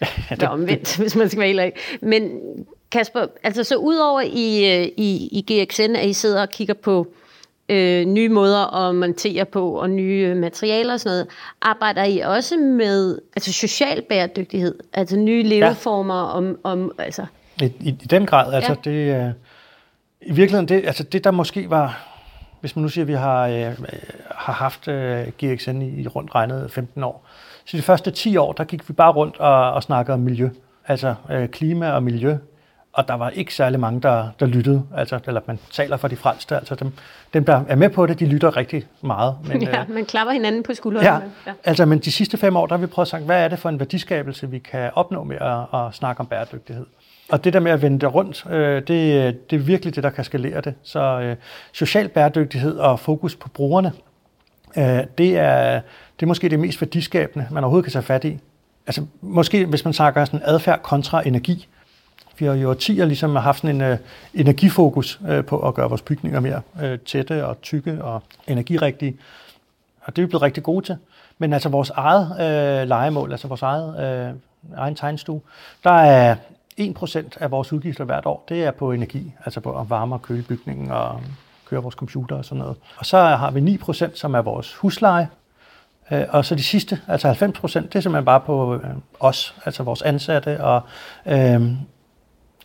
det, 0.30 0.42
omvendt, 0.42 0.96
hvis 1.00 1.16
man 1.16 1.28
skal 1.28 1.40
være 1.40 1.48
helt 1.48 1.74
Men 2.02 2.40
Kasper, 2.90 3.26
altså 3.42 3.64
så 3.64 3.76
udover 3.76 4.20
i, 4.20 4.80
øh, 4.80 4.88
i, 4.96 5.28
i 5.32 5.44
GXN, 5.52 5.96
at 5.96 6.06
I 6.06 6.12
sidder 6.12 6.42
og 6.42 6.50
kigger 6.50 6.74
på 6.74 7.06
øh, 7.68 8.04
nye 8.04 8.28
måder 8.28 8.74
at 8.74 8.94
montere 8.94 9.44
på 9.44 9.70
og 9.70 9.90
nye 9.90 10.34
materialer 10.34 10.92
og 10.92 11.00
sådan 11.00 11.12
noget, 11.12 11.26
arbejder 11.62 12.04
I 12.04 12.18
også 12.18 12.56
med 12.56 13.18
altså 13.36 13.52
social 13.52 14.02
bæredygtighed, 14.02 14.74
altså 14.92 15.16
nye 15.16 15.42
leveformer 15.42 16.14
ja. 16.14 16.36
om, 16.36 16.58
om 16.62 16.92
altså 16.98 17.26
i, 17.60 17.64
i, 17.64 17.88
i 17.88 17.92
den 17.92 18.26
grad, 18.26 18.54
altså 18.54 18.76
ja. 18.86 18.90
det 18.90 19.26
øh, 19.26 19.32
i 20.22 20.32
virkeligheden 20.32 20.68
det 20.68 20.86
altså 20.86 21.02
det 21.02 21.24
der 21.24 21.30
måske 21.30 21.70
var 21.70 22.06
hvis 22.60 22.76
man 22.76 22.82
nu 22.82 22.88
siger 22.88 23.04
at 23.04 23.08
vi 23.08 23.12
har 23.12 23.46
øh, 23.46 23.74
har 24.30 24.52
haft 24.52 24.88
øh, 24.88 25.26
GXN 25.26 25.82
i, 25.82 26.00
i 26.00 26.06
rundt 26.08 26.34
regnet 26.34 26.70
15 26.70 27.02
år, 27.02 27.26
så 27.70 27.76
de 27.76 27.82
første 27.82 28.10
10 28.10 28.36
år, 28.36 28.52
der 28.52 28.64
gik 28.64 28.88
vi 28.88 28.92
bare 28.92 29.12
rundt 29.12 29.36
og, 29.36 29.72
og 29.72 29.82
snakkede 29.82 30.14
om 30.14 30.20
miljø. 30.20 30.50
Altså 30.86 31.14
øh, 31.30 31.48
klima 31.48 31.90
og 31.90 32.02
miljø. 32.02 32.36
Og 32.92 33.08
der 33.08 33.14
var 33.14 33.30
ikke 33.30 33.54
særlig 33.54 33.80
mange, 33.80 34.00
der, 34.00 34.28
der 34.40 34.46
lyttede. 34.46 34.82
Altså, 34.96 35.20
eller 35.26 35.40
man 35.46 35.58
taler 35.70 35.96
for 35.96 36.08
de 36.08 36.16
frelste. 36.16 36.56
Altså 36.56 36.74
dem, 36.74 36.92
dem, 37.34 37.44
der 37.44 37.62
er 37.68 37.76
med 37.76 37.90
på 37.90 38.06
det, 38.06 38.20
de 38.20 38.26
lytter 38.26 38.56
rigtig 38.56 38.86
meget. 39.00 39.36
Men, 39.48 39.62
ja, 39.74 39.80
øh, 39.80 39.94
man 39.94 40.04
klapper 40.04 40.32
hinanden 40.32 40.62
på 40.62 40.74
skulderen. 40.74 41.06
Ja, 41.06 41.14
ja, 41.46 41.52
altså, 41.64 41.84
men 41.84 41.98
de 41.98 42.12
sidste 42.12 42.36
fem 42.36 42.56
år, 42.56 42.66
der 42.66 42.74
har 42.74 42.80
vi 42.80 42.86
prøvet 42.86 43.06
at 43.06 43.10
sige, 43.10 43.24
hvad 43.24 43.44
er 43.44 43.48
det 43.48 43.58
for 43.58 43.68
en 43.68 43.78
værdiskabelse, 43.78 44.50
vi 44.50 44.58
kan 44.58 44.90
opnå 44.94 45.24
med 45.24 45.36
at, 45.36 45.80
at 45.80 45.94
snakke 45.94 46.20
om 46.20 46.26
bæredygtighed. 46.26 46.86
Og 47.28 47.44
det 47.44 47.52
der 47.52 47.60
med 47.60 47.72
at 47.72 47.82
vende 47.82 47.98
det 47.98 48.14
rundt, 48.14 48.46
øh, 48.50 48.76
det, 48.76 48.88
det 49.50 49.56
er 49.56 49.60
virkelig 49.60 49.94
det, 49.94 50.02
der 50.02 50.10
kan 50.10 50.24
skalere 50.24 50.60
det. 50.60 50.74
Så 50.82 51.00
øh, 51.00 51.36
social 51.72 52.08
bæredygtighed 52.08 52.76
og 52.76 53.00
fokus 53.00 53.36
på 53.36 53.48
brugerne, 53.48 53.92
Øh, 54.76 55.04
det, 55.18 55.38
er, 55.38 55.80
det 56.20 56.22
er 56.22 56.26
måske 56.26 56.48
det 56.48 56.60
mest 56.60 56.80
værdiskabende, 56.80 57.46
man 57.50 57.64
overhovedet 57.64 57.84
kan 57.84 57.92
tage 57.92 58.02
fat 58.02 58.24
i. 58.24 58.38
Altså 58.86 59.06
måske, 59.20 59.66
hvis 59.66 59.84
man 59.84 59.94
snakker 59.94 60.24
sådan 60.24 60.40
adfærd 60.44 60.82
kontra 60.82 61.26
energi. 61.26 61.68
Vi 62.38 62.46
har 62.46 62.54
jo 62.54 62.70
årtier 62.70 63.04
ligesom 63.04 63.36
haft 63.36 63.60
sådan 63.60 63.76
en 63.76 63.82
øh, 63.82 63.98
energifokus 64.34 65.20
øh, 65.28 65.44
på 65.44 65.58
at 65.68 65.74
gøre 65.74 65.88
vores 65.88 66.02
bygninger 66.02 66.40
mere 66.40 66.62
øh, 66.82 66.98
tætte 66.98 67.46
og 67.46 67.62
tykke 67.62 68.04
og 68.04 68.22
energirigtige. 68.46 69.16
Og 70.02 70.16
det 70.16 70.22
er 70.22 70.26
vi 70.26 70.28
blevet 70.28 70.42
rigtig 70.42 70.62
gode 70.62 70.86
til. 70.86 70.96
Men 71.38 71.52
altså 71.52 71.68
vores 71.68 71.90
eget 71.90 72.26
øh, 72.40 72.88
legemål, 72.88 73.32
altså 73.32 73.48
vores 73.48 73.62
eget, 73.62 74.28
øh, 74.28 74.34
egen 74.76 74.94
tegnstue, 74.94 75.40
der 75.84 75.90
er 75.90 76.36
1% 76.80 77.22
af 77.40 77.50
vores 77.50 77.72
udgifter 77.72 78.04
hvert 78.04 78.26
år, 78.26 78.44
det 78.48 78.64
er 78.64 78.70
på 78.70 78.92
energi, 78.92 79.32
altså 79.44 79.60
på 79.60 79.80
at 79.80 79.90
varme 79.90 80.14
og 80.14 80.22
køle 80.22 80.42
bygningen 80.42 80.90
og 80.90 81.20
kører 81.70 81.80
vores 81.80 81.94
computer 81.94 82.36
og 82.36 82.44
sådan 82.44 82.58
noget. 82.58 82.76
Og 82.96 83.06
så 83.06 83.18
har 83.18 83.50
vi 83.50 83.78
9%, 83.82 84.16
som 84.16 84.34
er 84.34 84.42
vores 84.42 84.74
husleje, 84.74 85.28
øh, 86.10 86.24
og 86.28 86.44
så 86.44 86.54
de 86.54 86.62
sidste, 86.62 87.00
altså 87.08 87.26
90 87.26 87.58
procent, 87.58 87.92
det 87.92 87.98
er 87.98 88.00
simpelthen 88.00 88.24
bare 88.24 88.40
på 88.40 88.74
øh, 88.74 88.90
os, 89.20 89.54
altså 89.64 89.82
vores 89.82 90.02
ansatte. 90.02 90.64
Og, 90.64 90.82
øh, 91.26 91.72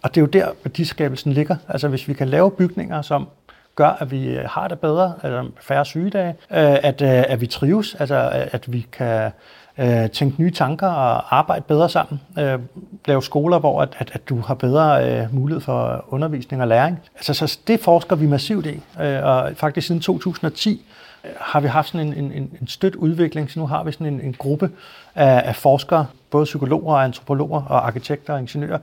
og 0.03 0.15
det 0.15 0.17
er 0.17 0.21
jo 0.21 0.25
der, 0.25 0.51
værdiskabelsen 0.63 1.31
ligger. 1.33 1.55
Altså 1.67 1.87
hvis 1.87 2.07
vi 2.07 2.13
kan 2.13 2.27
lave 2.27 2.51
bygninger, 2.51 3.01
som 3.01 3.27
gør, 3.75 3.89
at 3.89 4.11
vi 4.11 4.27
øh, 4.27 4.45
har 4.49 4.67
det 4.67 4.79
bedre, 4.79 5.13
altså 5.23 5.51
færre 5.61 5.85
sygedage, 5.85 6.29
øh, 6.29 6.77
at, 6.83 7.01
øh, 7.01 7.23
at 7.27 7.41
vi 7.41 7.47
trives, 7.47 7.95
altså 7.95 8.15
øh, 8.15 8.47
at 8.51 8.73
vi 8.73 8.87
kan 8.91 9.31
øh, 9.77 10.09
tænke 10.09 10.41
nye 10.41 10.51
tanker 10.51 10.87
og 10.87 11.37
arbejde 11.37 11.61
bedre 11.67 11.89
sammen. 11.89 12.21
Øh, 12.39 12.59
lave 13.05 13.23
skoler, 13.23 13.59
hvor 13.59 13.81
at, 13.81 13.95
at, 13.97 14.11
at 14.13 14.29
du 14.29 14.39
har 14.39 14.53
bedre 14.53 15.09
øh, 15.09 15.35
mulighed 15.35 15.61
for 15.61 16.05
undervisning 16.07 16.61
og 16.61 16.67
læring. 16.67 16.99
Altså, 17.15 17.33
så 17.33 17.59
det 17.67 17.79
forsker 17.79 18.15
vi 18.15 18.27
massivt 18.27 18.65
i, 18.65 18.81
øh, 19.01 19.23
og 19.23 19.51
faktisk 19.55 19.87
siden 19.87 20.01
2010 20.01 20.85
øh, 21.23 21.31
har 21.39 21.59
vi 21.59 21.67
haft 21.67 21.87
sådan 21.87 22.07
en, 22.07 22.31
en, 22.31 22.57
en 22.61 22.67
støt 22.67 22.95
udvikling, 22.95 23.51
så 23.51 23.59
nu 23.59 23.67
har 23.67 23.83
vi 23.83 23.91
sådan 23.91 24.07
en, 24.07 24.21
en 24.21 24.33
gruppe 24.33 24.71
af, 25.15 25.43
af 25.45 25.55
forskere, 25.55 26.07
både 26.29 26.45
psykologer, 26.45 26.95
antropologer 26.95 27.61
og 27.61 27.87
arkitekter 27.87 28.33
og 28.33 28.39
ingeniører, 28.39 28.79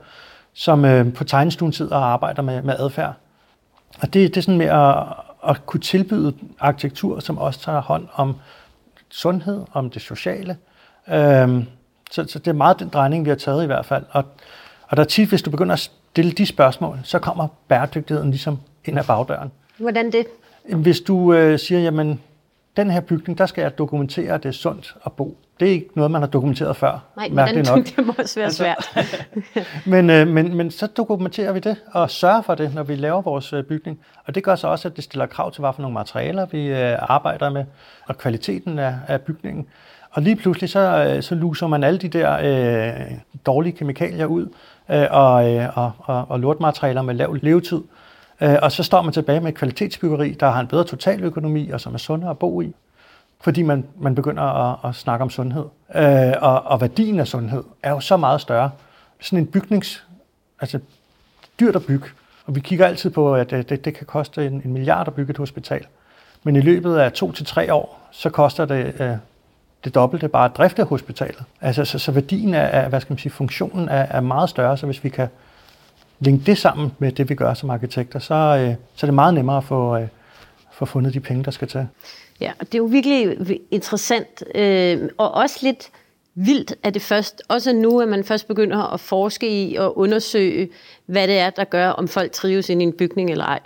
som 0.53 0.85
øh, 0.85 1.13
på 1.13 1.23
tegnestuen 1.23 1.73
sidder 1.73 1.95
og 1.95 2.05
arbejder 2.05 2.41
med, 2.41 2.61
med 2.61 2.75
adfærd. 2.79 3.13
Og 4.01 4.13
det, 4.13 4.35
det 4.35 4.37
er 4.37 4.41
sådan 4.41 4.57
med 4.57 4.65
at, 4.65 4.95
at 5.49 5.65
kunne 5.65 5.81
tilbyde 5.81 6.33
arkitektur, 6.59 7.19
som 7.19 7.37
også 7.37 7.59
tager 7.59 7.81
hånd 7.81 8.07
om 8.13 8.35
sundhed, 9.09 9.61
om 9.73 9.89
det 9.89 10.01
sociale, 10.01 10.57
Øhm, 11.09 11.65
så, 12.11 12.25
så 12.27 12.39
det 12.39 12.47
er 12.47 12.53
meget 12.53 12.79
den 12.79 12.89
drejning, 12.89 13.25
vi 13.25 13.29
har 13.29 13.35
taget 13.35 13.63
i 13.63 13.65
hvert 13.65 13.85
fald. 13.85 14.03
Og, 14.11 14.23
og 14.87 14.97
der 14.97 15.03
er 15.03 15.07
tit, 15.07 15.29
hvis 15.29 15.41
du 15.41 15.49
begynder 15.49 15.73
at 15.73 15.79
stille 15.79 16.31
de 16.31 16.45
spørgsmål, 16.45 16.99
så 17.03 17.19
kommer 17.19 17.47
bæredygtigheden 17.67 18.29
ligesom 18.31 18.59
ind 18.85 18.99
ad 18.99 19.03
bagdøren. 19.03 19.51
Hvordan 19.77 20.11
det? 20.11 20.25
Hvis 20.75 20.99
du 20.99 21.33
øh, 21.33 21.59
siger, 21.59 21.81
jamen, 21.81 22.19
den 22.77 22.91
her 22.91 22.99
bygning, 22.99 23.37
der 23.37 23.45
skal 23.45 23.61
jeg 23.61 23.77
dokumentere, 23.77 24.33
at 24.33 24.43
det 24.43 24.49
er 24.49 24.53
sundt 24.53 24.95
at 25.05 25.11
bo. 25.11 25.37
Det 25.59 25.67
er 25.67 25.71
ikke 25.71 25.89
noget, 25.95 26.11
man 26.11 26.21
har 26.21 26.29
dokumenteret 26.29 26.75
før. 26.75 27.03
Nej, 27.15 27.29
men 27.29 27.55
det, 27.55 27.69
nok. 27.69 27.85
det 27.95 28.05
må 28.05 28.13
også 28.17 28.35
være 28.35 28.45
altså, 28.45 28.57
svært. 28.57 29.27
men, 29.85 30.09
øh, 30.09 30.27
men, 30.27 30.55
men 30.55 30.71
så 30.71 30.87
dokumenterer 30.87 31.51
vi 31.51 31.59
det 31.59 31.77
og 31.91 32.09
sørger 32.09 32.41
for 32.41 32.55
det, 32.55 32.73
når 32.75 32.83
vi 32.83 32.95
laver 32.95 33.21
vores 33.21 33.53
øh, 33.53 33.63
bygning. 33.63 33.99
Og 34.25 34.35
det 34.35 34.43
gør 34.43 34.55
så 34.55 34.67
også, 34.67 34.87
at 34.87 34.95
det 34.95 35.03
stiller 35.03 35.25
krav 35.25 35.51
til, 35.51 35.61
hvad 35.61 35.73
for 35.73 35.81
nogle 35.81 35.93
materialer 35.93 36.45
vi 36.45 36.67
øh, 36.67 36.97
arbejder 36.99 37.49
med, 37.49 37.65
og 38.07 38.17
kvaliteten 38.17 38.79
af, 38.79 38.95
af 39.07 39.21
bygningen. 39.21 39.67
Og 40.13 40.21
lige 40.21 40.35
pludselig 40.35 40.69
så, 40.69 40.79
øh, 40.79 41.23
så 41.23 41.35
luser 41.35 41.67
man 41.67 41.83
alle 41.83 41.99
de 41.99 42.07
der 42.07 42.37
øh, 42.41 43.11
dårlige 43.45 43.73
kemikalier 43.73 44.25
ud, 44.25 44.47
øh, 44.89 45.07
og, 45.09 45.55
øh, 45.55 45.77
og, 45.77 45.91
og, 45.97 46.25
og 46.29 46.39
lortmaterialer 46.39 47.01
med 47.01 47.13
lav 47.13 47.33
levetid. 47.33 47.81
Øh, 48.41 48.55
og 48.61 48.71
så 48.71 48.83
står 48.83 49.01
man 49.01 49.13
tilbage 49.13 49.39
med 49.39 49.49
et 49.49 49.55
kvalitetsbyggeri, 49.55 50.31
der 50.31 50.49
har 50.49 50.59
en 50.59 50.67
bedre 50.67 50.83
totaløkonomi, 50.83 51.69
og 51.69 51.81
som 51.81 51.93
er 51.93 51.97
sundere 51.97 52.29
at 52.29 52.39
bo 52.39 52.61
i. 52.61 52.73
Fordi 53.41 53.61
man, 53.61 53.85
man 53.99 54.15
begynder 54.15 54.43
at, 54.43 54.89
at 54.89 54.95
snakke 54.95 55.23
om 55.23 55.29
sundhed. 55.29 55.65
Øh, 55.95 56.33
og, 56.41 56.63
og 56.63 56.81
værdien 56.81 57.19
af 57.19 57.27
sundhed 57.27 57.63
er 57.83 57.91
jo 57.91 57.99
så 57.99 58.17
meget 58.17 58.41
større. 58.41 58.71
Sådan 59.21 59.39
en 59.39 59.47
bygnings... 59.47 60.05
Altså, 60.61 60.79
dyrt 61.59 61.75
at 61.75 61.85
bygge. 61.85 62.05
Og 62.45 62.55
vi 62.55 62.59
kigger 62.59 62.87
altid 62.87 63.09
på, 63.09 63.35
at 63.35 63.53
øh, 63.53 63.63
det, 63.69 63.85
det 63.85 63.93
kan 63.93 64.05
koste 64.05 64.45
en, 64.45 64.61
en 64.65 64.73
milliard 64.73 65.07
at 65.07 65.13
bygge 65.13 65.31
et 65.31 65.37
hospital. 65.37 65.85
Men 66.43 66.55
i 66.55 66.61
løbet 66.61 66.95
af 66.95 67.11
to 67.11 67.31
til 67.31 67.45
tre 67.45 67.73
år, 67.73 68.09
så 68.11 68.29
koster 68.29 68.65
det 68.65 69.01
øh, 69.01 69.15
det 69.83 69.95
dobbelte 69.95 70.27
bare 70.27 70.45
at 70.45 70.57
drifte 70.57 70.83
hospitalet. 70.83 71.43
Altså, 71.61 71.85
så, 71.85 71.99
så 71.99 72.11
værdien 72.11 72.53
af, 72.53 72.89
hvad 72.89 73.01
skal 73.01 73.11
man 73.13 73.17
sige, 73.17 73.31
funktionen 73.31 73.89
er, 73.89 74.05
er 74.09 74.21
meget 74.21 74.49
større, 74.49 74.77
så 74.77 74.85
hvis 74.85 75.03
vi 75.03 75.09
kan 75.09 75.27
linke 76.19 76.45
det 76.45 76.57
sammen 76.57 76.91
med 76.99 77.11
det, 77.11 77.29
vi 77.29 77.35
gør 77.35 77.53
som 77.53 77.69
arkitekter, 77.69 78.19
så, 78.19 78.33
øh, 78.33 78.75
så 78.95 79.05
er 79.05 79.07
det 79.07 79.13
meget 79.13 79.33
nemmere 79.33 79.57
at 79.57 79.63
få, 79.63 79.97
øh, 79.97 80.07
få 80.71 80.85
fundet 80.85 81.13
de 81.13 81.19
penge, 81.19 81.43
der 81.43 81.51
skal 81.51 81.67
til. 81.67 81.87
Ja, 82.39 82.51
og 82.59 82.65
det 82.65 82.73
er 82.73 82.77
jo 82.77 82.85
virkelig 82.85 83.37
interessant, 83.71 84.43
øh, 84.55 85.09
og 85.17 85.31
også 85.31 85.59
lidt 85.61 85.89
vildt, 86.35 86.73
at 86.83 86.93
det 86.93 87.01
først, 87.01 87.41
også 87.47 87.73
nu, 87.73 88.01
at 88.01 88.07
man 88.07 88.23
først 88.23 88.47
begynder 88.47 88.93
at 88.93 88.99
forske 88.99 89.63
i 89.63 89.75
og 89.75 89.97
undersøge, 89.97 90.69
hvad 91.05 91.27
det 91.27 91.39
er, 91.39 91.49
der 91.49 91.63
gør, 91.63 91.89
om 91.89 92.07
folk 92.07 92.31
trives 92.31 92.69
ind 92.69 92.81
i 92.81 92.85
en 92.85 92.93
bygning 92.93 93.29
eller 93.29 93.45
ej. 93.45 93.59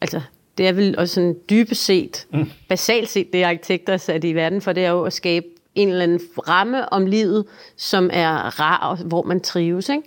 Altså, 0.00 0.20
det 0.58 0.68
er 0.68 0.72
vel 0.72 0.98
også 0.98 1.14
sådan 1.14 1.36
dybest 1.50 1.84
set, 1.84 2.26
mm. 2.32 2.50
basalt 2.68 3.08
set, 3.08 3.32
det 3.32 3.42
arkitekter 3.42 3.92
er 3.92 3.96
sat 3.96 4.24
i 4.24 4.32
verden 4.32 4.62
for, 4.62 4.72
det 4.72 4.84
er 4.84 4.90
jo 4.90 5.02
at 5.02 5.12
skabe 5.12 5.46
en 5.74 5.88
eller 5.88 6.02
anden 6.02 6.20
ramme 6.48 6.92
om 6.92 7.06
livet, 7.06 7.44
som 7.76 8.10
er 8.12 8.60
rar, 8.60 8.96
hvor 9.04 9.22
man 9.22 9.40
trives. 9.40 9.88
Ikke? 9.88 10.02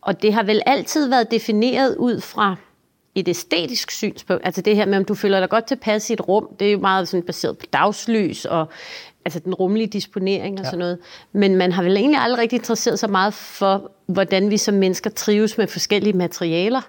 Og 0.00 0.22
det 0.22 0.32
har 0.32 0.42
vel 0.42 0.62
altid 0.66 1.08
været 1.08 1.30
defineret 1.30 1.96
ud 1.96 2.20
fra 2.20 2.56
et 3.14 3.28
æstetisk 3.28 3.90
synspunkt. 3.90 4.46
Altså 4.46 4.60
det 4.60 4.76
her 4.76 4.86
med, 4.86 4.98
om 4.98 5.04
du 5.04 5.14
føler 5.14 5.40
dig 5.40 5.48
godt 5.48 5.66
tilpas 5.66 6.10
i 6.10 6.12
et 6.12 6.28
rum, 6.28 6.48
det 6.58 6.68
er 6.68 6.72
jo 6.72 6.78
meget 6.78 7.08
sådan 7.08 7.26
baseret 7.26 7.58
på 7.58 7.66
dagslys 7.72 8.44
og 8.44 8.68
altså 9.24 9.38
den 9.38 9.54
rummelige 9.54 9.86
disponering 9.86 10.58
og 10.58 10.64
ja. 10.64 10.70
sådan 10.70 10.78
noget. 10.78 10.98
Men 11.32 11.56
man 11.56 11.72
har 11.72 11.82
vel 11.82 11.96
egentlig 11.96 12.20
aldrig 12.20 12.38
rigtig 12.38 12.56
interesseret 12.56 12.98
sig 12.98 13.10
meget 13.10 13.34
for, 13.34 13.90
hvordan 14.06 14.50
vi 14.50 14.56
som 14.56 14.74
mennesker 14.74 15.10
trives 15.10 15.58
med 15.58 15.66
forskellige 15.66 16.12
materialer. 16.12 16.80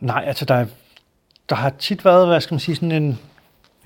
Nej, 0.00 0.24
altså 0.26 0.44
der 0.44 0.54
er 0.54 0.66
der 1.50 1.56
har 1.56 1.70
tit 1.78 2.04
været, 2.04 2.26
hvad 2.26 2.40
skal 2.40 2.54
man 2.54 2.60
sige, 2.60 2.74
sådan 2.74 2.92
en, 2.92 3.18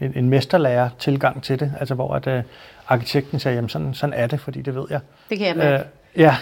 en, 0.00 0.12
en 0.16 0.28
mesterlærer 0.28 0.88
tilgang 0.98 1.42
til 1.42 1.60
det, 1.60 1.72
altså 1.80 1.94
hvor 1.94 2.14
at, 2.14 2.26
uh, 2.26 2.44
arkitekten 2.88 3.38
sagde, 3.38 3.54
jamen 3.54 3.68
sådan, 3.68 3.94
sådan 3.94 4.12
er 4.12 4.26
det, 4.26 4.40
fordi 4.40 4.62
det 4.62 4.74
ved 4.74 4.84
jeg. 4.90 5.00
Det 5.30 5.38
kan 5.38 5.46
jeg 5.46 5.56
med. 5.56 5.74
Uh, 5.74 5.80
ja, 6.20 6.36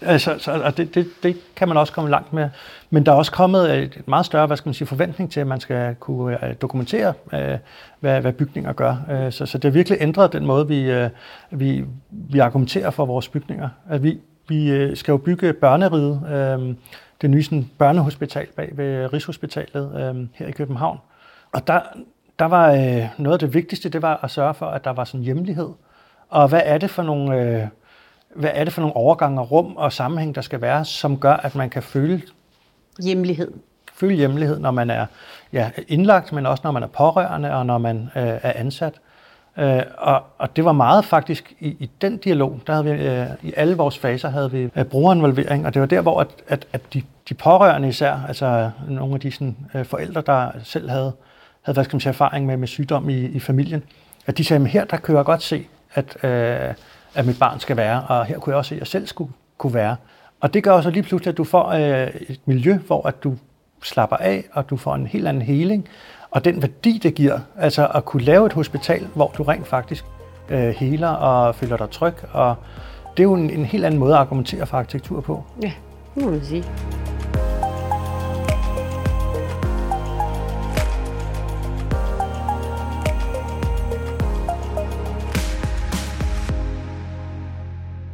altså, 0.00 0.34
så, 0.38 0.62
og 0.64 0.76
det, 0.76 0.94
det, 0.94 1.06
det 1.22 1.36
kan 1.56 1.68
man 1.68 1.76
også 1.76 1.92
komme 1.92 2.10
langt 2.10 2.32
med. 2.32 2.48
Men 2.90 3.06
der 3.06 3.12
er 3.12 3.16
også 3.16 3.32
kommet 3.32 3.78
et 3.78 4.08
meget 4.08 4.26
større 4.26 4.46
hvad 4.46 4.56
skal 4.56 4.68
man 4.68 4.74
sige, 4.74 4.88
forventning 4.88 5.32
til, 5.32 5.40
at 5.40 5.46
man 5.46 5.60
skal 5.60 5.94
kunne 5.94 6.38
uh, 6.42 6.48
dokumentere, 6.60 7.12
uh, 7.32 7.38
hvad, 8.00 8.20
hvad 8.20 8.32
bygninger 8.32 8.72
gør. 8.72 8.96
Uh, 9.10 9.32
så, 9.32 9.46
så 9.46 9.58
det 9.58 9.64
har 9.64 9.70
virkelig 9.70 9.98
ændret 10.00 10.32
den 10.32 10.46
måde, 10.46 10.68
vi, 10.68 11.08
vi, 11.50 11.84
vi 12.10 12.38
argumenterer 12.38 12.90
for 12.90 13.06
vores 13.06 13.28
bygninger. 13.28 13.68
At 13.90 14.02
vi, 14.02 14.18
vi 14.48 14.84
uh, 14.84 14.96
skal 14.96 15.12
jo 15.12 15.16
bygge 15.16 15.52
børneriget, 15.52 16.20
det 17.22 17.30
nye 17.30 17.42
sådan, 17.42 17.70
børnehospital 17.78 18.46
bag 18.56 18.70
ved 18.72 19.12
Rigshospitalet 19.12 20.14
øh, 20.16 20.26
her 20.34 20.46
i 20.46 20.50
København. 20.50 20.98
Og 21.52 21.66
der, 21.66 21.80
der 22.38 22.44
var 22.44 22.72
øh, 22.72 23.08
noget 23.18 23.32
af 23.32 23.38
det 23.38 23.54
vigtigste, 23.54 23.88
det 23.88 24.02
var 24.02 24.20
at 24.22 24.30
sørge 24.30 24.54
for, 24.54 24.66
at 24.66 24.84
der 24.84 24.90
var 24.90 25.04
sådan 25.04 25.24
hjemlighed. 25.24 25.68
Og 26.28 26.48
hvad 26.48 26.62
er 26.64 26.78
det 26.78 26.90
for 26.90 27.02
nogle, 27.02 27.40
øh, 27.40 27.66
hvad 28.34 28.50
er 28.54 28.64
det 28.64 28.72
for 28.72 28.80
nogle 28.80 28.96
overgange 28.96 29.40
og 29.40 29.50
rum 29.50 29.76
og 29.76 29.92
sammenhæng, 29.92 30.34
der 30.34 30.40
skal 30.40 30.60
være, 30.60 30.84
som 30.84 31.18
gør, 31.18 31.34
at 31.34 31.54
man 31.54 31.70
kan 31.70 31.82
føle 31.82 32.22
hjemlighed. 33.02 33.52
Føle 33.94 34.14
hjemlighed, 34.14 34.58
når 34.58 34.70
man 34.70 34.90
er 34.90 35.06
ja, 35.52 35.70
indlagt, 35.88 36.32
men 36.32 36.46
også 36.46 36.60
når 36.64 36.70
man 36.70 36.82
er 36.82 36.86
pårørende 36.86 37.54
og 37.54 37.66
når 37.66 37.78
man 37.78 37.96
øh, 38.16 38.22
er 38.22 38.52
ansat. 38.54 39.00
Øh, 39.58 39.82
og, 39.98 40.22
og 40.38 40.56
det 40.56 40.64
var 40.64 40.72
meget 40.72 41.04
faktisk 41.04 41.52
i, 41.60 41.68
i 41.68 41.90
den 42.00 42.16
dialog, 42.16 42.60
der 42.66 42.72
havde 42.72 42.84
vi 42.84 42.90
øh, 42.90 43.26
i 43.42 43.52
alle 43.56 43.76
vores 43.76 43.98
faser 43.98 44.28
havde 44.28 44.50
vi 44.50 44.68
øh, 44.76 44.84
brugerinvolvering, 44.84 45.66
og 45.66 45.74
det 45.74 45.80
var 45.80 45.86
der, 45.86 46.00
hvor 46.00 46.20
at, 46.20 46.28
at, 46.48 46.66
at 46.72 46.80
de, 46.94 47.02
de 47.28 47.34
pårørende 47.34 47.88
især, 47.88 48.20
altså 48.28 48.46
øh, 48.46 48.90
nogle 48.90 49.14
af 49.14 49.20
de 49.20 49.32
sådan, 49.32 49.56
øh, 49.74 49.84
forældre, 49.84 50.22
der 50.26 50.50
selv 50.64 50.90
havde, 50.90 51.12
havde 51.62 51.74
hvad 51.74 51.84
skal 51.84 51.94
man 51.94 52.00
sige, 52.00 52.10
erfaring 52.10 52.46
med, 52.46 52.56
med 52.56 52.68
sygdom 52.68 53.08
i, 53.08 53.24
i 53.24 53.40
familien, 53.40 53.82
at 54.26 54.38
de 54.38 54.44
sagde, 54.44 54.64
at 54.64 54.70
her 54.70 54.84
der 54.84 54.96
kunne 54.96 55.16
jeg 55.16 55.24
godt 55.24 55.42
se, 55.42 55.66
at, 55.94 56.24
øh, 56.24 56.74
at 57.14 57.26
mit 57.26 57.38
barn 57.38 57.60
skal 57.60 57.76
være, 57.76 58.02
og 58.08 58.26
her 58.26 58.38
kunne 58.38 58.50
jeg 58.50 58.58
også 58.58 58.68
se, 58.68 58.74
at 58.74 58.78
jeg 58.80 58.86
selv 58.86 59.06
skulle 59.06 59.32
kunne 59.58 59.74
være. 59.74 59.96
Og 60.40 60.54
det 60.54 60.64
gør 60.64 60.70
også 60.70 60.90
lige 60.90 61.02
pludselig, 61.02 61.30
at 61.30 61.38
du 61.38 61.44
får 61.44 61.68
øh, 61.68 62.08
et 62.28 62.40
miljø, 62.44 62.78
hvor 62.86 63.06
at 63.06 63.24
du 63.24 63.36
slapper 63.82 64.16
af, 64.16 64.44
og 64.52 64.70
du 64.70 64.76
får 64.76 64.94
en 64.94 65.06
helt 65.06 65.28
anden 65.28 65.42
heling, 65.42 65.88
og 66.32 66.44
den 66.44 66.62
værdi, 66.62 67.00
det 67.02 67.14
giver, 67.14 67.38
altså 67.58 67.86
at 67.94 68.04
kunne 68.04 68.22
lave 68.22 68.46
et 68.46 68.52
hospital, 68.52 69.06
hvor 69.14 69.34
du 69.38 69.42
rent 69.42 69.66
faktisk 69.66 70.04
øh, 70.48 70.68
heler 70.68 71.08
og 71.08 71.54
føler 71.54 71.76
dig 71.76 71.90
tryg, 71.90 72.14
og 72.32 72.54
det 73.16 73.20
er 73.20 73.24
jo 73.24 73.34
en, 73.34 73.50
en 73.50 73.64
helt 73.64 73.84
anden 73.84 74.00
måde 74.00 74.14
at 74.14 74.20
argumentere 74.20 74.66
for 74.66 74.76
arkitektur 74.76 75.20
på. 75.20 75.44
Ja, 75.62 75.72
det 76.14 76.24
må 76.24 76.30
man 76.30 76.44
sige. 76.44 76.64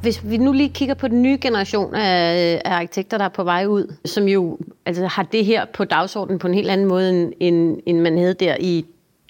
Hvis 0.09 0.20
vi 0.24 0.36
nu 0.36 0.52
lige 0.52 0.68
kigger 0.68 0.94
på 0.94 1.09
den 1.09 1.22
nye 1.22 1.38
generation 1.40 1.94
af, 1.94 2.62
af 2.64 2.72
arkitekter, 2.72 3.18
der 3.18 3.24
er 3.24 3.28
på 3.28 3.44
vej 3.44 3.66
ud, 3.66 3.94
som 4.04 4.28
jo 4.28 4.59
altså, 4.86 5.06
har 5.06 5.22
det 5.22 5.44
her 5.44 5.64
på 5.64 5.84
dagsordenen 5.84 6.38
på 6.38 6.46
en 6.46 6.54
helt 6.54 6.70
anden 6.70 6.86
måde, 6.86 7.32
end, 7.40 7.78
end 7.86 8.00
man 8.00 8.18
havde 8.18 8.34
der 8.34 8.56
i 8.61 8.84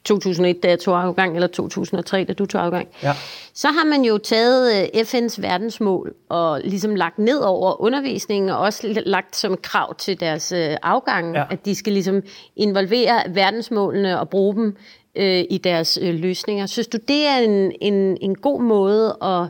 2001, 0.04 0.62
da 0.62 0.68
jeg 0.68 0.78
tog 0.78 1.02
afgang, 1.02 1.34
eller 1.34 1.46
2003, 1.46 2.24
da 2.24 2.32
du 2.32 2.46
tog 2.46 2.64
afgang, 2.64 2.88
ja. 3.02 3.12
så 3.54 3.68
har 3.68 3.84
man 3.84 4.02
jo 4.02 4.18
taget 4.18 4.82
øh, 4.94 5.00
FN's 5.00 5.42
verdensmål 5.42 6.14
og 6.28 6.60
ligesom 6.64 6.94
lagt 6.94 7.18
ned 7.18 7.38
over 7.38 7.80
undervisningen, 7.80 8.50
og 8.50 8.58
også 8.58 9.02
lagt 9.06 9.36
som 9.36 9.56
krav 9.62 9.94
til 9.94 10.20
deres 10.20 10.52
øh, 10.52 10.76
afgang, 10.82 11.34
ja. 11.34 11.44
at 11.50 11.64
de 11.64 11.74
skal 11.74 11.92
ligesom 11.92 12.22
involvere 12.56 13.22
verdensmålene 13.28 14.20
og 14.20 14.28
bruge 14.28 14.54
dem 14.54 14.76
øh, 15.14 15.44
i 15.50 15.60
deres 15.64 15.98
øh, 16.02 16.14
løsninger. 16.14 16.66
Synes 16.66 16.88
du, 16.88 16.98
det 17.08 17.26
er 17.26 17.38
en, 17.38 17.72
en, 17.80 18.18
en 18.20 18.34
god 18.34 18.62
måde 18.62 19.16
at 19.22 19.48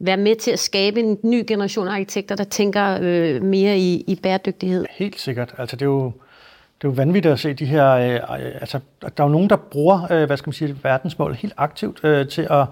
være 0.00 0.16
med 0.16 0.36
til 0.36 0.50
at 0.50 0.58
skabe 0.58 1.00
en 1.00 1.18
ny 1.22 1.44
generation 1.48 1.88
af 1.88 1.92
arkitekter, 1.92 2.36
der 2.36 2.44
tænker 2.44 2.98
øh, 3.02 3.42
mere 3.42 3.78
i, 3.78 4.04
i 4.06 4.20
bæredygtighed? 4.22 4.84
Helt 4.90 5.20
sikkert. 5.20 5.54
Altså, 5.58 5.76
det 5.76 5.82
er 5.82 5.86
jo, 5.86 6.04
det 6.82 6.84
er 6.84 6.88
jo 6.88 6.90
vanvittigt 6.90 7.32
at 7.32 7.40
se 7.40 7.54
de 7.54 7.64
her... 7.64 7.90
Øh, 7.90 8.14
øh 8.14 8.20
altså, 8.60 8.80
der 9.00 9.08
er 9.16 9.24
jo 9.24 9.28
nogen, 9.28 9.50
der 9.50 9.56
bruger, 9.56 10.12
øh, 10.12 10.24
hvad 10.24 10.36
skal 10.36 10.48
man 10.48 10.54
sige, 10.54 10.76
verdensmål 10.82 11.34
helt 11.34 11.54
aktivt 11.56 12.04
øh, 12.04 12.28
til 12.28 12.46
at 12.50 12.66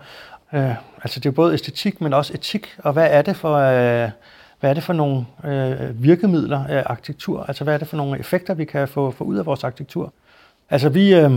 Øh, 0.54 0.74
altså 1.02 1.20
det 1.20 1.26
er 1.26 1.30
jo 1.30 1.34
både 1.34 1.54
æstetik, 1.54 2.00
men 2.00 2.12
også 2.12 2.34
etik, 2.34 2.76
og 2.78 2.92
hvad 2.92 3.08
er 3.10 3.22
det 3.22 3.36
for, 3.36 3.54
øh, 3.54 4.10
hvad 4.60 4.70
er 4.70 4.74
det 4.74 4.82
for 4.82 4.92
nogle 4.92 5.26
øh, 5.44 6.02
virkemidler 6.02 6.64
af 6.64 6.82
arkitektur? 6.86 7.44
Altså 7.48 7.64
hvad 7.64 7.74
er 7.74 7.78
det 7.78 7.88
for 7.88 7.96
nogle 7.96 8.18
effekter, 8.18 8.54
vi 8.54 8.64
kan 8.64 8.88
få, 8.88 9.10
få 9.10 9.24
ud 9.24 9.36
af 9.36 9.46
vores 9.46 9.64
arkitektur? 9.64 10.12
Altså 10.70 10.88
vi, 10.88 11.14
øh, 11.14 11.30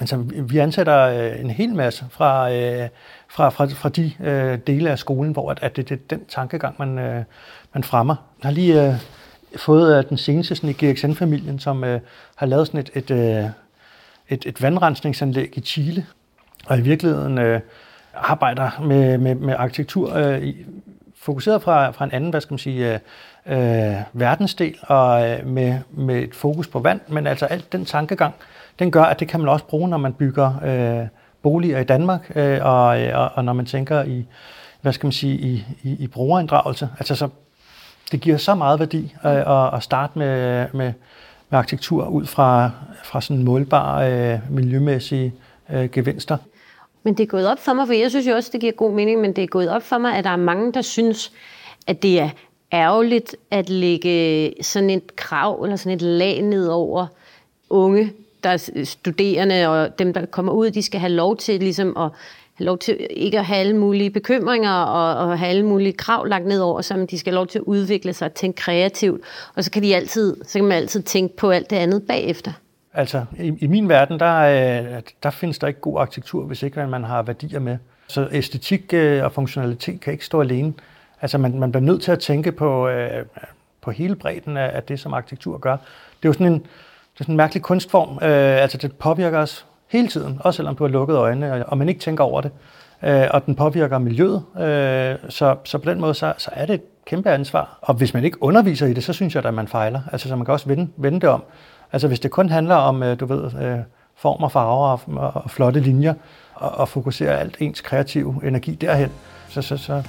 altså, 0.00 0.16
vi 0.48 0.58
ansætter 0.58 1.00
øh, 1.00 1.40
en 1.40 1.50
hel 1.50 1.74
masse 1.74 2.04
fra, 2.10 2.52
øh, 2.52 2.88
fra, 3.30 3.48
fra, 3.48 3.66
fra 3.66 3.88
de 3.88 4.12
øh, 4.20 4.58
dele 4.66 4.90
af 4.90 4.98
skolen, 4.98 5.32
hvor 5.32 5.50
at, 5.50 5.58
at 5.62 5.76
det, 5.76 5.88
det 5.88 5.94
er 5.94 6.16
den 6.16 6.24
tankegang, 6.24 6.74
man, 6.78 6.98
øh, 6.98 7.24
man 7.74 7.84
fremmer. 7.84 8.14
Jeg 8.42 8.48
har 8.48 8.52
lige 8.52 8.86
øh, 8.86 8.94
fået 9.56 9.98
øh, 9.98 10.08
den 10.08 10.18
seneste 10.18 10.54
sådan, 10.54 10.70
i 10.70 10.72
GXN-familien, 10.72 11.58
som 11.58 11.84
øh, 11.84 12.00
har 12.36 12.46
lavet 12.46 12.66
sådan 12.66 12.80
et, 12.80 12.90
et, 12.94 13.10
øh, 13.10 13.44
et, 14.28 14.46
et 14.46 14.62
vandrensningsanlæg 14.62 15.58
i 15.58 15.60
Chile, 15.60 16.06
og 16.66 16.78
i 16.78 16.80
virkeligheden 16.80 17.38
øh, 17.38 17.60
arbejder 18.14 18.80
med, 18.80 19.18
med, 19.18 19.34
med 19.34 19.54
arkitektur 19.58 20.14
øh, 20.14 20.54
fokuseret 21.16 21.62
fra, 21.62 21.90
fra 21.90 22.04
en 22.04 22.12
anden, 22.12 22.30
hvad 22.30 22.40
skal 22.40 22.52
man 22.52 22.58
sige, 22.58 22.94
øh, 22.94 22.98
øh, 23.46 23.96
verdensdel 24.12 24.74
og 24.82 25.28
øh, 25.28 25.46
med, 25.46 25.78
med 25.90 26.16
et 26.16 26.34
fokus 26.34 26.68
på 26.68 26.78
vand, 26.78 27.00
men 27.08 27.26
altså 27.26 27.46
alt 27.46 27.72
den 27.72 27.84
tankegang, 27.84 28.34
den 28.78 28.90
gør, 28.90 29.02
at 29.02 29.20
det 29.20 29.28
kan 29.28 29.40
man 29.40 29.48
også 29.48 29.64
bruge, 29.64 29.88
når 29.88 29.96
man 29.96 30.12
bygger 30.12 30.54
øh, 30.64 31.06
boliger 31.42 31.78
i 31.78 31.84
Danmark, 31.84 32.32
øh, 32.34 32.58
og, 32.62 32.86
og, 33.14 33.30
og 33.34 33.44
når 33.44 33.52
man 33.52 33.66
tænker 33.66 34.04
i, 34.04 34.26
hvad 34.80 34.92
skal 34.92 35.06
man 35.06 35.12
sige, 35.12 35.34
i, 35.34 35.64
i, 35.82 35.96
i 35.98 36.06
brugerinddragelse. 36.06 36.88
Altså 36.98 37.14
så, 37.14 37.28
det 38.12 38.20
giver 38.20 38.36
så 38.36 38.54
meget 38.54 38.80
værdi 38.80 39.14
øh, 39.24 39.64
at, 39.64 39.74
at 39.74 39.82
starte 39.82 40.18
med, 40.18 40.66
med, 40.74 40.92
med 41.50 41.58
arkitektur 41.58 42.06
ud 42.06 42.26
fra, 42.26 42.70
fra 43.04 43.20
sådan 43.20 43.42
målbare 43.42 44.12
øh, 44.12 44.38
miljømæssige 44.50 45.34
øh, 45.70 45.90
gevinster. 45.90 46.36
Men 47.02 47.14
det 47.14 47.22
er 47.22 47.26
gået 47.26 47.48
op 47.48 47.58
for 47.58 47.72
mig, 47.72 47.86
for 47.86 47.94
jeg 47.94 48.10
synes 48.10 48.26
jo 48.26 48.34
også, 48.34 48.50
det 48.52 48.60
giver 48.60 48.72
god 48.72 48.92
mening, 48.92 49.20
men 49.20 49.36
det 49.36 49.44
er 49.44 49.48
gået 49.48 49.70
op 49.70 49.82
for 49.82 49.98
mig, 49.98 50.14
at 50.14 50.24
der 50.24 50.30
er 50.30 50.36
mange, 50.36 50.72
der 50.72 50.82
synes, 50.82 51.32
at 51.86 52.02
det 52.02 52.20
er 52.20 52.30
ærgerligt 52.72 53.36
at 53.50 53.68
lægge 53.68 54.54
sådan 54.62 54.90
et 54.90 55.16
krav 55.16 55.62
eller 55.62 55.76
sådan 55.76 55.96
et 55.96 56.02
lag 56.02 56.42
ned 56.42 56.68
over 56.68 57.06
unge, 57.70 58.12
der 58.44 58.50
er 58.50 58.84
studerende 58.84 59.68
og 59.68 59.98
dem, 59.98 60.12
der 60.12 60.26
kommer 60.26 60.52
ud, 60.52 60.70
de 60.70 60.82
skal 60.82 61.00
have 61.00 61.12
lov 61.12 61.36
til 61.36 61.60
ligesom 61.60 61.96
at 61.96 62.10
have 62.54 62.66
lov 62.66 62.78
til 62.78 63.06
ikke 63.10 63.38
at 63.38 63.44
have 63.44 63.60
alle 63.60 63.76
mulige 63.76 64.10
bekymringer 64.10 64.72
og, 64.72 65.28
og 65.28 65.38
have 65.38 65.48
alle 65.48 65.66
mulige 65.66 65.92
krav 65.92 66.26
lagt 66.26 66.46
ned 66.46 66.60
over 66.60 66.80
sig, 66.80 66.98
men 66.98 67.06
de 67.06 67.18
skal 67.18 67.30
have 67.30 67.36
lov 67.36 67.46
til 67.46 67.58
at 67.58 67.64
udvikle 67.64 68.12
sig 68.12 68.26
og 68.26 68.34
tænke 68.34 68.56
kreativt. 68.56 69.20
Og 69.54 69.64
så 69.64 69.70
kan, 69.70 69.82
de 69.82 69.96
altid, 69.96 70.36
så 70.44 70.58
kan 70.58 70.68
man 70.68 70.76
altid 70.76 71.02
tænke 71.02 71.36
på 71.36 71.50
alt 71.50 71.70
det 71.70 71.76
andet 71.76 72.02
bagefter. 72.02 72.52
Altså, 72.94 73.24
i, 73.38 73.52
i 73.58 73.66
min 73.66 73.88
verden, 73.88 74.20
der, 74.20 74.36
øh, 74.36 75.02
der 75.22 75.30
findes 75.30 75.58
der 75.58 75.66
ikke 75.66 75.80
god 75.80 76.00
arkitektur, 76.00 76.44
hvis 76.44 76.62
ikke 76.62 76.86
man 76.86 77.04
har 77.04 77.22
værdier 77.22 77.60
med. 77.60 77.78
Så 78.06 78.28
æstetik 78.32 78.94
øh, 78.94 79.24
og 79.24 79.32
funktionalitet 79.32 80.00
kan 80.00 80.12
ikke 80.12 80.24
stå 80.24 80.40
alene. 80.40 80.72
Altså, 81.22 81.38
man, 81.38 81.58
man 81.58 81.72
bliver 81.72 81.84
nødt 81.84 82.02
til 82.02 82.12
at 82.12 82.18
tænke 82.18 82.52
på, 82.52 82.88
øh, 82.88 83.24
på 83.80 83.90
hele 83.90 84.16
bredden 84.16 84.56
af, 84.56 84.70
af 84.76 84.82
det, 84.82 85.00
som 85.00 85.14
arkitektur 85.14 85.58
gør. 85.58 85.76
Det 85.76 86.24
er 86.24 86.28
jo 86.28 86.32
sådan 86.32 86.52
en, 86.52 86.66
det 87.20 87.24
er 87.24 87.26
sådan 87.26 87.32
en 87.32 87.36
mærkelig 87.36 87.62
kunstform. 87.62 88.18
Øh, 88.22 88.62
altså, 88.62 88.78
det 88.78 88.92
påvirker 88.92 89.38
os 89.38 89.66
hele 89.88 90.08
tiden, 90.08 90.40
også 90.40 90.56
selvom 90.56 90.76
du 90.76 90.84
har 90.84 90.88
lukket 90.88 91.16
øjnene, 91.16 91.66
og 91.66 91.78
man 91.78 91.88
ikke 91.88 92.00
tænker 92.00 92.24
over 92.24 92.40
det. 92.40 92.50
Øh, 93.02 93.26
og 93.30 93.46
den 93.46 93.54
påvirker 93.54 93.98
miljøet. 93.98 94.42
Øh, 94.60 95.16
så, 95.28 95.56
så 95.64 95.78
på 95.78 95.90
den 95.90 96.00
måde, 96.00 96.14
så, 96.14 96.32
så 96.38 96.50
er 96.52 96.66
det 96.66 96.74
et 96.74 96.82
kæmpe 97.06 97.30
ansvar. 97.30 97.78
Og 97.80 97.94
hvis 97.94 98.14
man 98.14 98.24
ikke 98.24 98.42
underviser 98.42 98.86
i 98.86 98.92
det, 98.92 99.04
så 99.04 99.12
synes 99.12 99.34
jeg 99.34 99.44
at 99.44 99.54
man 99.54 99.68
fejler. 99.68 100.00
Altså, 100.12 100.28
så 100.28 100.36
man 100.36 100.44
kan 100.44 100.52
også 100.52 100.68
vende, 100.68 100.88
vende 100.96 101.20
det 101.20 101.28
om. 101.28 101.42
Altså 101.92 102.08
hvis 102.08 102.20
det 102.20 102.30
kun 102.30 102.48
handler 102.48 102.74
om, 102.74 103.16
du 103.16 103.26
ved, 103.26 103.44
øh, 103.62 103.78
form 104.16 104.42
og 104.42 104.52
farver 104.52 104.98
og, 105.16 105.42
og 105.44 105.50
flotte 105.50 105.80
linjer, 105.80 106.14
og, 106.54 106.70
og 106.70 106.88
fokusere 106.88 107.38
alt 107.38 107.56
ens 107.60 107.80
kreative 107.80 108.40
energi 108.44 108.74
derhen, 108.74 109.10
så, 109.48 109.62
så, 109.62 109.76
så 109.76 110.02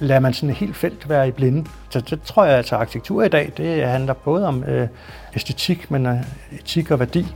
lader 0.00 0.20
man 0.20 0.34
sådan 0.34 0.50
et 0.50 0.56
helt 0.56 0.76
felt 0.76 1.08
være 1.08 1.28
i 1.28 1.30
blinde. 1.30 1.66
Så 1.90 2.00
det 2.00 2.22
tror 2.22 2.44
jeg, 2.44 2.52
at 2.52 2.58
altså, 2.58 2.76
arkitektur 2.76 3.22
i 3.22 3.28
dag, 3.28 3.52
det 3.56 3.86
handler 3.86 4.14
både 4.14 4.46
om 4.46 4.64
øh, 4.64 4.88
æstetik, 5.36 5.90
men 5.90 6.06
øh, 6.06 6.16
etik 6.52 6.90
og 6.90 6.98
værdi. 6.98 7.26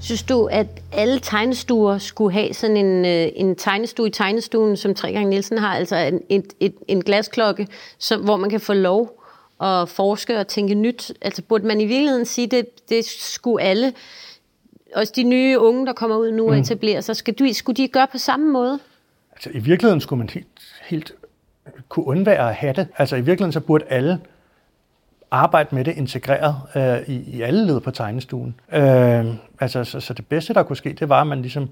Synes 0.00 0.22
du, 0.22 0.44
at 0.44 0.66
alle 0.92 1.20
tegnestuer 1.20 1.98
skulle 1.98 2.32
have 2.32 2.54
sådan 2.54 2.76
en, 2.76 3.06
øh, 3.06 3.28
en 3.36 3.56
tegnestue 3.56 4.06
i 4.08 4.10
tegnestuen, 4.10 4.76
som 4.76 4.94
3 4.94 5.12
gange 5.12 5.30
Nielsen 5.30 5.58
har, 5.58 5.74
altså 5.74 5.96
en, 5.96 6.20
et, 6.28 6.52
et, 6.60 6.74
en 6.88 7.04
glasklokke, 7.04 7.66
som, 7.98 8.20
hvor 8.20 8.36
man 8.36 8.50
kan 8.50 8.60
få 8.60 8.72
lov 8.72 9.19
at 9.60 9.88
forske 9.88 10.38
og 10.38 10.46
tænke 10.46 10.74
nyt? 10.74 11.12
Altså 11.20 11.42
burde 11.42 11.66
man 11.66 11.80
i 11.80 11.84
virkeligheden 11.84 12.26
sige, 12.26 12.46
det, 12.46 12.88
det 12.88 13.04
skulle 13.04 13.64
alle, 13.64 13.92
også 14.94 15.12
de 15.16 15.22
nye 15.22 15.58
unge, 15.58 15.86
der 15.86 15.92
kommer 15.92 16.16
ud 16.16 16.32
nu 16.32 16.48
og 16.48 16.54
mm. 16.54 16.60
etablerer 16.60 17.00
sig, 17.00 17.16
skal 17.16 17.34
du, 17.34 17.48
skulle 17.52 17.76
de 17.76 17.88
gøre 17.88 18.06
på 18.12 18.18
samme 18.18 18.52
måde? 18.52 18.78
Altså 19.32 19.50
i 19.50 19.58
virkeligheden 19.58 20.00
skulle 20.00 20.18
man 20.18 20.28
helt, 20.28 20.46
helt 20.82 21.12
kunne 21.88 22.06
undvære 22.06 22.48
at 22.48 22.54
have 22.54 22.72
det. 22.72 22.88
Altså 22.98 23.16
i 23.16 23.20
virkeligheden 23.20 23.52
så 23.52 23.60
burde 23.60 23.84
alle 23.88 24.20
arbejde 25.30 25.74
med 25.74 25.84
det 25.84 25.96
integreret 25.96 26.56
øh, 26.74 27.14
i, 27.14 27.36
i 27.36 27.42
alle 27.42 27.66
led 27.66 27.80
på 27.80 27.90
tegnestuen. 27.90 28.54
Øh, 28.72 29.26
altså, 29.60 29.84
så, 29.84 30.00
så 30.00 30.14
det 30.14 30.26
bedste, 30.26 30.54
der 30.54 30.62
kunne 30.62 30.76
ske, 30.76 30.92
det 30.92 31.08
var, 31.08 31.20
at 31.20 31.26
man 31.26 31.42
ligesom 31.42 31.70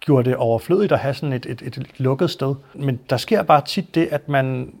gjorde 0.00 0.30
det 0.30 0.36
overflødigt 0.36 0.92
at 0.92 0.98
have 0.98 1.14
sådan 1.14 1.32
et, 1.32 1.46
et, 1.46 1.62
et 1.62 2.00
lukket 2.00 2.30
sted. 2.30 2.54
Men 2.74 3.00
der 3.10 3.16
sker 3.16 3.42
bare 3.42 3.60
tit 3.64 3.94
det, 3.94 4.08
at 4.10 4.28
man 4.28 4.74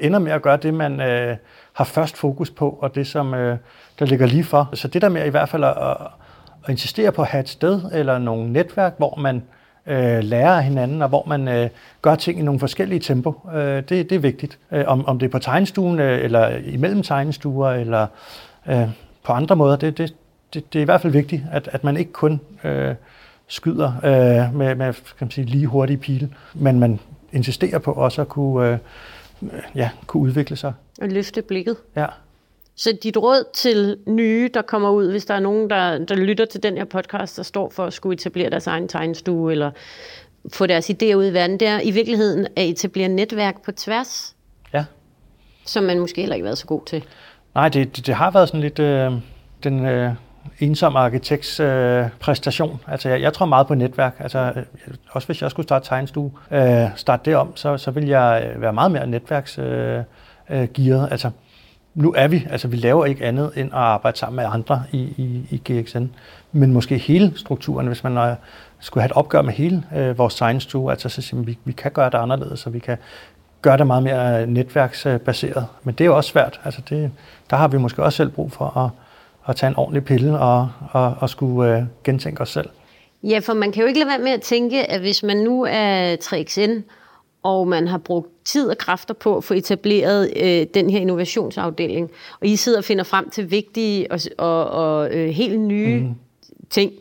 ender 0.00 0.18
med 0.18 0.32
at 0.32 0.42
gøre 0.42 0.56
det, 0.56 0.74
man 0.74 1.00
øh, 1.00 1.36
har 1.72 1.84
først 1.84 2.16
fokus 2.16 2.50
på, 2.50 2.78
og 2.82 2.94
det, 2.94 3.06
som 3.06 3.34
øh, 3.34 3.58
der 3.98 4.06
ligger 4.06 4.26
lige 4.26 4.44
for. 4.44 4.70
Så 4.74 4.88
det 4.88 5.02
der 5.02 5.08
med 5.08 5.26
i 5.26 5.28
hvert 5.28 5.48
fald 5.48 5.64
at, 5.64 5.76
at 6.64 6.70
insistere 6.70 7.12
på 7.12 7.22
at 7.22 7.28
have 7.28 7.40
et 7.40 7.48
sted 7.48 7.80
eller 7.92 8.18
nogle 8.18 8.52
netværk, 8.52 8.94
hvor 8.98 9.16
man 9.16 9.42
øh, 9.86 10.24
lærer 10.24 10.52
af 10.52 10.64
hinanden, 10.64 11.02
og 11.02 11.08
hvor 11.08 11.24
man 11.26 11.48
øh, 11.48 11.68
gør 12.02 12.14
ting 12.14 12.38
i 12.38 12.42
nogle 12.42 12.60
forskellige 12.60 13.00
tempo. 13.00 13.40
Øh, 13.54 13.76
det, 13.76 13.88
det 13.88 14.12
er 14.12 14.18
vigtigt. 14.18 14.58
Øh, 14.72 14.84
om, 14.86 15.06
om 15.06 15.18
det 15.18 15.26
er 15.26 15.30
på 15.30 15.38
tegnestuen, 15.38 16.00
øh, 16.00 16.24
eller 16.24 16.48
imellem 16.48 17.02
tegnestuer, 17.02 17.70
eller 17.70 18.06
øh, 18.68 18.88
på 19.24 19.32
andre 19.32 19.56
måder, 19.56 19.76
det, 19.76 19.98
det, 19.98 20.14
det, 20.54 20.72
det 20.72 20.78
er 20.78 20.82
i 20.82 20.84
hvert 20.84 21.00
fald 21.00 21.12
vigtigt, 21.12 21.42
at, 21.52 21.68
at 21.72 21.84
man 21.84 21.96
ikke 21.96 22.12
kun 22.12 22.40
øh, 22.64 22.94
skyder 23.48 23.92
øh, 24.04 24.54
med, 24.54 24.74
med 24.74 24.92
kan 24.92 25.02
man 25.20 25.30
sige, 25.30 25.44
lige 25.44 25.66
hurtige 25.66 25.96
pile, 25.96 26.30
men 26.54 26.80
man 26.80 27.00
insisterer 27.32 27.78
på 27.78 27.92
også 27.92 28.20
at 28.20 28.28
kunne, 28.28 28.68
øh, 28.68 28.78
ja, 29.74 29.90
kunne 30.06 30.22
udvikle 30.22 30.56
sig. 30.56 30.72
Og 31.00 31.08
løfte 31.08 31.42
blikket. 31.42 31.76
Ja. 31.96 32.06
Så 32.74 32.98
dit 33.02 33.16
råd 33.16 33.44
til 33.54 33.98
nye, 34.06 34.50
der 34.54 34.62
kommer 34.62 34.90
ud, 34.90 35.10
hvis 35.10 35.24
der 35.24 35.34
er 35.34 35.40
nogen, 35.40 35.70
der, 35.70 35.98
der 35.98 36.14
lytter 36.14 36.44
til 36.44 36.62
den 36.62 36.76
her 36.76 36.84
podcast, 36.84 37.36
der 37.36 37.42
står 37.42 37.70
for 37.70 37.84
at 37.84 37.92
skulle 37.92 38.14
etablere 38.14 38.50
deres 38.50 38.66
egen 38.66 38.88
tegnestue, 38.88 39.52
eller 39.52 39.70
få 40.52 40.66
deres 40.66 40.90
idéer 40.90 41.14
ud 41.14 41.26
i 41.26 41.32
verden, 41.32 41.60
det 41.60 41.68
er 41.68 41.80
i 41.80 41.90
virkeligheden 41.90 42.46
at 42.56 42.68
etablere 42.68 43.08
netværk 43.08 43.62
på 43.64 43.72
tværs. 43.72 44.36
Ja. 44.74 44.84
Som 45.66 45.84
man 45.84 45.98
måske 45.98 46.20
heller 46.20 46.34
ikke 46.34 46.44
har 46.44 46.48
været 46.48 46.58
så 46.58 46.66
god 46.66 46.80
til. 46.86 47.04
Nej, 47.54 47.68
det, 47.68 47.96
det, 47.96 48.06
det 48.06 48.14
har 48.14 48.30
været 48.30 48.48
sådan 48.48 48.60
lidt 48.60 48.78
øh, 48.78 49.12
den 49.64 49.86
øh, 49.86 50.12
ensom 50.60 50.96
arkitekts 50.96 51.60
øh, 51.60 52.04
præstation. 52.20 52.80
Altså, 52.86 53.08
jeg, 53.08 53.20
jeg 53.20 53.32
tror 53.32 53.46
meget 53.46 53.66
på 53.66 53.74
netværk. 53.74 54.16
Altså, 54.18 54.52
øh, 54.56 54.62
også 55.10 55.28
hvis 55.28 55.42
jeg 55.42 55.50
skulle 55.50 55.66
starte 55.66 55.88
tegnestue, 55.88 56.30
øh, 56.50 56.84
starte 56.96 57.22
det 57.24 57.36
om, 57.36 57.56
så, 57.56 57.76
så 57.76 57.90
vil 57.90 58.06
jeg 58.06 58.50
øh, 58.54 58.62
være 58.62 58.72
meget 58.72 58.90
mere 58.90 59.06
netværksgearet. 59.06 60.04
Øh, 60.50 60.62
øh, 60.62 60.68
gearet. 60.74 61.08
altså, 61.10 61.30
nu 61.94 62.14
er 62.16 62.28
vi, 62.28 62.46
altså 62.50 62.68
vi 62.68 62.76
laver 62.76 63.04
ikke 63.04 63.24
andet 63.24 63.52
end 63.56 63.68
at 63.72 63.78
arbejde 63.78 64.18
sammen 64.18 64.36
med 64.36 64.44
andre 64.52 64.82
i, 64.92 64.98
i, 64.98 65.46
i 65.50 65.72
GXN, 65.72 66.04
men 66.52 66.72
måske 66.72 66.98
hele 66.98 67.32
strukturen, 67.36 67.86
hvis 67.86 68.04
man 68.04 68.16
øh, 68.16 68.34
skulle 68.80 69.02
have 69.02 69.10
et 69.10 69.16
opgør 69.16 69.42
med 69.42 69.52
hele 69.52 69.82
øh, 69.96 70.18
vores 70.18 70.34
science 70.34 70.78
altså 70.90 71.08
så 71.08 71.22
siger 71.22 71.42
vi, 71.42 71.58
vi 71.64 71.72
kan 71.72 71.90
gøre 71.90 72.10
det 72.10 72.18
anderledes, 72.18 72.60
så 72.60 72.70
vi 72.70 72.78
kan 72.78 72.96
gøre 73.62 73.78
det 73.78 73.86
meget 73.86 74.02
mere 74.02 74.42
øh, 74.42 74.48
netværksbaseret. 74.48 75.66
Men 75.82 75.94
det 75.94 76.04
er 76.04 76.08
jo 76.08 76.16
også 76.16 76.30
svært. 76.30 76.60
Altså 76.64 76.80
det, 76.88 77.10
der 77.50 77.56
har 77.56 77.68
vi 77.68 77.78
måske 77.78 78.02
også 78.02 78.16
selv 78.16 78.30
brug 78.30 78.52
for 78.52 78.76
at, 78.76 78.90
at 79.48 79.56
tage 79.56 79.70
en 79.70 79.76
ordentlig 79.76 80.04
pille 80.04 80.38
og, 80.38 80.68
og, 80.92 81.14
og 81.20 81.30
skulle 81.30 81.76
øh, 81.76 81.82
gentænke 82.04 82.40
os 82.40 82.50
selv. 82.50 82.68
Ja, 83.22 83.38
for 83.38 83.54
man 83.54 83.72
kan 83.72 83.80
jo 83.80 83.86
ikke 83.86 84.00
lade 84.00 84.08
være 84.08 84.18
med 84.18 84.32
at 84.32 84.42
tænke, 84.42 84.90
at 84.90 85.00
hvis 85.00 85.22
man 85.22 85.36
nu 85.36 85.66
er 85.70 86.16
3XN, 86.16 86.82
og 87.42 87.68
man 87.68 87.88
har 87.88 87.98
brugt 87.98 88.28
tid 88.44 88.68
og 88.68 88.78
kræfter 88.78 89.14
på 89.14 89.36
at 89.36 89.44
få 89.44 89.54
etableret 89.54 90.32
øh, 90.36 90.66
den 90.74 90.90
her 90.90 90.98
innovationsafdeling, 90.98 92.10
og 92.40 92.46
I 92.46 92.56
sidder 92.56 92.78
og 92.78 92.84
finder 92.84 93.04
frem 93.04 93.30
til 93.30 93.50
vigtige 93.50 94.12
og, 94.12 94.20
og, 94.38 94.70
og 94.70 95.14
øh, 95.14 95.28
helt 95.28 95.60
nye 95.60 96.00
mm. 96.00 96.14
ting, 96.70 96.92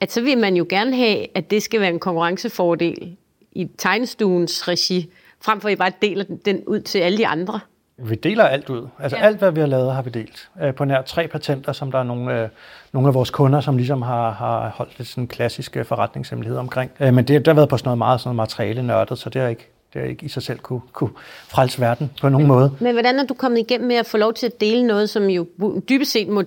at 0.00 0.12
så 0.12 0.20
vil 0.20 0.38
man 0.38 0.56
jo 0.56 0.66
gerne 0.68 0.96
have, 0.96 1.26
at 1.34 1.50
det 1.50 1.62
skal 1.62 1.80
være 1.80 1.90
en 1.90 1.98
konkurrencefordel 1.98 3.16
i 3.52 3.68
tegnestuens 3.78 4.68
regi, 4.68 5.10
frem 5.40 5.60
for 5.60 5.68
at 5.68 5.72
I 5.72 5.76
bare 5.76 5.92
deler 6.02 6.24
den 6.44 6.64
ud 6.66 6.80
til 6.80 6.98
alle 6.98 7.18
de 7.18 7.26
andre. 7.26 7.60
Vi 7.98 8.14
deler 8.14 8.44
alt 8.44 8.70
ud. 8.70 8.88
Altså 8.98 9.16
ja. 9.18 9.24
alt, 9.24 9.38
hvad 9.38 9.50
vi 9.50 9.60
har 9.60 9.66
lavet, 9.66 9.94
har 9.94 10.02
vi 10.02 10.10
delt. 10.10 10.48
Øh, 10.62 10.74
på 10.74 10.84
nær 10.84 11.02
tre 11.02 11.28
patenter, 11.28 11.72
som 11.72 11.92
der 11.92 11.98
er 11.98 12.02
nogle, 12.02 12.42
øh, 12.42 12.48
nogle 12.92 13.08
af 13.08 13.14
vores 13.14 13.30
kunder, 13.30 13.60
som 13.60 13.76
ligesom 13.76 14.02
har, 14.02 14.30
har 14.30 14.68
holdt 14.74 14.98
lidt 14.98 15.08
sådan 15.08 15.26
klassiske 15.26 15.84
forretningshemmelighed 15.84 16.58
omkring. 16.58 16.90
Øh, 17.00 17.14
men 17.14 17.24
det, 17.24 17.44
der 17.44 17.52
har 17.52 17.56
været 17.56 17.68
på 17.68 17.76
sådan 17.76 17.88
noget 17.88 17.98
meget 17.98 18.20
sådan 18.20 18.28
noget 18.28 18.36
materiale 18.36 18.82
nørdet, 18.82 19.18
så 19.18 19.30
det 19.30 19.42
har 19.42 19.48
ikke 19.48 19.68
Det 19.94 20.02
er 20.02 20.06
ikke 20.06 20.26
i 20.26 20.28
sig 20.28 20.42
selv 20.42 20.58
kunne, 20.58 20.80
kunne 20.92 21.10
frelse 21.48 21.80
verden 21.80 22.10
på 22.20 22.28
nogen 22.28 22.46
måde. 22.46 22.72
Men 22.80 22.92
hvordan 22.92 23.18
er 23.18 23.26
du 23.26 23.34
kommet 23.34 23.58
igennem 23.58 23.88
med 23.88 23.96
at 23.96 24.06
få 24.06 24.16
lov 24.16 24.34
til 24.34 24.46
at 24.46 24.60
dele 24.60 24.86
noget, 24.86 25.10
som 25.10 25.22
jo 25.22 25.46
dybest 25.88 26.12
set 26.12 26.28
må, 26.28 26.42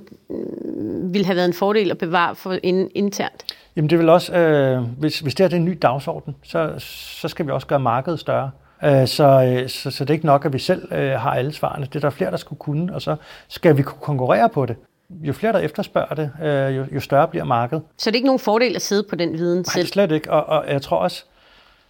ville 1.11 1.25
have 1.25 1.35
været 1.35 1.47
en 1.47 1.53
fordel 1.53 1.91
at 1.91 1.97
bevare 1.97 2.35
for 2.35 2.57
in, 2.63 2.89
internt? 2.95 3.45
Jamen 3.75 3.89
det 3.89 3.99
vil 3.99 4.09
også, 4.09 4.33
øh, 4.33 4.83
hvis, 4.99 5.19
hvis 5.19 5.35
det 5.35 5.53
er 5.53 5.55
en 5.55 5.65
ny 5.65 5.77
dagsorden, 5.81 6.35
så, 6.43 6.73
så 7.21 7.27
skal 7.27 7.45
vi 7.45 7.51
også 7.51 7.67
gøre 7.67 7.79
markedet 7.79 8.19
større. 8.19 8.51
Øh, 8.83 9.07
så, 9.07 9.43
øh, 9.43 9.69
så, 9.69 9.91
så 9.91 10.03
det 10.03 10.09
er 10.09 10.13
ikke 10.13 10.25
nok, 10.25 10.45
at 10.45 10.53
vi 10.53 10.59
selv 10.59 10.93
øh, 10.93 11.11
har 11.11 11.31
alle 11.31 11.53
svarene. 11.53 11.85
Det 11.85 11.95
er 11.95 11.99
der 11.99 12.09
flere, 12.09 12.31
der 12.31 12.37
skulle 12.37 12.59
kunne, 12.59 12.95
og 12.95 13.01
så 13.01 13.15
skal 13.47 13.77
vi 13.77 13.81
kunne 13.81 14.01
konkurrere 14.01 14.49
på 14.49 14.65
det. 14.65 14.75
Jo 15.09 15.33
flere, 15.33 15.53
der 15.53 15.59
efterspørger 15.59 16.15
det, 16.15 16.31
jo, 16.77 16.85
jo 16.95 16.99
større 16.99 17.27
bliver 17.27 17.43
markedet. 17.45 17.83
Så 17.97 18.09
det 18.09 18.15
er 18.15 18.17
ikke 18.17 18.25
nogen 18.25 18.39
fordel 18.39 18.75
at 18.75 18.81
sidde 18.81 19.03
på 19.09 19.15
den 19.15 19.33
viden 19.33 19.57
Nej, 19.57 19.73
selv? 19.73 19.87
slet 19.87 20.11
ikke. 20.11 20.31
Og, 20.31 20.45
og 20.45 20.71
jeg 20.71 20.81
tror 20.81 20.97
også, 20.97 21.23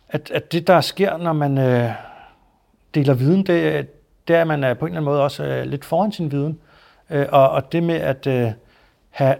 at, 0.10 0.32
at 0.32 0.52
det, 0.52 0.68
der 0.68 0.82
sker, 0.82 1.18
når 1.18 1.34
man 1.34 1.58
øh, 1.58 1.92
deler 2.96 3.14
viden, 3.14 3.44
det, 3.46 3.88
det 4.28 4.36
er, 4.36 4.42
at 4.42 4.48
man 4.48 4.64
er 4.64 4.74
på 4.74 4.86
en 4.86 4.92
eller 4.92 5.02
anden 5.02 5.12
måde 5.12 5.24
også 5.24 5.44
øh, 5.44 5.66
lidt 5.66 5.86
foran 5.86 6.12
sin 6.12 6.32
viden. 6.32 6.60
Øh, 7.10 7.26
og, 7.32 7.50
og 7.50 7.72
det 7.72 7.84
med 7.84 7.96
at 7.96 8.28
øh, 8.28 8.52
have 9.10 9.36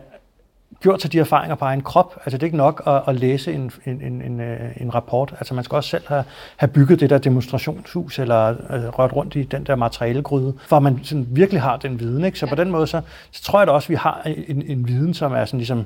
gjort 0.86 1.02
sig 1.02 1.12
de 1.12 1.20
erfaringer 1.20 1.56
på 1.56 1.66
egen 1.66 1.82
krop. 1.82 2.16
Altså 2.26 2.38
det 2.38 2.44
er 2.44 2.48
ikke 2.48 2.58
nok 2.58 2.84
at, 2.88 3.02
at 3.08 3.16
læse 3.16 3.54
en, 3.54 3.72
en, 3.86 4.02
en, 4.02 4.22
en, 4.22 4.40
øh, 4.40 4.88
rapport. 4.96 5.34
Altså 5.38 5.54
man 5.54 5.64
skal 5.64 5.76
også 5.76 5.90
selv 5.90 6.04
have, 6.08 6.24
have 6.58 6.68
bygget 6.68 7.00
det 7.00 7.10
der 7.10 7.18
demonstrationshus, 7.18 8.20
eller 8.20 8.50
øh, 8.50 8.86
rørt 8.86 9.14
rundt 9.14 9.36
i 9.36 9.44
den 9.44 9.64
der 9.64 9.76
materialegryde, 9.76 10.54
for 10.68 10.78
at 10.78 10.84
man 10.84 11.00
sådan 11.04 11.28
virkelig 11.30 11.62
har 11.62 11.78
den 11.78 12.00
viden. 12.00 12.26
Ikke? 12.26 12.40
Så 12.40 12.48
på 12.48 12.56
den 12.56 12.72
måde, 12.72 12.88
så, 12.88 13.02
så 13.32 13.44
tror 13.44 13.60
jeg 13.60 13.68
da 13.68 13.72
også, 13.72 13.86
at 13.86 13.90
vi 13.90 13.96
har 13.96 14.22
en, 14.48 14.62
en 14.62 14.88
viden, 14.88 15.14
som 15.14 15.34
er 15.34 15.46
sådan 15.46 15.58
ligesom, 15.58 15.86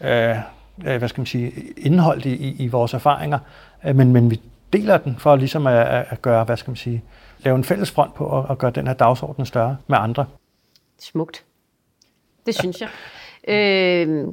øh, 0.00 0.30
øh 0.30 0.36
hvad 0.98 1.08
skal 1.08 1.20
man 1.20 1.26
sige, 1.26 1.52
indholdt 1.76 2.24
i, 2.24 2.34
i, 2.34 2.64
i 2.64 2.68
vores 2.68 2.94
erfaringer, 2.94 3.38
men, 3.94 4.12
men 4.12 4.30
vi 4.30 4.40
deler 4.72 4.98
den 4.98 5.16
for 5.18 5.36
ligesom 5.36 5.66
at, 5.66 6.06
at 6.10 6.22
gøre, 6.22 6.44
hvad 6.44 6.56
skal 6.56 6.70
man 6.70 6.76
sige, 6.76 7.04
lave 7.38 7.56
en 7.56 7.64
fælles 7.64 7.90
front 7.90 8.14
på 8.14 8.38
at, 8.38 8.50
at 8.50 8.58
gøre 8.58 8.70
den 8.70 8.86
her 8.86 8.94
dagsorden 8.94 9.46
større 9.46 9.76
med 9.86 9.98
andre. 10.00 10.26
Smukt. 10.98 11.44
Det 12.46 12.54
synes 12.54 12.80
jeg. 12.80 12.88
Øh, 13.46 14.26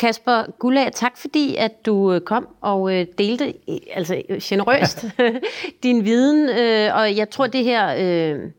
Kasper 0.00 0.50
Gullag, 0.58 0.92
tak 0.92 1.18
fordi 1.18 1.56
at 1.56 1.86
du 1.86 2.12
øh, 2.12 2.20
kom 2.20 2.48
og 2.60 2.94
øh, 2.94 3.06
delte, 3.18 3.54
altså 3.94 4.22
generøst, 4.42 5.04
din 5.82 6.04
viden. 6.04 6.48
Øh, 6.48 6.96
og 6.96 7.16
jeg 7.16 7.30
tror, 7.30 7.46
det 7.46 7.64
her 7.64 7.94
øh, 7.98 8.50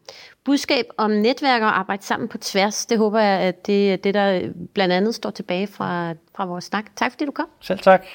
budskab 0.45 0.85
om 0.97 1.11
netværk 1.11 1.61
og 1.61 1.79
arbejde 1.79 2.03
sammen 2.03 2.29
på 2.29 2.37
tværs, 2.37 2.85
det 2.85 2.97
håber 2.97 3.19
jeg, 3.19 3.39
at 3.39 3.67
det 3.67 3.93
er 3.93 3.97
det, 3.97 4.13
der 4.13 4.41
blandt 4.73 4.93
andet 4.93 5.15
står 5.15 5.29
tilbage 5.29 5.67
fra, 5.67 6.13
fra 6.35 6.45
vores 6.45 6.63
snak. 6.63 6.85
Tak 6.95 7.11
fordi 7.11 7.25
du 7.25 7.31
kom. 7.31 7.47
Selv 7.61 7.79
tak. 7.79 8.05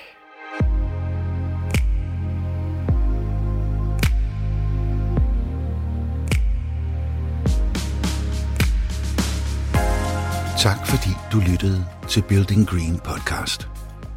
Tak 10.67 10.87
fordi 10.87 11.11
du 11.33 11.41
lyttede 11.51 11.87
til 12.09 12.23
Building 12.23 12.69
Green 12.69 13.01
podcast, 13.05 13.69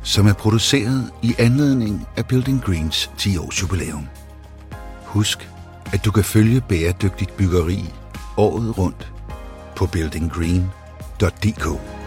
som 0.03 0.27
er 0.27 0.33
produceret 0.33 1.11
i 1.21 1.35
anledning 1.39 2.07
af 2.17 2.25
Building 2.25 2.61
Greens 2.61 3.11
10 3.17 3.37
års 3.37 3.61
jubilæum. 3.61 4.07
Husk, 5.05 5.49
at 5.93 6.05
du 6.05 6.11
kan 6.11 6.23
følge 6.23 6.61
bæredygtigt 6.61 7.37
byggeri 7.37 7.93
året 8.37 8.77
rundt 8.77 9.13
på 9.75 9.85
buildinggreen.dk. 9.85 11.98